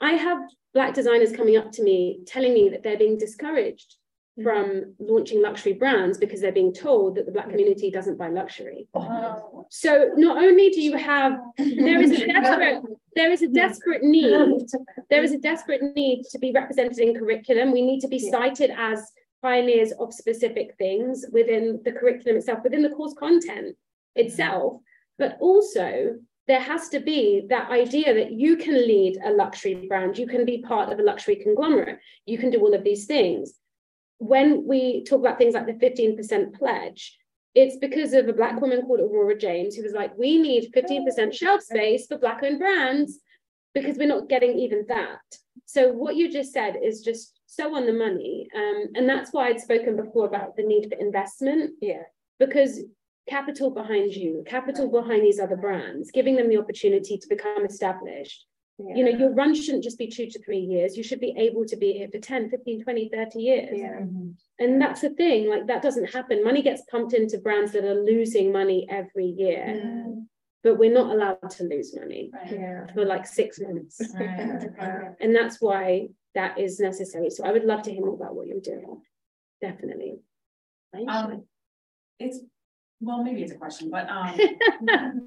I 0.00 0.12
have 0.12 0.38
black 0.72 0.94
designers 0.94 1.32
coming 1.32 1.56
up 1.56 1.72
to 1.72 1.82
me 1.82 2.20
telling 2.26 2.54
me 2.54 2.68
that 2.70 2.82
they're 2.82 2.96
being 2.96 3.18
discouraged 3.18 3.96
mm-hmm. 4.38 4.48
from 4.48 4.94
launching 4.98 5.42
luxury 5.42 5.74
brands 5.74 6.16
because 6.16 6.40
they're 6.40 6.52
being 6.52 6.72
told 6.72 7.16
that 7.16 7.26
the 7.26 7.32
black 7.32 7.48
mm-hmm. 7.48 7.58
community 7.58 7.90
doesn't 7.90 8.16
buy 8.16 8.28
luxury. 8.28 8.88
Oh. 8.94 9.66
So 9.70 10.10
not 10.16 10.38
only 10.38 10.70
do 10.70 10.80
you 10.80 10.96
have 10.96 11.38
there 11.58 12.00
is 12.00 12.12
a 12.12 12.26
desperate 12.32 12.82
there 13.14 13.30
is 13.30 13.42
a 13.42 13.48
desperate 13.48 14.02
need 14.02 14.68
there 15.10 15.22
is 15.22 15.32
a 15.32 15.38
desperate 15.38 15.82
need 15.94 16.22
to 16.30 16.38
be 16.38 16.52
represented 16.52 16.98
in 16.98 17.14
curriculum. 17.14 17.72
We 17.72 17.82
need 17.82 18.00
to 18.00 18.08
be 18.08 18.18
cited 18.18 18.70
as 18.70 19.12
pioneers 19.42 19.92
of 19.92 20.12
specific 20.12 20.74
things 20.78 21.24
within 21.32 21.80
the 21.84 21.92
curriculum 21.92 22.36
itself, 22.36 22.60
within 22.62 22.82
the 22.82 22.90
course 22.90 23.14
content 23.18 23.68
mm-hmm. 23.68 24.20
itself, 24.20 24.80
but 25.18 25.36
also 25.40 26.16
there 26.46 26.60
has 26.60 26.88
to 26.88 27.00
be 27.00 27.46
that 27.50 27.70
idea 27.70 28.14
that 28.14 28.32
you 28.32 28.56
can 28.56 28.74
lead 28.74 29.18
a 29.22 29.30
luxury 29.30 29.86
brand, 29.86 30.16
you 30.16 30.26
can 30.26 30.46
be 30.46 30.62
part 30.62 30.90
of 30.90 30.98
a 30.98 31.02
luxury 31.02 31.36
conglomerate, 31.36 31.98
you 32.24 32.38
can 32.38 32.50
do 32.50 32.60
all 32.60 32.74
of 32.74 32.84
these 32.84 33.04
things. 33.04 33.54
When 34.16 34.66
we 34.66 35.04
talk 35.04 35.20
about 35.20 35.38
things 35.38 35.54
like 35.54 35.66
the 35.66 35.74
15% 35.74 36.54
pledge, 36.54 37.18
it's 37.54 37.76
because 37.76 38.14
of 38.14 38.28
a 38.28 38.32
black 38.32 38.60
woman 38.60 38.82
called 38.82 39.00
Aurora 39.00 39.36
James 39.36 39.76
who 39.76 39.82
was 39.82 39.92
like, 39.92 40.16
we 40.16 40.38
need 40.38 40.72
15% 40.72 41.34
shelf 41.34 41.62
space 41.62 42.06
for 42.06 42.18
black 42.18 42.42
owned 42.42 42.58
brands 42.58 43.20
because 43.74 43.98
we're 43.98 44.08
not 44.08 44.28
getting 44.28 44.58
even 44.58 44.86
that. 44.88 45.20
So 45.66 45.92
what 45.92 46.16
you 46.16 46.32
just 46.32 46.52
said 46.52 46.76
is 46.82 47.02
just 47.02 47.37
so 47.50 47.74
on 47.74 47.86
the 47.86 47.92
money. 47.94 48.46
Um, 48.54 48.88
and 48.94 49.08
that's 49.08 49.32
why 49.32 49.48
I'd 49.48 49.60
spoken 49.60 49.96
before 49.96 50.26
about 50.26 50.54
the 50.54 50.62
need 50.62 50.88
for 50.90 50.98
investment. 50.98 51.72
Yeah. 51.80 52.02
Because 52.38 52.84
capital 53.28 53.70
behind 53.70 54.12
you, 54.14 54.44
capital 54.46 54.90
behind 54.90 55.22
these 55.22 55.40
other 55.40 55.56
brands, 55.56 56.10
giving 56.10 56.36
them 56.36 56.50
the 56.50 56.58
opportunity 56.58 57.16
to 57.16 57.28
become 57.28 57.64
established. 57.64 58.46
You 58.80 59.04
know, 59.04 59.10
your 59.10 59.34
run 59.34 59.56
shouldn't 59.56 59.82
just 59.82 59.98
be 59.98 60.06
two 60.06 60.28
to 60.30 60.40
three 60.44 60.60
years. 60.60 60.96
You 60.96 61.02
should 61.02 61.18
be 61.18 61.34
able 61.36 61.64
to 61.64 61.76
be 61.76 61.94
here 61.94 62.08
for 62.12 62.20
10, 62.20 62.48
15, 62.48 62.84
20, 62.84 63.10
30 63.12 63.38
years. 63.40 63.68
Yeah. 63.72 64.00
And 64.60 64.80
that's 64.80 65.00
the 65.00 65.10
thing, 65.10 65.48
like 65.50 65.66
that 65.66 65.82
doesn't 65.82 66.12
happen. 66.14 66.44
Money 66.44 66.62
gets 66.62 66.82
pumped 66.88 67.12
into 67.12 67.38
brands 67.38 67.72
that 67.72 67.82
are 67.84 68.00
losing 68.04 68.52
money 68.52 68.86
every 68.88 69.26
year, 69.26 70.06
but 70.62 70.78
we're 70.78 70.92
not 70.94 71.12
allowed 71.12 71.50
to 71.50 71.64
lose 71.64 71.92
money 71.96 72.30
Yeah. 72.52 72.86
for 72.94 73.04
like 73.04 73.26
six 73.26 73.58
months. 73.58 74.00
Right. 74.14 75.16
And 75.20 75.34
that's 75.34 75.60
why 75.60 76.10
that 76.38 76.56
is 76.56 76.78
necessary. 76.78 77.30
So 77.30 77.44
I 77.44 77.50
would 77.50 77.64
love 77.64 77.82
to 77.82 77.90
hear 77.90 78.00
more 78.00 78.14
about 78.14 78.36
what 78.36 78.46
you're 78.46 78.60
doing. 78.60 79.02
Definitely. 79.60 80.20
Um, 81.08 81.42
it's, 82.20 82.38
well, 83.00 83.24
maybe 83.24 83.42
it's 83.42 83.50
a 83.50 83.56
question, 83.56 83.90
but, 83.90 84.08
um, 84.08 84.38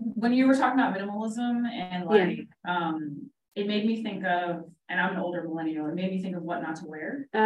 when 0.15 0.31
you 0.31 0.47
were 0.47 0.55
talking 0.55 0.79
about 0.79 0.97
minimalism 0.97 1.67
and 1.69 2.05
Yeah. 2.05 2.05
like, 2.05 2.47
um, 2.65 3.29
it 3.55 3.67
made 3.67 3.85
me 3.85 4.01
think 4.01 4.23
of, 4.23 4.63
and 4.87 4.99
I'm 5.01 5.13
an 5.15 5.19
older 5.19 5.43
millennial, 5.43 5.87
it 5.87 5.95
made 5.95 6.11
me 6.11 6.21
think 6.21 6.37
of 6.37 6.43
what 6.43 6.61
not 6.61 6.77
to 6.77 6.85
wear. 6.85 7.27
Oh. 7.33 7.39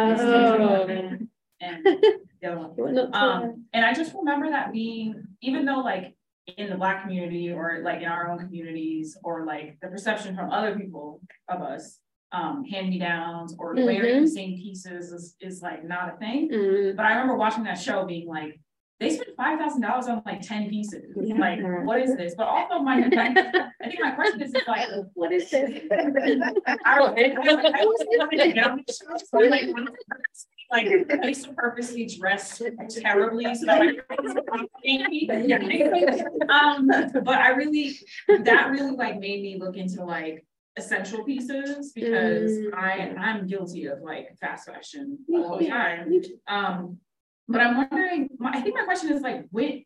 And 1.58 1.84
the 1.84 2.46
other 2.48 2.58
one. 2.58 2.70
What 2.76 2.94
not 2.94 3.12
to- 3.12 3.18
Um, 3.18 3.64
and 3.72 3.84
I 3.84 3.92
just 3.94 4.14
remember 4.14 4.48
that 4.50 4.72
being, 4.72 5.24
even 5.40 5.64
though 5.64 5.80
like 5.80 6.14
in 6.56 6.70
the 6.70 6.76
black 6.76 7.02
community 7.02 7.50
or 7.50 7.80
like 7.82 8.02
in 8.02 8.06
our 8.08 8.30
own 8.30 8.38
communities 8.38 9.18
or 9.24 9.44
like 9.44 9.78
the 9.82 9.88
perception 9.88 10.36
from 10.36 10.50
other 10.52 10.78
people 10.78 11.20
of 11.48 11.62
us, 11.62 11.98
um, 12.36 12.64
hand 12.64 12.90
me 12.90 12.98
downs 12.98 13.54
or 13.58 13.74
wearing 13.74 14.22
the 14.22 14.28
same 14.28 14.54
pieces 14.56 15.12
is, 15.12 15.36
is 15.40 15.62
like 15.62 15.84
not 15.84 16.14
a 16.14 16.16
thing. 16.18 16.50
Mm, 16.50 16.96
But 16.96 17.06
I 17.06 17.10
remember 17.10 17.36
watching 17.36 17.64
that 17.64 17.78
show 17.80 18.04
being 18.04 18.28
like, 18.28 18.60
they 18.98 19.10
spent 19.10 19.28
five 19.36 19.58
thousand 19.58 19.82
dollars 19.82 20.06
on 20.06 20.22
like 20.24 20.40
ten 20.40 20.70
pieces. 20.70 21.04
Yeah. 21.20 21.34
Like, 21.34 21.60
what 21.86 22.00
is 22.00 22.16
this? 22.16 22.34
But 22.34 22.46
also 22.46 22.78
my, 22.78 22.96
my- 23.08 23.34
I 23.82 23.88
think 23.88 24.00
my 24.00 24.12
question 24.12 24.40
is, 24.42 24.54
is 24.54 24.62
like, 24.66 24.88
What 25.14 25.32
is 25.32 25.50
this? 25.50 25.82
I, 25.92 26.74
I, 26.86 26.98
I 26.98 27.84
was 27.84 28.06
wanting 28.18 28.38
to 28.38 28.52
get 28.52 28.66
on 28.66 28.82
the 28.86 28.92
show, 28.92 29.16
so 29.30 29.38
like, 29.38 29.66
like, 30.72 30.86
I 31.22 31.26
used 31.28 31.44
to 31.44 31.52
purposely 31.52 32.06
dress 32.06 32.60
terribly 32.90 33.54
so 33.54 33.66
that 33.66 33.82
I 33.82 33.86
um, 36.48 36.86
but 37.24 37.38
I 37.38 37.48
really, 37.50 37.96
that 38.28 38.70
really 38.70 38.96
like 38.96 39.18
made 39.20 39.42
me 39.42 39.58
look 39.60 39.76
into 39.76 40.04
like 40.04 40.44
essential 40.76 41.24
pieces 41.24 41.92
because 41.92 42.52
Mm. 42.52 42.74
I, 42.74 43.14
I'm 43.18 43.46
guilty 43.46 43.86
of 43.86 44.00
like 44.02 44.36
fast 44.40 44.68
fashion 44.68 45.18
Me 45.28 45.42
all 45.42 45.58
the 45.58 45.68
time. 45.68 46.10
Me. 46.10 46.22
Um, 46.46 46.98
but 47.48 47.60
I'm 47.60 47.76
wondering, 47.76 48.28
I 48.44 48.60
think 48.60 48.74
my 48.74 48.84
question 48.84 49.12
is 49.12 49.22
like, 49.22 49.46
when, 49.50 49.84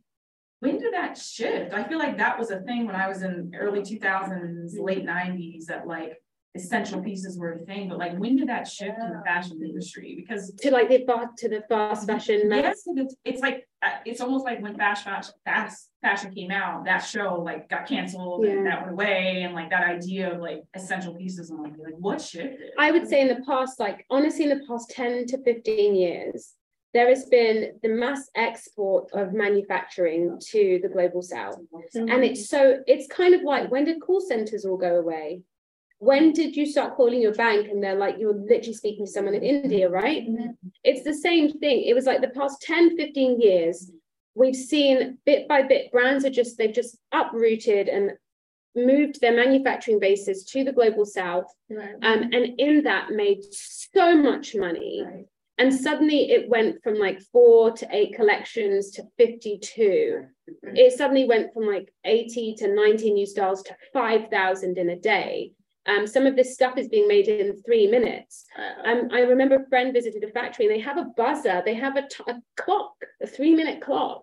when 0.60 0.78
did 0.78 0.92
that 0.94 1.16
shift? 1.16 1.72
I 1.72 1.84
feel 1.84 1.98
like 1.98 2.18
that 2.18 2.38
was 2.38 2.50
a 2.50 2.60
thing 2.60 2.86
when 2.86 2.96
I 2.96 3.06
was 3.08 3.22
in 3.22 3.52
early 3.58 3.82
two 3.82 3.98
thousands, 3.98 4.78
late 4.78 5.04
nineties, 5.04 5.66
that 5.66 5.86
like, 5.86 6.14
essential 6.54 7.00
pieces 7.00 7.38
were 7.38 7.52
a 7.52 7.58
thing, 7.60 7.88
but 7.88 7.98
like 7.98 8.16
when 8.16 8.36
did 8.36 8.48
that 8.48 8.66
shift 8.66 8.98
in 9.00 9.10
the 9.12 9.22
fashion 9.24 9.60
industry? 9.62 10.14
Because 10.16 10.52
to 10.54 10.70
like 10.70 10.88
the 10.88 11.04
fast 11.06 11.36
to 11.38 11.48
the 11.48 11.62
fast 11.68 12.06
fashion. 12.06 12.50
yes, 12.50 12.82
it's, 12.86 13.14
it's 13.24 13.40
like 13.40 13.68
uh, 13.82 13.90
it's 14.04 14.20
almost 14.20 14.44
like 14.44 14.60
when 14.60 14.76
fast 14.76 15.04
fashion 15.04 15.34
fast 15.44 15.90
fashion 16.02 16.34
came 16.34 16.50
out, 16.50 16.84
that 16.84 16.98
show 16.98 17.40
like 17.40 17.68
got 17.68 17.86
canceled 17.86 18.44
Yeah. 18.44 18.52
and 18.52 18.66
that 18.66 18.80
went 18.80 18.92
away, 18.92 19.42
and 19.42 19.54
like 19.54 19.70
that 19.70 19.84
idea 19.84 20.32
of 20.32 20.40
like 20.40 20.62
essential 20.74 21.14
pieces 21.14 21.50
and 21.50 21.62
like, 21.62 21.74
like 21.78 21.94
what 21.98 22.20
shifted? 22.20 22.70
I 22.78 22.90
would 22.90 23.08
say 23.08 23.20
in 23.20 23.28
the 23.28 23.42
past, 23.46 23.78
like 23.78 24.04
honestly, 24.10 24.50
in 24.50 24.58
the 24.58 24.64
past 24.66 24.90
10 24.90 25.26
to 25.26 25.42
15 25.44 25.94
years, 25.94 26.54
there 26.92 27.08
has 27.08 27.26
been 27.26 27.74
the 27.84 27.88
mass 27.88 28.28
export 28.34 29.08
of 29.12 29.32
manufacturing 29.32 30.36
to 30.50 30.80
the 30.82 30.88
global 30.88 31.22
south. 31.22 31.60
And 31.94 32.24
it's 32.24 32.48
so, 32.48 32.80
it's 32.88 33.06
kind 33.06 33.32
of 33.34 33.42
like 33.42 33.70
when 33.70 33.84
did 33.84 34.00
call 34.00 34.20
centers 34.20 34.64
all 34.64 34.76
go 34.76 34.96
away? 34.98 35.42
When 36.00 36.32
did 36.32 36.56
you 36.56 36.64
start 36.66 36.96
calling 36.96 37.20
your 37.20 37.34
bank 37.34 37.68
and 37.68 37.82
they're 37.82 37.94
like, 37.94 38.16
you're 38.18 38.34
literally 38.34 38.72
speaking 38.72 39.04
to 39.04 39.12
someone 39.12 39.34
in 39.34 39.42
India, 39.42 39.88
right? 39.88 40.26
It's 40.82 41.04
the 41.04 41.14
same 41.14 41.58
thing. 41.58 41.82
It 41.84 41.94
was 41.94 42.06
like 42.06 42.22
the 42.22 42.28
past 42.28 42.62
10, 42.62 42.96
15 42.96 43.40
years, 43.40 43.90
we've 44.34 44.56
seen 44.56 45.18
bit 45.26 45.46
by 45.46 45.62
bit, 45.62 45.92
brands 45.92 46.24
are 46.24 46.30
just, 46.30 46.56
they've 46.56 46.72
just 46.72 46.96
uprooted 47.12 47.88
and 47.88 48.12
moved 48.74 49.20
their 49.20 49.34
manufacturing 49.36 49.98
bases 50.00 50.44
to 50.44 50.64
the 50.64 50.72
global 50.72 51.04
south 51.04 51.52
Right. 51.68 51.94
um, 52.02 52.22
and 52.32 52.58
in 52.58 52.82
that 52.84 53.10
made 53.10 53.42
so 53.50 54.16
much 54.16 54.54
money. 54.54 55.04
And 55.58 55.74
suddenly 55.74 56.30
it 56.30 56.48
went 56.48 56.82
from 56.82 56.94
like 56.94 57.20
four 57.30 57.72
to 57.72 57.86
eight 57.94 58.14
collections 58.14 58.90
to 58.92 59.02
52. 59.18 60.24
It 60.62 60.96
suddenly 60.96 61.26
went 61.26 61.52
from 61.52 61.66
like 61.66 61.92
80 62.06 62.54
to 62.60 62.74
90 62.74 63.12
new 63.12 63.26
styles 63.26 63.62
to 63.64 63.76
5,000 63.92 64.78
in 64.78 64.88
a 64.88 64.96
day. 64.96 65.52
Um, 65.86 66.06
some 66.06 66.26
of 66.26 66.36
this 66.36 66.54
stuff 66.54 66.76
is 66.76 66.88
being 66.88 67.08
made 67.08 67.28
in 67.28 67.62
three 67.62 67.86
minutes. 67.86 68.44
Um, 68.84 69.08
I 69.12 69.20
remember 69.20 69.56
a 69.56 69.68
friend 69.68 69.92
visited 69.92 70.22
a 70.24 70.28
factory 70.28 70.66
and 70.66 70.74
they 70.74 70.80
have 70.80 70.98
a 70.98 71.06
buzzer, 71.16 71.62
they 71.64 71.74
have 71.74 71.96
a, 71.96 72.02
t- 72.02 72.24
a 72.28 72.34
clock, 72.56 72.94
a 73.22 73.26
three 73.26 73.54
minute 73.54 73.80
clock 73.80 74.22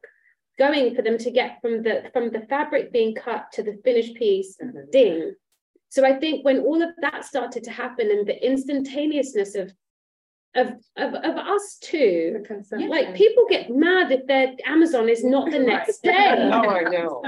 going 0.57 0.95
for 0.95 1.01
them 1.01 1.17
to 1.19 1.31
get 1.31 1.61
from 1.61 1.83
the 1.83 2.09
from 2.13 2.31
the 2.31 2.41
fabric 2.41 2.91
being 2.91 3.13
cut 3.15 3.51
to 3.53 3.63
the 3.63 3.79
finished 3.83 4.15
piece 4.15 4.57
ding. 4.91 5.33
So 5.89 6.05
I 6.05 6.13
think 6.19 6.43
when 6.43 6.59
all 6.59 6.81
of 6.81 6.89
that 7.01 7.25
started 7.25 7.63
to 7.63 7.71
happen 7.71 8.11
and 8.11 8.27
the 8.27 8.45
instantaneousness 8.45 9.55
of 9.55 9.71
of 10.55 10.73
of, 10.95 11.13
of 11.13 11.37
us 11.37 11.77
too, 11.81 12.43
like 12.71 13.15
people 13.15 13.45
get 13.49 13.69
mad 13.69 14.11
if 14.11 14.25
their 14.27 14.53
Amazon 14.65 15.09
is 15.09 15.23
not 15.23 15.51
the 15.51 15.59
next 15.73 16.01
day. 16.03 16.35
Oh, 16.53 16.69
I 16.69 16.83
know. 16.83 17.23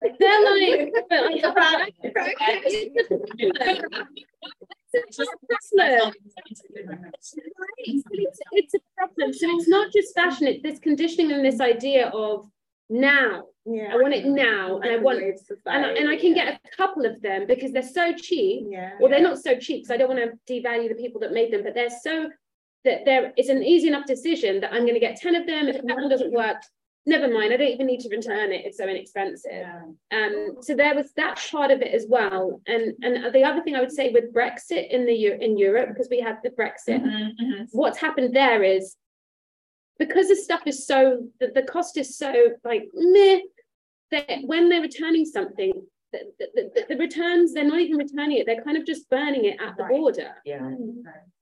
They're 0.00 0.44
like, 0.44 0.92
but 1.10 1.22
like, 1.24 1.92
it's 4.92 5.16
just 5.16 5.30
Tesla. 5.50 6.12
It's, 7.78 8.74
a 8.74 8.78
problem. 8.96 9.32
So 9.32 9.46
it's 9.50 9.68
not 9.68 9.92
just 9.92 10.14
fashion, 10.14 10.46
it's 10.46 10.62
this 10.62 10.78
conditioning 10.78 11.32
and 11.32 11.44
this 11.44 11.60
idea 11.60 12.08
of 12.08 12.46
now. 12.88 13.44
Yeah. 13.66 13.92
I 13.92 13.96
want 13.96 14.14
it 14.14 14.24
now. 14.24 14.78
And 14.78 14.90
I 14.92 14.96
want 14.96 15.18
Microwave 15.18 15.38
and, 15.66 15.84
I- 15.86 15.92
and 15.92 16.08
I 16.08 16.16
can 16.16 16.32
get 16.32 16.60
a 16.64 16.76
couple 16.76 17.04
of 17.04 17.20
them 17.20 17.46
because 17.46 17.72
they're 17.72 17.82
so 17.82 18.14
cheap. 18.14 18.66
Yeah. 18.68 18.92
Well, 19.00 19.10
they're 19.10 19.20
not 19.20 19.38
so 19.38 19.58
cheap 19.58 19.82
because 19.84 19.90
I 19.90 19.96
don't 19.98 20.08
want 20.08 20.20
to 20.20 20.52
devalue 20.52 20.88
the 20.88 20.94
people 20.94 21.20
that 21.20 21.32
made 21.32 21.52
them, 21.52 21.62
but 21.64 21.74
they're 21.74 21.90
so 21.90 22.30
that 22.84 23.04
there 23.04 23.32
is 23.36 23.48
an 23.48 23.62
easy 23.62 23.88
enough 23.88 24.06
decision 24.06 24.60
that 24.60 24.72
I'm 24.72 24.82
going 24.82 24.94
to 24.94 25.00
get 25.00 25.16
10 25.16 25.34
of 25.34 25.46
them. 25.46 25.68
If 25.68 25.82
one 25.82 26.08
doesn't 26.08 26.32
work, 26.32 26.56
never 27.08 27.28
mind. 27.32 27.52
I 27.52 27.56
don't 27.56 27.68
even 27.68 27.86
need 27.86 28.00
to 28.00 28.08
return 28.08 28.52
it. 28.52 28.64
It's 28.64 28.78
so 28.78 28.86
inexpensive. 28.86 29.50
Yeah. 29.50 29.82
Um, 30.12 30.56
so 30.60 30.74
there 30.76 30.94
was 30.94 31.12
that 31.16 31.40
part 31.50 31.70
of 31.70 31.80
it 31.82 31.92
as 31.92 32.06
well. 32.08 32.60
And 32.66 32.94
and 33.02 33.34
the 33.34 33.44
other 33.44 33.62
thing 33.62 33.74
I 33.74 33.80
would 33.80 33.92
say 33.92 34.10
with 34.10 34.32
Brexit 34.32 34.90
in 34.90 35.06
the 35.06 35.44
in 35.44 35.58
Europe, 35.58 35.88
because 35.88 36.08
we 36.10 36.20
had 36.20 36.38
the 36.44 36.50
Brexit, 36.50 37.02
Mhm, 37.02 37.30
mhm. 37.42 37.68
what's 37.72 37.98
happened 37.98 38.34
there 38.36 38.62
is 38.62 38.96
because 39.98 40.28
the 40.28 40.36
stuff 40.36 40.62
is 40.66 40.86
so 40.86 41.26
the, 41.40 41.48
the 41.54 41.62
cost 41.62 41.96
is 41.96 42.16
so 42.16 42.32
like 42.64 42.84
meh, 42.94 43.40
that 44.10 44.40
when 44.44 44.68
they're 44.68 44.80
returning 44.80 45.24
something, 45.24 45.72
the, 46.12 46.20
the, 46.38 46.70
the, 46.74 46.84
the 46.88 46.96
returns 46.96 47.52
they're 47.52 47.64
not 47.64 47.80
even 47.80 47.96
returning 47.96 48.38
it, 48.38 48.46
they're 48.46 48.62
kind 48.62 48.76
of 48.76 48.86
just 48.86 49.08
burning 49.10 49.44
it 49.44 49.58
at 49.60 49.76
the 49.76 49.82
Right. 49.84 49.90
border. 49.92 50.34
Yeah. 50.44 50.60
Mm-hmm. 50.60 51.00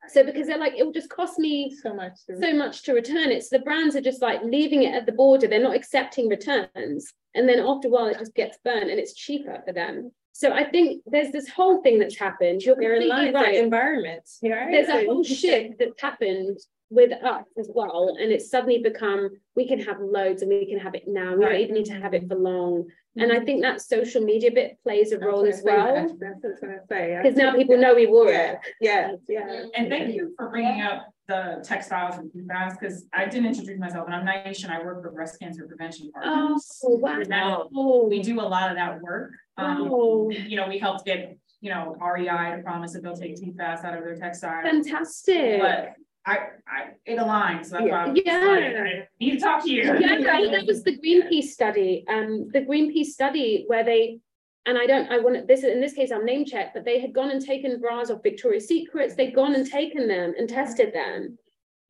So 0.09 0.23
because 0.25 0.47
they're 0.47 0.59
like, 0.59 0.75
it 0.77 0.85
will 0.85 0.93
just 0.93 1.11
cost 1.11 1.39
me 1.39 1.75
So 1.83 1.95
much. 1.95 2.13
to- 2.27 2.39
so 2.41 2.53
much 2.55 2.83
to 2.85 2.93
return 2.93 3.31
it. 3.31 3.45
So 3.45 3.59
the 3.59 3.65
brands 3.65 3.97
are 3.97 4.01
just 4.01 4.23
like 4.23 4.41
leaving 4.43 4.83
it 4.85 4.95
at 4.95 5.07
the 5.07 5.13
border. 5.13 5.47
They're 5.49 5.63
not 5.63 5.75
accepting 5.77 6.29
returns. 6.29 7.13
And 7.35 7.49
then 7.49 7.59
after 7.61 7.89
a 7.89 7.91
while, 7.91 8.07
it 8.07 8.19
just 8.19 8.35
gets 8.35 8.59
burnt 8.65 8.91
and 8.91 8.99
it's 9.01 9.15
cheaper 9.15 9.63
for 9.67 9.73
them. 9.73 10.13
So 10.33 10.53
I 10.53 10.65
think 10.65 11.03
there's 11.07 11.33
this 11.33 11.49
whole 11.49 11.83
thing 11.83 11.99
that's 11.99 12.19
happened. 12.19 12.63
You're 12.63 12.77
They're 12.79 12.95
in 12.97 13.09
completely 13.09 13.33
line 13.33 13.45
for 13.45 13.51
right. 13.51 13.55
environments. 13.65 14.39
right? 14.43 14.71
There's 14.71 14.89
a 14.89 15.07
whole 15.07 15.25
shift 15.25 15.75
that's 15.79 16.01
happened 16.01 16.59
with 16.91 17.13
us 17.13 17.45
as 17.59 17.69
well. 17.75 18.17
And 18.21 18.31
it's 18.33 18.51
suddenly 18.51 18.79
become 18.79 19.31
we 19.55 19.67
can 19.67 19.81
have 19.81 19.99
loads 20.01 20.43
and 20.43 20.51
we 20.51 20.67
can 20.67 20.79
have 20.79 20.95
it 20.95 21.05
now. 21.07 21.35
We 21.35 21.45
don't 21.45 21.55
even 21.57 21.75
need 21.75 21.87
to 21.87 21.95
have 22.01 22.15
it 22.15 22.29
for 22.29 22.37
long. 22.37 22.87
And 23.19 23.33
I 23.33 23.41
think 23.41 23.63
that 23.63 23.81
social 23.81 24.23
media 24.23 24.51
bit 24.53 24.79
plays 24.83 25.11
a 25.13 25.19
role 25.19 25.47
as 25.47 25.63
well. 25.65 25.95
That's 25.95 26.13
that's 26.21 26.43
what 26.43 26.49
I 26.49 26.51
was 26.51 26.61
gonna 26.61 26.79
say. 26.89 27.19
Because 27.23 27.37
now 27.37 27.55
people 27.55 27.79
know 27.79 27.95
we 27.95 28.07
wore 28.07 28.31
Yeah, 28.31 28.53
it. 28.53 28.59
yeah, 28.81 29.13
yeah. 29.29 29.65
And 29.75 29.89
thank 29.89 30.15
you 30.15 30.35
for 30.37 30.51
bringing 30.51 30.83
up 30.83 31.09
the 31.27 31.61
textiles 31.65 32.19
and 32.19 32.31
PFAS, 32.31 32.79
because 32.79 33.07
I 33.13 33.25
didn't 33.25 33.47
introduce 33.47 33.81
myself, 33.81 34.07
and 34.07 34.15
I'm 34.15 34.25
Naisha, 34.25 34.65
and 34.65 34.73
I 34.73 34.81
work 34.85 35.03
for 35.03 35.11
breast 35.11 35.41
cancer 35.41 35.67
prevention 35.67 36.11
Oh, 36.23 36.57
wow. 36.85 37.21
That- 37.27 38.07
We 38.09 38.23
do 38.23 38.39
a 38.41 38.43
lot 38.43 38.71
of 38.71 38.77
that 38.77 39.01
work. 39.01 39.33
Um, 39.57 39.91
Oh. 39.91 40.31
you 40.31 40.57
know, 40.57 40.69
we 40.69 40.79
helped 40.79 41.05
get, 41.05 41.37
you 41.61 41.71
know, 41.71 41.97
REI 42.01 42.55
to 42.57 42.63
promise 42.63 42.93
that 42.93 43.03
they'll 43.03 43.17
take 43.17 43.35
PFAS 43.41 43.83
out 43.85 43.97
of 43.99 44.05
their 44.05 44.15
textiles. 44.15 44.63
Fantastic. 44.63 45.61
But 45.61 45.95
I, 46.27 46.39
I, 46.67 46.89
it 47.05 47.19
aligns, 47.19 47.67
so 47.67 47.79
that's 47.79 47.89
why 47.89 48.05
I 48.05 48.09
was 48.09 48.21
Yeah. 48.25 48.39
like, 48.41 48.77
I 48.77 49.09
need 49.21 49.31
to 49.33 49.39
talk 49.39 49.63
to 49.65 49.71
you. 49.71 49.85
Yeah, 49.85 50.19
yeah, 50.19 50.51
that 50.51 50.67
was 50.67 50.83
the 50.83 50.99
Greenpeace 50.99 51.51
study, 51.51 52.05
um, 52.09 52.51
the 52.53 52.63
Greenpeace 52.63 53.07
study 53.07 53.65
where 53.69 53.85
they, 53.85 54.19
and 54.67 54.77
I 54.77 54.87
don't, 54.87 55.09
I 55.11 55.21
want 55.21 55.47
this, 55.47 55.63
in 55.63 55.81
this 55.81 55.93
case, 55.93 56.11
I'm 56.11 56.25
name 56.25 56.45
check, 56.45 56.75
but 56.75 56.85
they 56.85 56.99
had 57.01 57.13
gone 57.13 57.31
and 57.31 57.45
taken 57.45 57.81
bras 57.81 58.11
of 58.11 58.25
Victoria's 58.25 58.67
Secrets, 58.67 59.15
they'd 59.15 59.37
gone 59.37 59.55
and 59.55 59.71
taken 59.71 60.09
them 60.09 60.35
and 60.37 60.49
tested 60.49 60.93
them. 60.93 61.39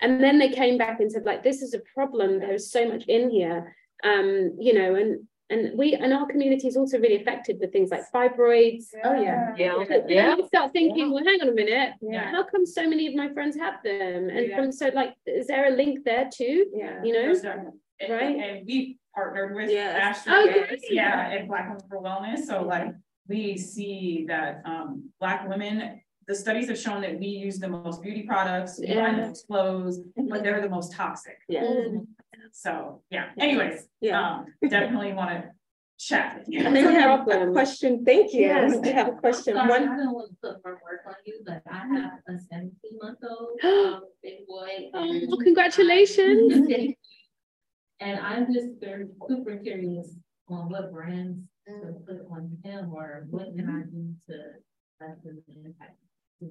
And 0.02 0.22
then 0.22 0.38
they 0.38 0.50
came 0.50 0.76
back 0.76 1.00
and 1.00 1.10
said, 1.10 1.24
like, 1.24 1.42
this 1.42 1.62
is 1.62 1.72
a 1.72 1.80
problem, 1.94 2.38
there's 2.38 2.70
so 2.70 2.86
much 2.86 3.04
in 3.04 3.30
here. 3.30 3.74
Um, 4.04 4.56
you 4.60 4.74
know, 4.74 4.94
and, 4.96 5.26
and 5.50 5.78
we, 5.78 5.94
and 5.94 6.12
our 6.12 6.26
community 6.26 6.66
is 6.66 6.76
also 6.76 6.98
really 6.98 7.16
affected 7.16 7.58
with 7.60 7.72
things 7.72 7.90
like 7.90 8.02
fibroids. 8.12 8.86
Oh, 9.04 9.14
yeah. 9.20 9.54
Yeah, 9.56 9.74
But 9.78 9.88
then 9.88 10.08
yeah. 10.08 10.36
you 10.36 10.46
start 10.46 10.72
thinking, 10.72 11.12
well, 11.12 11.24
hang 11.24 11.40
on 11.40 11.48
a 11.48 11.52
minute, 11.52 11.94
Yeah. 12.00 12.30
how 12.32 12.42
come 12.42 12.66
so 12.66 12.88
many 12.88 13.06
of 13.06 13.14
my 13.14 13.32
friends 13.32 13.56
have 13.56 13.74
them? 13.84 14.28
And 14.28 14.48
Yeah. 14.48 14.56
from, 14.56 14.72
so 14.72 14.90
like, 14.92 15.14
is 15.26 15.46
there 15.46 15.68
a 15.72 15.76
link 15.76 16.04
there 16.04 16.28
too? 16.32 16.66
Yeah. 16.74 17.02
You 17.04 17.12
know? 17.12 17.22
There's 17.22 17.44
a- 17.44 17.72
And, 17.98 18.12
Right. 18.12 18.36
and 18.36 18.66
we 18.66 18.98
partnered 19.14 19.54
with 19.54 19.70
Yes. 19.70 19.96
Ashton. 20.26 20.32
Oh, 20.36 20.52
great. 20.52 20.80
Yeah, 20.90 21.28
and 21.30 21.48
Black 21.48 21.68
Women 21.68 21.82
for 21.88 22.02
Wellness, 22.02 22.40
so 22.40 22.62
like, 22.62 22.92
we 23.28 23.56
see 23.56 24.26
that, 24.28 24.60
um, 24.66 25.10
Black 25.20 25.48
women, 25.48 26.00
the 26.26 26.34
studies 26.34 26.68
have 26.68 26.76
shown 26.78 27.00
that 27.02 27.18
we 27.18 27.26
use 27.28 27.58
the 27.58 27.68
most 27.68 28.02
beauty 28.02 28.24
products, 28.24 28.78
we 28.80 28.88
buy 28.88 28.94
the 28.94 29.00
Yeah. 29.18 29.26
most 29.28 29.46
clothes, 29.46 30.00
but 30.16 30.42
they're 30.42 30.60
the 30.60 30.68
most 30.68 30.92
toxic. 30.92 31.38
Yeah. 31.48 31.62
So, 32.52 33.02
yeah, 33.10 33.30
anyways, 33.38 33.86
Yeah. 34.00 34.20
um, 34.20 34.46
definitely 34.68 35.12
wanna 35.12 35.50
chat 35.98 36.38
with 36.38 36.46
you. 36.48 36.60
I 36.66 36.72
think 36.72 36.88
we 36.88 36.94
have 36.94 37.20
a 37.28 37.50
question. 37.58 38.04
Thank 38.04 38.32
you. 38.34 38.42
Yes. 38.42 38.78
I 38.84 38.88
have 38.88 39.08
a 39.08 39.12
question. 39.12 39.54
Sorry, 39.54 39.68
One, 39.70 39.88
I 39.88 39.96
don't 39.96 40.12
want 40.14 40.30
to 40.30 40.36
put 40.42 40.64
more 40.64 40.74
work 40.84 41.00
on 41.06 41.14
you, 41.24 41.40
but 41.46 41.62
I 41.70 41.78
have 41.94 42.20
a 42.28 42.38
seventeen 42.50 42.98
month 43.02 43.18
old, 43.28 43.58
um, 43.64 44.02
big 44.22 44.46
boy. 44.46 44.90
and 44.92 45.28
Oh, 45.32 45.36
congratulations. 45.42 46.68
And 47.98 48.20
I'm 48.20 48.52
just 48.52 48.78
very 48.78 49.06
super 49.26 49.56
curious 49.56 50.14
on 50.48 50.68
what 50.68 50.92
brands 50.92 51.38
to 51.66 51.94
put 52.06 52.26
on 52.30 52.58
him 52.62 52.92
or 52.92 53.26
what 53.30 53.56
can 53.56 53.70
I 53.70 53.88
do 53.90 54.14
to 54.28 54.36
lessen 55.00 55.42
the 55.48 55.54
impact. 55.64 55.96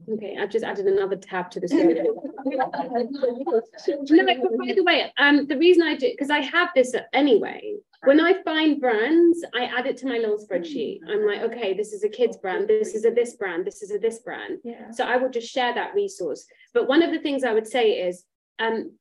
Okay, 0.10 0.36
I've 0.40 0.50
just 0.50 0.66
added 0.66 0.88
another 0.88 1.16
tab 1.16 1.52
to 1.52 1.60
the 1.60 1.68
screen. 1.68 2.04
No, 2.46 2.72
but 2.72 2.72
by 2.72 4.74
the 4.74 4.84
way, 4.84 5.14
um, 5.18 5.46
the 5.46 5.58
reason 5.58 5.84
I 5.84 5.96
do, 5.96 6.10
because 6.10 6.32
I 6.32 6.40
have 6.40 6.70
this 6.74 6.96
anyway, 7.14 7.76
when 8.04 8.20
I 8.20 8.42
find 8.44 8.82
brands, 8.82 9.44
I 9.54 9.66
add 9.66 9.86
it 9.86 9.98
to 9.98 10.08
my 10.08 10.18
little 10.18 10.38
spreadsheet. 10.38 11.00
I'm 11.08 11.26
like, 11.26 11.42
okay, 11.42 11.76
this 11.76 11.94
is 11.94 12.04
a 12.04 12.10
kid's 12.10 12.38
brand, 12.38 12.68
this 12.68 12.96
is 12.96 13.06
a 13.06 13.12
this 13.12 13.36
brand, 13.36 13.66
this 13.66 13.84
is 13.84 13.92
a 13.92 14.00
this 14.00 14.20
brand. 14.20 14.60
yeah. 14.64 14.90
So 14.92 15.06
I 15.06 15.18
will 15.18 15.30
just 15.30 15.52
share 15.52 15.74
that 15.76 15.94
resource. 15.94 16.46
But 16.74 16.88
one 16.88 17.04
of 17.04 17.12
the 17.12 17.20
things 17.20 17.44
I 17.44 17.54
would 17.54 17.68
say 17.68 18.08
is, 18.08 18.24
um, 18.60 18.92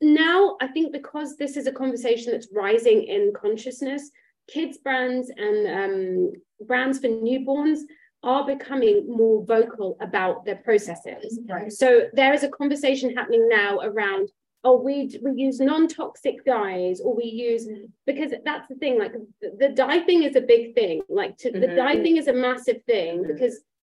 now 0.00 0.56
I 0.60 0.68
think 0.68 0.92
because 0.92 1.36
this 1.36 1.56
is 1.56 1.66
a 1.66 1.72
conversation 1.72 2.32
that's 2.32 2.48
rising 2.52 3.02
in 3.02 3.32
consciousness, 3.36 4.10
kids 4.48 4.78
brands 4.78 5.30
and 5.36 5.66
um, 5.66 6.32
brands 6.66 7.00
for 7.00 7.08
newborns 7.08 7.80
are 8.30 8.44
becoming 8.54 8.96
more 9.20 9.36
vocal 9.54 9.90
about 10.08 10.34
their 10.46 10.60
processes. 10.68 11.30
Right. 11.54 11.72
So 11.82 11.88
there 12.20 12.32
is 12.36 12.42
a 12.48 12.50
conversation 12.60 13.08
happening 13.18 13.44
now 13.60 13.72
around, 13.90 14.24
oh, 14.66 14.76
we 14.86 14.94
we 15.24 15.30
use 15.46 15.56
non-toxic 15.72 16.36
dyes, 16.54 16.96
or 17.04 17.10
we 17.20 17.26
use 17.48 17.62
because 18.10 18.30
that's 18.48 18.66
the 18.70 18.78
thing. 18.82 18.94
Like 19.02 19.14
the, 19.42 19.48
the 19.62 19.70
dye 19.82 20.00
thing 20.08 20.20
is 20.28 20.34
a 20.42 20.44
big 20.54 20.64
thing. 20.78 20.96
Like 21.20 21.32
to, 21.42 21.48
the 21.64 21.68
Mhm. 21.70 21.76
dye 21.82 21.98
thing 22.04 22.16
is 22.20 22.28
a 22.34 22.36
massive 22.48 22.80
thing 22.92 23.12
Mhm. 23.22 23.28
because 23.30 23.54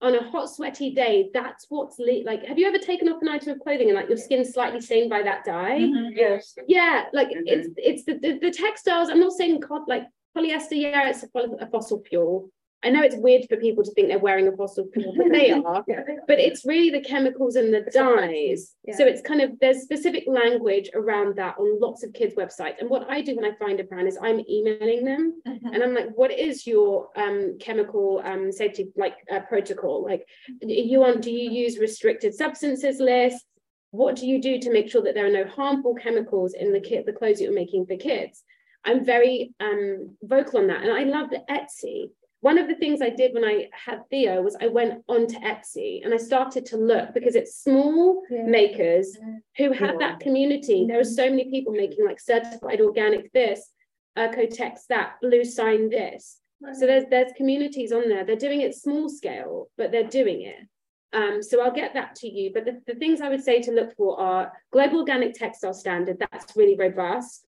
on 0.08 0.14
a 0.22 0.24
hot, 0.32 0.48
sweaty 0.56 0.90
day, 1.04 1.16
that's 1.38 1.64
what's 1.74 1.98
le- 2.08 2.26
like. 2.30 2.42
Have 2.50 2.58
you 2.60 2.68
ever 2.72 2.82
taken 2.92 3.06
off 3.10 3.22
an 3.24 3.30
item 3.38 3.50
of 3.54 3.60
clothing 3.66 3.88
and 3.90 3.98
like 4.00 4.10
your 4.14 4.22
skin's 4.26 4.50
slightly 4.56 4.82
stained 4.90 5.10
by 5.16 5.22
that 5.30 5.42
dye? 5.52 5.78
Yes. 6.26 6.44
Yeah, 6.78 6.98
like 7.20 7.30
Mhm. 7.38 7.44
it's 7.54 7.68
it's 7.90 8.04
the, 8.08 8.16
the 8.24 8.32
the 8.46 8.54
textiles. 8.66 9.08
I'm 9.10 9.24
not 9.26 9.34
saying 9.40 9.56
cod 9.68 9.84
like 9.94 10.06
polyester. 10.36 10.78
Yeah, 10.86 11.04
it's 11.12 11.24
a, 11.24 11.30
a 11.66 11.68
fossil 11.74 12.00
fuel. 12.10 12.36
I 12.84 12.90
know 12.90 13.04
it's 13.04 13.16
weird 13.16 13.46
for 13.48 13.58
people 13.58 13.84
to 13.84 13.92
think 13.92 14.08
they're 14.08 14.18
wearing 14.18 14.48
a 14.48 14.56
fossil 14.56 14.88
fuel, 14.94 15.14
but 15.16 15.32
they 15.32 15.52
are. 15.66 15.86
But 16.28 16.40
it's 16.40 16.66
really 16.66 16.90
the 16.90 17.02
chemicals 17.02 17.56
and 17.56 17.74
the 17.74 17.82
dyes. 17.94 18.76
So 18.96 19.06
it's 19.06 19.22
kind 19.22 19.42
of 19.42 19.52
there's 19.60 19.84
specific 19.84 20.24
language 20.28 20.90
around 20.96 21.36
that 21.36 21.58
on 21.60 21.80
lots 21.80 22.04
of 22.04 22.14
kids' 22.14 22.36
websites. 22.36 22.80
And 22.80 22.90
what 22.90 23.10
I 23.10 23.22
do 23.22 23.36
when 23.36 23.46
I 23.46 23.56
find 23.58 23.80
a 23.80 23.84
brand 23.84 24.08
is 24.08 24.18
I'm 24.22 24.42
emailing 24.50 25.06
them 25.06 25.42
and 25.46 25.84
I'm 25.84 25.94
like, 25.94 26.10
what 26.16 26.32
is 26.32 26.66
your 26.66 27.10
um, 27.16 27.58
chemical 27.60 28.22
um, 28.26 28.52
safety 28.52 28.88
like 28.96 29.16
uh, 29.32 29.42
protocol? 29.42 30.04
Like, 30.04 30.26
you 30.62 31.00
want? 31.00 31.22
Do 31.22 31.32
you 31.32 31.52
use 31.52 31.78
restricted 31.78 32.34
substances 32.34 33.00
lists? 33.00 33.46
What 33.92 34.16
do 34.16 34.26
you 34.26 34.42
do 34.42 34.58
to 34.60 34.72
make 34.72 34.90
sure 34.90 35.04
that 35.04 35.16
there 35.16 35.28
are 35.28 35.32
no 35.32 35.46
harmful 35.46 35.96
chemicals 35.96 36.54
in 36.54 36.72
the 36.72 36.80
kit, 36.80 37.06
the 37.06 37.12
clothes 37.12 37.38
that 37.38 37.44
you're 37.44 37.54
making 37.54 37.86
for 37.86 37.98
kids? 37.98 38.44
I'm 38.86 39.06
very 39.06 39.54
um, 39.60 40.16
vocal 40.24 40.60
on 40.60 40.68
that, 40.68 40.82
and 40.82 40.92
I 40.92 41.04
love 41.04 41.30
the 41.30 41.44
Etsy. 41.50 42.10
One 42.42 42.58
of 42.58 42.68
the 42.68 42.76
things 42.76 43.02
I 43.02 43.10
did 43.10 43.34
when 43.36 43.46
I 43.46 43.70
had 43.72 44.02
Theo 44.10 44.42
was 44.42 44.58
I 44.60 44.68
went 44.68 45.04
onto 45.08 45.40
Etsy 45.40 46.04
and 46.04 46.12
I 46.14 46.18
started 46.18 46.66
to 46.68 46.78
look 46.78 47.14
because 47.14 47.36
it's 47.36 47.56
small 47.64 48.24
Yeah. 48.30 48.44
makers 48.44 49.16
who 49.58 49.72
have 49.72 50.00
that 50.00 50.20
community. 50.20 50.86
There 50.88 51.00
are 51.00 51.04
so 51.04 51.30
many 51.30 51.46
people 51.52 51.72
making 51.74 52.04
like 52.06 52.20
certified 52.20 52.82
organic 52.82 53.32
this, 53.32 53.72
OEKO-TEX 54.18 54.88
that, 54.88 55.18
bluesign 55.24 55.90
this. 55.92 56.40
So 56.74 56.86
there's 56.86 57.06
there's 57.10 57.32
communities 57.38 57.92
on 57.92 58.10
there. 58.10 58.24
They're 58.24 58.36
doing 58.36 58.62
it 58.62 58.76
small 58.76 59.08
scale, 59.10 59.70
but 59.78 59.92
they're 59.92 60.04
doing 60.22 60.42
it. 60.42 60.68
Um, 61.14 61.42
so 61.44 61.62
I'll 61.62 61.72
get 61.72 61.94
that 61.94 62.16
to 62.18 62.28
you. 62.28 62.52
But 62.54 62.66
the, 62.66 62.82
the 62.88 62.96
things 62.96 63.20
I 63.22 63.30
would 63.30 63.44
say 63.44 63.62
to 63.64 63.72
look 63.72 63.96
for 63.96 64.20
are 64.20 64.52
Global 64.72 65.00
Organic 65.00 65.34
Textile 65.34 65.74
Standard. 65.74 66.18
That's 66.20 66.56
really 66.56 66.76
robust. 66.76 67.46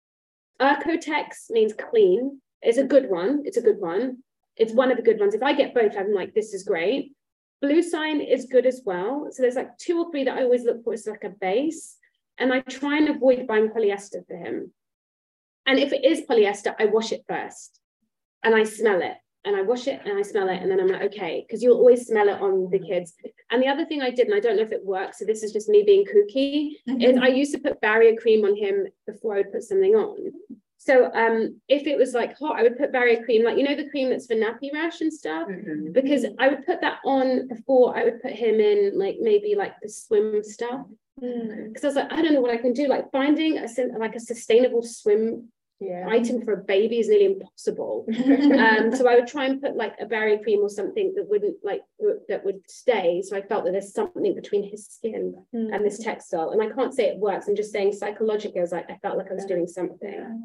OEKO-TEX 0.59 1.49
means 1.49 1.73
clean. 1.73 2.41
It's 2.61 2.77
a 2.77 2.83
good 2.83 3.09
one. 3.09 3.41
It's 3.45 3.57
a 3.57 3.61
good 3.61 3.79
one. 3.79 4.23
It's 4.57 4.73
one 4.73 4.91
of 4.91 4.97
the 4.97 5.03
good 5.03 5.19
ones. 5.19 5.33
If 5.33 5.43
I 5.43 5.53
get 5.53 5.73
both, 5.73 5.93
I'm 5.97 6.13
like, 6.13 6.33
this 6.33 6.53
is 6.53 6.63
great. 6.63 7.13
bluesign 7.63 8.25
is 8.27 8.45
good 8.45 8.65
as 8.65 8.81
well. 8.85 9.27
So 9.31 9.41
there's 9.41 9.55
like 9.55 9.77
two 9.77 9.99
or 9.99 10.11
three 10.11 10.25
that 10.25 10.37
I 10.37 10.43
always 10.43 10.63
look 10.63 10.83
for 10.83 10.93
as 10.93 11.07
like 11.07 11.23
a 11.23 11.29
base. 11.29 11.97
And 12.37 12.51
I 12.51 12.59
try 12.61 12.97
and 12.97 13.09
avoid 13.09 13.47
buying 13.47 13.69
polyester 13.69 14.25
for 14.27 14.35
him. 14.35 14.71
And 15.65 15.79
if 15.79 15.93
it 15.93 16.03
is 16.03 16.21
polyester, 16.29 16.75
I 16.77 16.85
wash 16.85 17.11
it 17.11 17.23
first 17.27 17.79
and 18.43 18.53
I 18.53 18.63
smell 18.63 19.01
it 19.01 19.15
and 19.45 19.55
I 19.55 19.61
wash 19.61 19.87
it 19.87 20.01
and 20.03 20.17
I 20.17 20.23
smell 20.23 20.49
it. 20.49 20.61
And 20.61 20.69
then 20.69 20.79
I'm 20.79 20.87
like, 20.87 21.03
okay, 21.13 21.45
because 21.47 21.63
you'll 21.63 21.77
always 21.77 22.07
smell 22.07 22.27
it 22.27 22.41
on 22.41 22.69
the 22.69 22.79
kids. 22.79 23.13
And 23.51 23.61
the 23.61 23.67
other 23.67 23.85
thing 23.85 24.01
I 24.01 24.09
did, 24.09 24.27
and 24.27 24.35
I 24.35 24.39
don't 24.39 24.57
know 24.57 24.63
if 24.63 24.71
it 24.71 24.83
works, 24.83 25.19
so 25.19 25.25
this 25.25 25.43
is 25.43 25.53
just 25.53 25.69
me 25.69 25.83
being 25.85 26.05
kooky, 26.05 26.71
mm-hmm. 26.89 27.01
is 27.01 27.17
I 27.17 27.27
used 27.27 27.53
to 27.53 27.59
put 27.59 27.79
barrier 27.79 28.15
cream 28.15 28.43
on 28.45 28.57
him 28.57 28.87
before 29.05 29.35
I 29.35 29.37
would 29.37 29.53
put 29.53 29.63
something 29.63 29.95
on. 29.95 30.31
So 30.85 31.09
um, 31.13 31.61
if 31.69 31.87
it 31.87 31.97
was 31.97 32.13
like 32.13 32.37
hot, 32.37 32.59
I 32.59 32.63
would 32.63 32.77
put 32.77 32.91
barrier 32.91 33.23
cream, 33.23 33.45
like 33.45 33.57
you 33.57 33.63
know 33.63 33.75
the 33.75 33.89
cream 33.89 34.09
that's 34.09 34.27
for 34.27 34.35
nappy 34.35 34.73
rash 34.73 34.99
and 34.99 35.13
stuff, 35.13 35.47
because 35.93 36.25
I 36.37 36.49
would 36.49 36.65
put 36.65 36.81
that 36.81 36.99
on 37.05 37.47
before 37.47 37.97
I 37.97 38.03
would 38.03 38.21
put 38.21 38.33
him 38.33 38.59
in 38.59 38.91
like 38.99 39.15
maybe 39.21 39.55
like 39.55 39.75
the 39.81 39.87
swim 39.87 40.43
stuff. 40.43 40.85
Because 41.21 41.85
I 41.85 41.87
was 41.87 41.95
like, 41.95 42.11
I 42.11 42.21
don't 42.21 42.33
know 42.33 42.41
what 42.41 42.51
I 42.51 42.57
can 42.57 42.73
do. 42.73 42.87
Like 42.87 43.09
finding 43.13 43.59
a 43.59 43.67
like 43.97 44.15
a 44.15 44.19
sustainable 44.19 44.83
swim 44.83 45.52
Yeah. 45.79 46.05
item 46.07 46.41
for 46.43 46.53
a 46.53 46.63
baby 46.63 46.99
is 46.99 47.09
nearly 47.09 47.25
impossible. 47.25 48.05
um, 48.09 48.95
so 48.95 49.07
I 49.07 49.15
would 49.15 49.27
try 49.27 49.45
and 49.45 49.61
put 49.61 49.75
like 49.75 49.95
a 49.99 50.05
barrier 50.05 50.37
cream 50.37 50.59
or 50.59 50.69
something 50.69 51.13
that 51.15 51.27
wouldn't 51.27 51.57
like 51.63 51.81
w- 51.99 52.21
that 52.29 52.45
would 52.45 52.61
stay. 52.69 53.21
So 53.21 53.35
I 53.35 53.41
felt 53.41 53.65
that 53.65 53.71
there's 53.71 53.93
something 53.93 54.33
between 54.33 54.69
his 54.69 54.87
skin 54.87 55.35
and 55.51 55.85
this 55.85 55.99
textile. 55.99 56.51
And 56.51 56.61
I 56.61 56.69
can't 56.69 56.93
say 56.93 57.05
it 57.09 57.17
works. 57.17 57.47
I'm 57.47 57.55
just 57.55 57.71
saying 57.73 57.93
psychologically, 57.93 58.59
I 58.59 58.61
was 58.61 58.71
like, 58.71 58.89
I 58.89 58.97
felt 59.01 59.17
like 59.17 59.29
I 59.29 59.33
was 59.33 59.45
doing 59.45 59.67
something. 59.67 60.43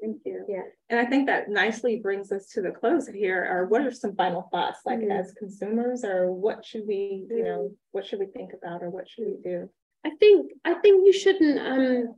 Thank 0.00 0.22
you. 0.24 0.44
Yeah. 0.48 0.62
And 0.88 0.98
I 0.98 1.04
think 1.04 1.26
that 1.26 1.50
nicely 1.50 1.96
brings 1.96 2.32
us 2.32 2.48
to 2.54 2.62
the 2.62 2.70
close 2.70 3.06
here. 3.06 3.46
Or 3.48 3.66
what 3.66 3.82
are 3.82 3.92
some 3.92 4.16
final 4.16 4.48
thoughts, 4.50 4.80
like 4.86 5.00
Mhm. 5.00 5.16
as 5.20 5.32
consumers, 5.34 6.04
or 6.04 6.32
what 6.32 6.64
should 6.64 6.86
we, 6.86 7.26
you 7.30 7.44
know, 7.44 7.70
what 7.92 8.06
should 8.06 8.18
we 8.18 8.26
think 8.26 8.52
about, 8.54 8.82
or 8.82 8.90
what 8.90 9.08
should 9.08 9.26
we 9.26 9.36
do? 9.42 9.68
I 10.04 10.10
think 10.18 10.52
I 10.64 10.74
think 10.74 11.06
you 11.06 11.12
shouldn't 11.12 11.58
um 11.58 12.14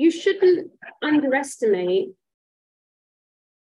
you 0.00 0.10
shouldn't 0.10 0.70
underestimate 1.02 2.08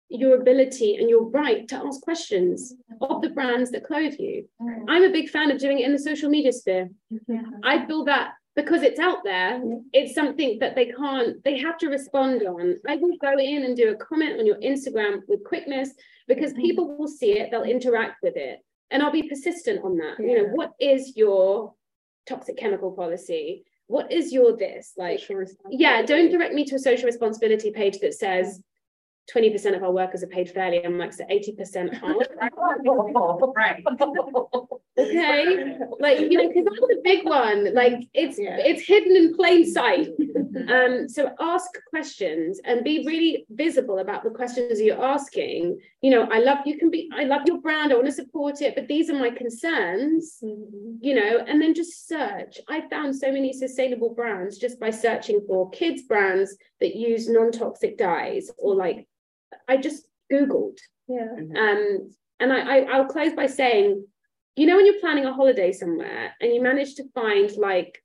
your 0.08 0.40
ability 0.40 0.96
and 0.96 1.10
your 1.10 1.24
right 1.28 1.68
to 1.68 1.76
ask 1.76 2.00
questions 2.00 2.74
of 3.02 3.20
the 3.20 3.28
brands 3.30 3.70
that 3.72 3.84
clothe 3.84 4.14
you. 4.18 4.48
Mm. 4.62 4.84
I'm 4.88 5.04
a 5.04 5.12
big 5.12 5.28
fan 5.28 5.50
of 5.50 5.58
doing 5.58 5.80
it 5.80 5.86
in 5.86 5.92
the 5.92 5.98
social 5.98 6.30
media 6.30 6.52
sphere. 6.52 6.88
Mm-hmm. 7.12 7.56
I 7.62 7.84
feel 7.86 8.04
that 8.04 8.32
because 8.56 8.82
it's 8.82 9.00
out 9.00 9.18
there, 9.24 9.60
it's 9.92 10.14
something 10.14 10.58
that 10.60 10.74
they 10.76 10.86
can't, 10.86 11.42
they 11.44 11.58
have 11.58 11.76
to 11.78 11.88
respond 11.88 12.42
on. 12.42 12.76
I 12.88 12.96
will 12.96 13.16
go 13.20 13.36
in 13.38 13.64
and 13.64 13.76
do 13.76 13.90
a 13.90 13.96
comment 13.96 14.38
on 14.38 14.46
your 14.46 14.60
Instagram 14.60 15.20
with 15.28 15.44
quickness 15.44 15.90
because 16.26 16.54
mm. 16.54 16.60
people 16.62 16.96
will 16.96 17.08
see 17.08 17.38
it, 17.38 17.50
they'll 17.50 17.64
interact 17.64 18.22
with 18.22 18.36
it. 18.36 18.60
And 18.90 19.02
I'll 19.02 19.12
be 19.12 19.28
persistent 19.28 19.84
on 19.84 19.98
that. 19.98 20.20
You 20.20 20.38
know, 20.38 20.48
what 20.54 20.72
is 20.78 21.16
your 21.16 21.74
toxic 22.26 22.56
chemical 22.56 22.92
policy? 22.92 23.64
What 23.86 24.10
is 24.10 24.32
your 24.32 24.56
this? 24.56 24.92
Like, 24.96 25.20
yeah, 25.70 26.02
don't 26.02 26.30
direct 26.30 26.54
me 26.54 26.64
to 26.66 26.76
a 26.76 26.78
social 26.78 27.06
responsibility 27.06 27.70
page 27.70 27.98
that 28.00 28.14
says 28.14 28.60
20% 29.34 29.76
of 29.76 29.82
our 29.82 29.92
workers 29.92 30.22
are 30.22 30.28
paid 30.28 30.50
fairly. 30.50 30.84
I'm 30.84 30.98
like, 30.98 31.12
so 31.12 31.24
80% 31.24 32.02
aren't. 32.02 32.28
Right. 33.56 33.84
okay 34.96 35.76
like 35.98 36.20
you 36.20 36.38
know 36.38 36.48
because 36.48 36.64
that's 36.64 36.92
a 36.92 37.02
big 37.02 37.24
one 37.24 37.74
like 37.74 38.08
it's 38.14 38.38
Yeah. 38.38 38.58
it's 38.58 38.82
hidden 38.82 39.16
in 39.16 39.34
plain 39.34 39.68
sight 39.68 40.08
um 40.68 41.08
so 41.08 41.30
ask 41.40 41.68
questions 41.90 42.60
and 42.64 42.84
be 42.84 43.04
really 43.04 43.44
visible 43.50 43.98
about 43.98 44.22
the 44.22 44.30
questions 44.30 44.80
you're 44.80 45.04
asking 45.04 45.80
you 46.04 46.10
know 46.10 46.28
i 46.30 46.38
love 46.38 46.58
you 46.66 46.76
can 46.76 46.90
be 46.90 47.08
i 47.14 47.24
love 47.24 47.40
your 47.46 47.60
brand 47.62 47.90
i 47.90 47.94
want 47.94 48.06
to 48.06 48.12
support 48.12 48.60
it 48.60 48.74
but 48.74 48.86
these 48.88 49.08
are 49.08 49.18
my 49.18 49.30
concerns 49.30 50.38
you 50.42 51.14
know 51.14 51.42
and 51.48 51.62
then 51.62 51.72
just 51.72 52.06
search. 52.06 52.60
I 52.68 52.82
found 52.90 53.16
so 53.16 53.32
many 53.32 53.54
sustainable 53.54 54.12
brands 54.14 54.58
just 54.58 54.78
by 54.78 54.90
searching 54.90 55.40
for 55.46 55.70
kids 55.70 56.02
brands 56.02 56.54
that 56.80 56.94
use 56.94 57.26
non-toxic 57.28 57.96
dyes 57.96 58.50
or 58.58 58.74
like 58.74 59.08
i 59.66 59.78
just 59.78 60.06
googled. 60.30 60.78
Yeah. 61.08 61.32
um, 61.58 62.10
and 62.40 62.52
I, 62.52 62.60
I, 62.60 62.80
I'll 62.92 63.06
close 63.06 63.32
by 63.32 63.46
saying, 63.46 64.04
you 64.56 64.66
know, 64.66 64.76
when 64.76 64.86
you're 64.86 65.00
planning 65.00 65.26
a 65.26 65.32
holiday 65.32 65.72
somewhere 65.72 66.34
and 66.40 66.54
you 66.54 66.62
manage 66.62 66.94
to 66.96 67.08
find 67.14 67.50
like 67.56 68.02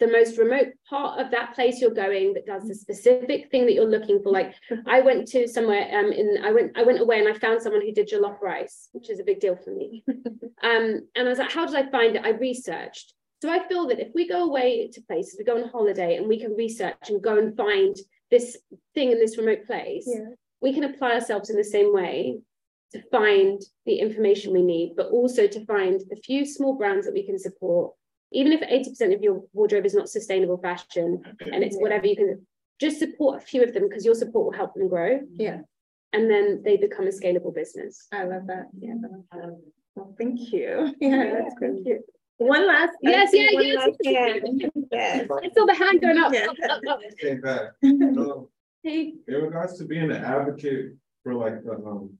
the 0.00 0.08
most 0.08 0.38
remote 0.38 0.68
part 0.88 1.20
of 1.20 1.30
that 1.30 1.54
place 1.54 1.80
you're 1.80 1.90
going 1.90 2.32
that 2.32 2.46
does 2.46 2.66
the 2.66 2.74
specific 2.74 3.50
thing 3.50 3.66
that 3.66 3.74
you're 3.74 3.84
looking 3.88 4.20
for. 4.22 4.32
Like 4.32 4.54
I 4.86 5.00
went 5.00 5.28
to 5.28 5.46
somewhere 5.46 5.86
um 5.96 6.10
in 6.10 6.38
I 6.42 6.50
went 6.52 6.76
I 6.76 6.82
went 6.82 7.00
away 7.00 7.18
and 7.20 7.28
I 7.28 7.38
found 7.38 7.62
someone 7.62 7.82
who 7.82 7.92
did 7.92 8.08
jollof 8.08 8.40
rice, 8.40 8.88
which 8.92 9.10
is 9.10 9.20
a 9.20 9.24
big 9.24 9.40
deal 9.40 9.56
for 9.56 9.70
me. 9.70 10.02
um, 10.08 11.06
and 11.14 11.26
I 11.26 11.28
was 11.28 11.38
like, 11.38 11.52
how 11.52 11.66
did 11.66 11.76
I 11.76 11.90
find 11.90 12.16
it? 12.16 12.24
I 12.24 12.30
researched. 12.30 13.14
So 13.42 13.50
I 13.50 13.66
feel 13.68 13.86
that 13.88 14.00
if 14.00 14.08
we 14.14 14.28
go 14.28 14.44
away 14.44 14.88
to 14.92 15.00
places, 15.02 15.36
we 15.38 15.44
go 15.44 15.62
on 15.62 15.68
holiday 15.70 16.16
and 16.16 16.26
we 16.28 16.40
can 16.40 16.54
research 16.56 17.08
and 17.08 17.22
go 17.22 17.38
and 17.38 17.56
find 17.56 17.96
this 18.30 18.56
thing 18.94 19.12
in 19.12 19.18
this 19.18 19.38
remote 19.38 19.66
place, 19.66 20.06
Yeah. 20.06 20.34
we 20.60 20.72
can 20.74 20.84
apply 20.84 21.12
ourselves 21.14 21.48
in 21.50 21.56
the 21.56 21.64
same 21.64 21.92
way 21.92 22.38
to 22.92 23.02
find 23.10 23.60
the 23.86 23.96
information 24.00 24.52
we 24.52 24.62
need, 24.62 24.94
but 24.96 25.06
also 25.10 25.46
to 25.46 25.64
find 25.64 26.02
a 26.12 26.16
few 26.16 26.44
small 26.44 26.74
brands 26.76 27.06
that 27.06 27.14
we 27.14 27.24
can 27.24 27.38
support. 27.38 27.94
Even 28.32 28.52
if 28.52 28.60
80% 28.60 29.14
of 29.14 29.22
your 29.22 29.42
wardrobe 29.52 29.86
is 29.86 29.94
not 29.94 30.08
sustainable 30.08 30.58
fashion 30.58 31.22
and 31.40 31.64
it's 31.64 31.76
Yeah. 31.76 31.82
whatever 31.82 32.06
you 32.06 32.16
can 32.16 32.46
just 32.78 32.98
support 32.98 33.42
a 33.42 33.44
few 33.44 33.62
of 33.62 33.74
them 33.74 33.88
because 33.88 34.04
your 34.04 34.14
support 34.14 34.46
will 34.46 34.52
help 34.52 34.74
them 34.74 34.88
grow. 34.88 35.20
Yeah. 35.36 35.60
And 36.12 36.30
then 36.30 36.62
they 36.64 36.76
become 36.76 37.06
a 37.06 37.10
scalable 37.10 37.54
business. 37.54 38.06
I 38.12 38.24
love 38.24 38.46
that. 38.46 38.66
Yeah. 38.78 38.94
Well, 39.94 40.14
thank 40.18 40.52
you. 40.52 40.94
Yeah, 41.00 41.32
that's 41.42 41.54
thank 41.60 41.86
you. 41.86 42.02
One 42.38 42.66
last. 42.66 42.92
Yes, 43.02 43.32
see 43.32 43.44
yeah, 43.44 43.54
one 43.54 43.66
yes. 43.66 43.76
last 43.76 44.06
hand. 44.06 44.72
Yes. 44.90 45.28
I 45.30 45.50
saw 45.54 45.66
the 45.66 45.74
hand 45.74 46.00
going 46.00 46.18
up. 46.18 46.32
Yeah. 46.32 46.46
up, 46.48 46.56
up, 46.70 46.80
up. 46.88 47.00
Okay. 47.22 48.14
So, 48.14 48.50
Hey, 48.82 49.12
in 49.28 49.34
regards 49.34 49.76
to 49.78 49.84
being 49.84 50.04
an 50.10 50.24
advocate 50.24 50.94
for 51.22 51.34
like 51.34 51.62
the, 51.64 51.72
um, 51.72 52.14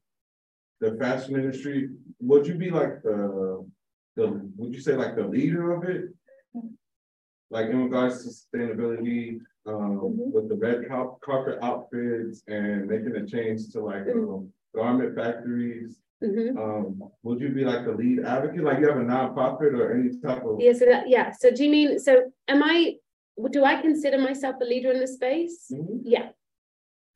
the 0.80 0.94
fashion 1.00 1.34
industry, 1.36 1.88
would 2.20 2.46
you 2.46 2.54
be 2.54 2.70
like 2.70 3.02
the, 3.02 3.66
the, 4.16 4.50
would 4.56 4.74
you 4.74 4.80
say 4.80 4.94
like 4.96 5.16
the 5.16 5.24
leader 5.24 5.72
of 5.72 5.84
it? 5.84 6.11
Like 7.50 7.66
in 7.70 7.82
regards 7.84 8.22
to 8.22 8.30
sustainability, 8.30 9.38
um, 9.66 9.98
with 10.32 10.48
the 10.48 10.54
red 10.54 10.88
car- 10.88 11.16
carpet 11.20 11.58
outfits 11.62 12.42
and 12.46 12.86
making 12.86 13.16
a 13.16 13.26
change 13.26 13.70
to 13.72 13.80
like, 13.80 14.06
um, 14.08 14.52
garment 14.74 15.16
factories? 15.16 16.00
mhm. 16.22 16.56
Um, 16.56 17.11
would 17.22 17.40
you 17.40 17.48
be 17.48 17.64
like 17.64 17.84
the 17.84 17.92
lead 17.92 18.20
advocate, 18.24 18.62
like 18.62 18.78
you 18.78 18.88
have 18.88 18.98
a 18.98 19.00
nonprofit 19.00 19.72
or 19.72 19.92
any 19.94 20.20
type 20.20 20.44
of? 20.44 20.61
Yeah, 20.61 20.72
so 20.72 20.84
that, 20.84 21.08
yeah. 21.08 21.32
So 21.32 21.50
do 21.50 21.64
you 21.64 21.70
mean, 21.70 21.98
so 21.98 22.30
am 22.46 22.62
I, 22.62 22.96
do 23.50 23.64
I 23.64 23.80
consider 23.80 24.18
myself 24.18 24.56
a 24.61 24.64
leader 24.64 24.92
in 24.92 25.00
the 25.00 25.08
space? 25.08 25.72
Mhm. 25.72 26.02
Yeah. 26.04 26.28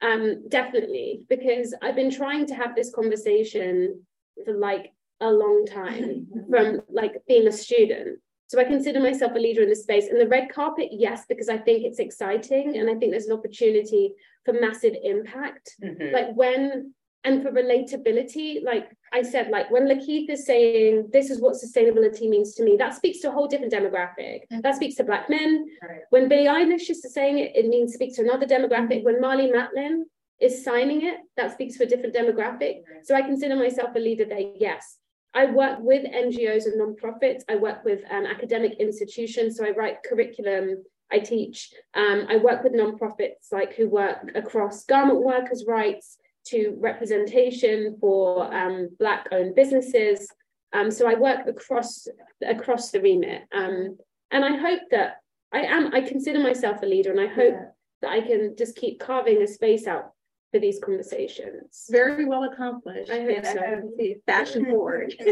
Um, 0.02 0.48
definitely, 0.48 1.22
because 1.28 1.74
I've 1.80 1.94
been 1.94 2.10
trying 2.10 2.46
to 2.46 2.54
have 2.54 2.74
this 2.74 2.92
conversation 2.92 4.04
for 4.44 4.54
like 4.54 4.92
a 5.24 5.32
long 5.32 5.64
time 5.66 6.26
from 6.50 6.82
like 6.88 7.14
being 7.26 7.46
a 7.48 7.52
student. 7.52 8.20
So 8.48 8.60
I 8.60 8.64
consider 8.64 9.00
myself 9.00 9.32
a 9.34 9.38
leader 9.38 9.62
in 9.62 9.70
the 9.70 9.76
space. 9.76 10.08
And 10.08 10.20
the 10.20 10.28
red 10.28 10.48
carpet, 10.52 10.88
yes, 10.92 11.24
because 11.28 11.48
I 11.48 11.58
think 11.58 11.84
it's 11.84 11.98
exciting 11.98 12.76
and 12.76 12.88
I 12.88 12.94
think 12.94 13.10
there's 13.10 13.26
an 13.26 13.32
opportunity 13.38 14.14
for 14.44 14.52
massive 14.52 14.94
impact. 15.02 15.74
Mhm. 15.82 16.12
Like 16.12 16.34
when 16.34 16.94
and 17.26 17.42
for 17.42 17.50
relatability, 17.50 18.62
like 18.62 18.94
I 19.10 19.22
said, 19.22 19.48
like 19.48 19.70
when 19.70 19.88
LaKeith 19.88 20.28
is 20.28 20.44
saying 20.44 21.08
this 21.10 21.30
is 21.30 21.40
what 21.40 21.54
sustainability 21.54 22.28
means 22.28 22.54
to 22.56 22.62
me, 22.62 22.76
that 22.76 22.94
speaks 22.94 23.20
to 23.20 23.28
a 23.28 23.30
whole 23.30 23.48
different 23.48 23.72
demographic. 23.72 24.40
That 24.50 24.76
speaks 24.76 24.96
to 24.96 25.04
black 25.04 25.30
men. 25.30 25.64
Right. 25.82 26.02
When 26.10 26.28
Billie 26.28 26.46
Eilish 26.46 26.90
is 26.90 27.02
saying 27.12 27.38
it, 27.38 27.56
it 27.56 27.66
means 27.68 27.94
speaks 27.94 28.16
to 28.16 28.22
another 28.22 28.46
demographic. 28.46 29.04
When 29.04 29.22
Marlee 29.22 29.50
Matlin 29.50 30.04
is 30.38 30.62
signing 30.62 31.02
it, 31.02 31.16
that 31.36 31.52
speaks 31.52 31.78
to 31.78 31.84
a 31.84 31.86
different 31.86 32.14
demographic. 32.14 32.82
So 33.04 33.14
I 33.14 33.22
consider 33.22 33.56
myself 33.56 33.90
a 33.96 33.98
leader 33.98 34.26
there, 34.26 34.40
yes. 34.56 34.98
I 35.34 35.46
work 35.46 35.78
with 35.80 36.04
NGOs 36.04 36.66
and 36.66 36.80
nonprofits. 36.80 37.42
I 37.48 37.56
work 37.56 37.84
with 37.84 38.00
um, 38.10 38.24
academic 38.26 38.74
institutions. 38.78 39.56
So 39.56 39.66
I 39.66 39.70
write 39.70 40.02
curriculum, 40.08 40.84
I 41.10 41.18
teach. 41.18 41.72
Um, 41.94 42.26
I 42.28 42.36
work 42.36 42.62
with 42.62 42.72
nonprofits 42.72 43.52
like 43.52 43.74
who 43.74 43.88
work 43.88 44.30
across 44.34 44.84
garment 44.84 45.22
workers' 45.22 45.64
rights 45.66 46.18
to 46.46 46.76
representation 46.78 47.96
for 48.00 48.52
um, 48.54 48.90
Black 48.98 49.26
owned 49.32 49.54
businesses. 49.54 50.28
Um, 50.72 50.90
so 50.90 51.08
I 51.08 51.14
work 51.14 51.46
across 51.46 52.06
across 52.46 52.90
the 52.90 53.00
remit. 53.00 53.42
Um, 53.52 53.96
and 54.30 54.44
I 54.44 54.56
hope 54.56 54.80
that 54.90 55.16
I 55.52 55.60
am, 55.60 55.94
I 55.94 56.00
consider 56.00 56.40
myself 56.40 56.82
a 56.82 56.86
leader 56.86 57.12
and 57.12 57.20
I 57.20 57.32
hope 57.32 57.54
that 58.02 58.10
I 58.10 58.20
can 58.20 58.56
just 58.58 58.76
keep 58.76 58.98
carving 58.98 59.40
a 59.40 59.46
space 59.46 59.86
out 59.86 60.13
for 60.54 60.60
these 60.60 60.78
conversations. 60.78 61.86
Very 61.90 62.24
well 62.26 62.44
accomplished. 62.44 63.10
I 63.10 63.22
hope 63.22 63.44
And 63.44 63.46
so. 63.46 64.14
Fashion 64.24 64.66
forward. 64.66 65.12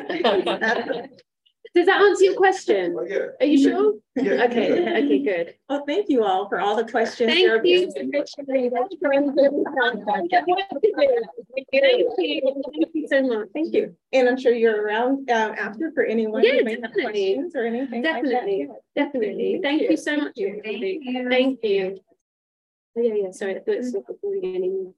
Does 1.74 1.86
that 1.86 2.02
answer 2.02 2.24
your 2.24 2.34
question? 2.34 2.96
Oh, 2.98 3.06
yeah. 3.08 3.26
Are 3.40 3.46
you 3.46 3.62
sure? 3.62 3.94
Yeah. 4.16 4.44
Okay, 4.44 5.04
okay, 5.04 5.18
good. 5.20 5.54
Well, 5.70 5.84
thank 5.86 6.10
you 6.10 6.22
all 6.24 6.48
for 6.48 6.60
all 6.60 6.76
the 6.76 6.84
questions. 6.84 7.32
Thank 7.32 7.46
They're 7.46 7.64
you. 7.64 7.86
beautiful. 7.86 8.10
Thank 8.12 8.68
you. 12.18 12.64
Thank 12.74 12.88
you 12.92 13.06
so 13.08 13.22
much. 13.22 13.48
Thank 13.54 13.74
you. 13.74 13.96
And 14.12 14.28
I'm 14.28 14.38
sure 14.38 14.52
you're 14.52 14.82
around 14.82 15.30
um, 15.30 15.54
after 15.56 15.92
for 15.94 16.04
anyone 16.04 16.42
Yeah, 16.42 16.56
who 16.58 16.64
may 16.64 16.78
have 16.82 16.92
questions 16.92 17.54
or 17.54 17.64
anything 17.64 18.02
like 18.02 18.22
that. 18.22 18.22
Definitely, 18.24 18.68
definitely. 18.96 19.60
Thank 19.62 19.82
you 19.82 19.96
so 19.96 20.16
much. 20.16 20.34
Thank 20.36 20.82
you. 20.82 21.28
Thank 21.30 21.60
you. 21.62 22.00
Oh, 22.96 23.00
yeah, 23.00 23.14
yeah, 23.14 23.30
sorry, 23.30 23.56
I 23.56 23.60
thought 23.60 23.74
it 23.74 23.78
was 23.78 23.92
the 23.92 24.02
beginning. 24.22 24.92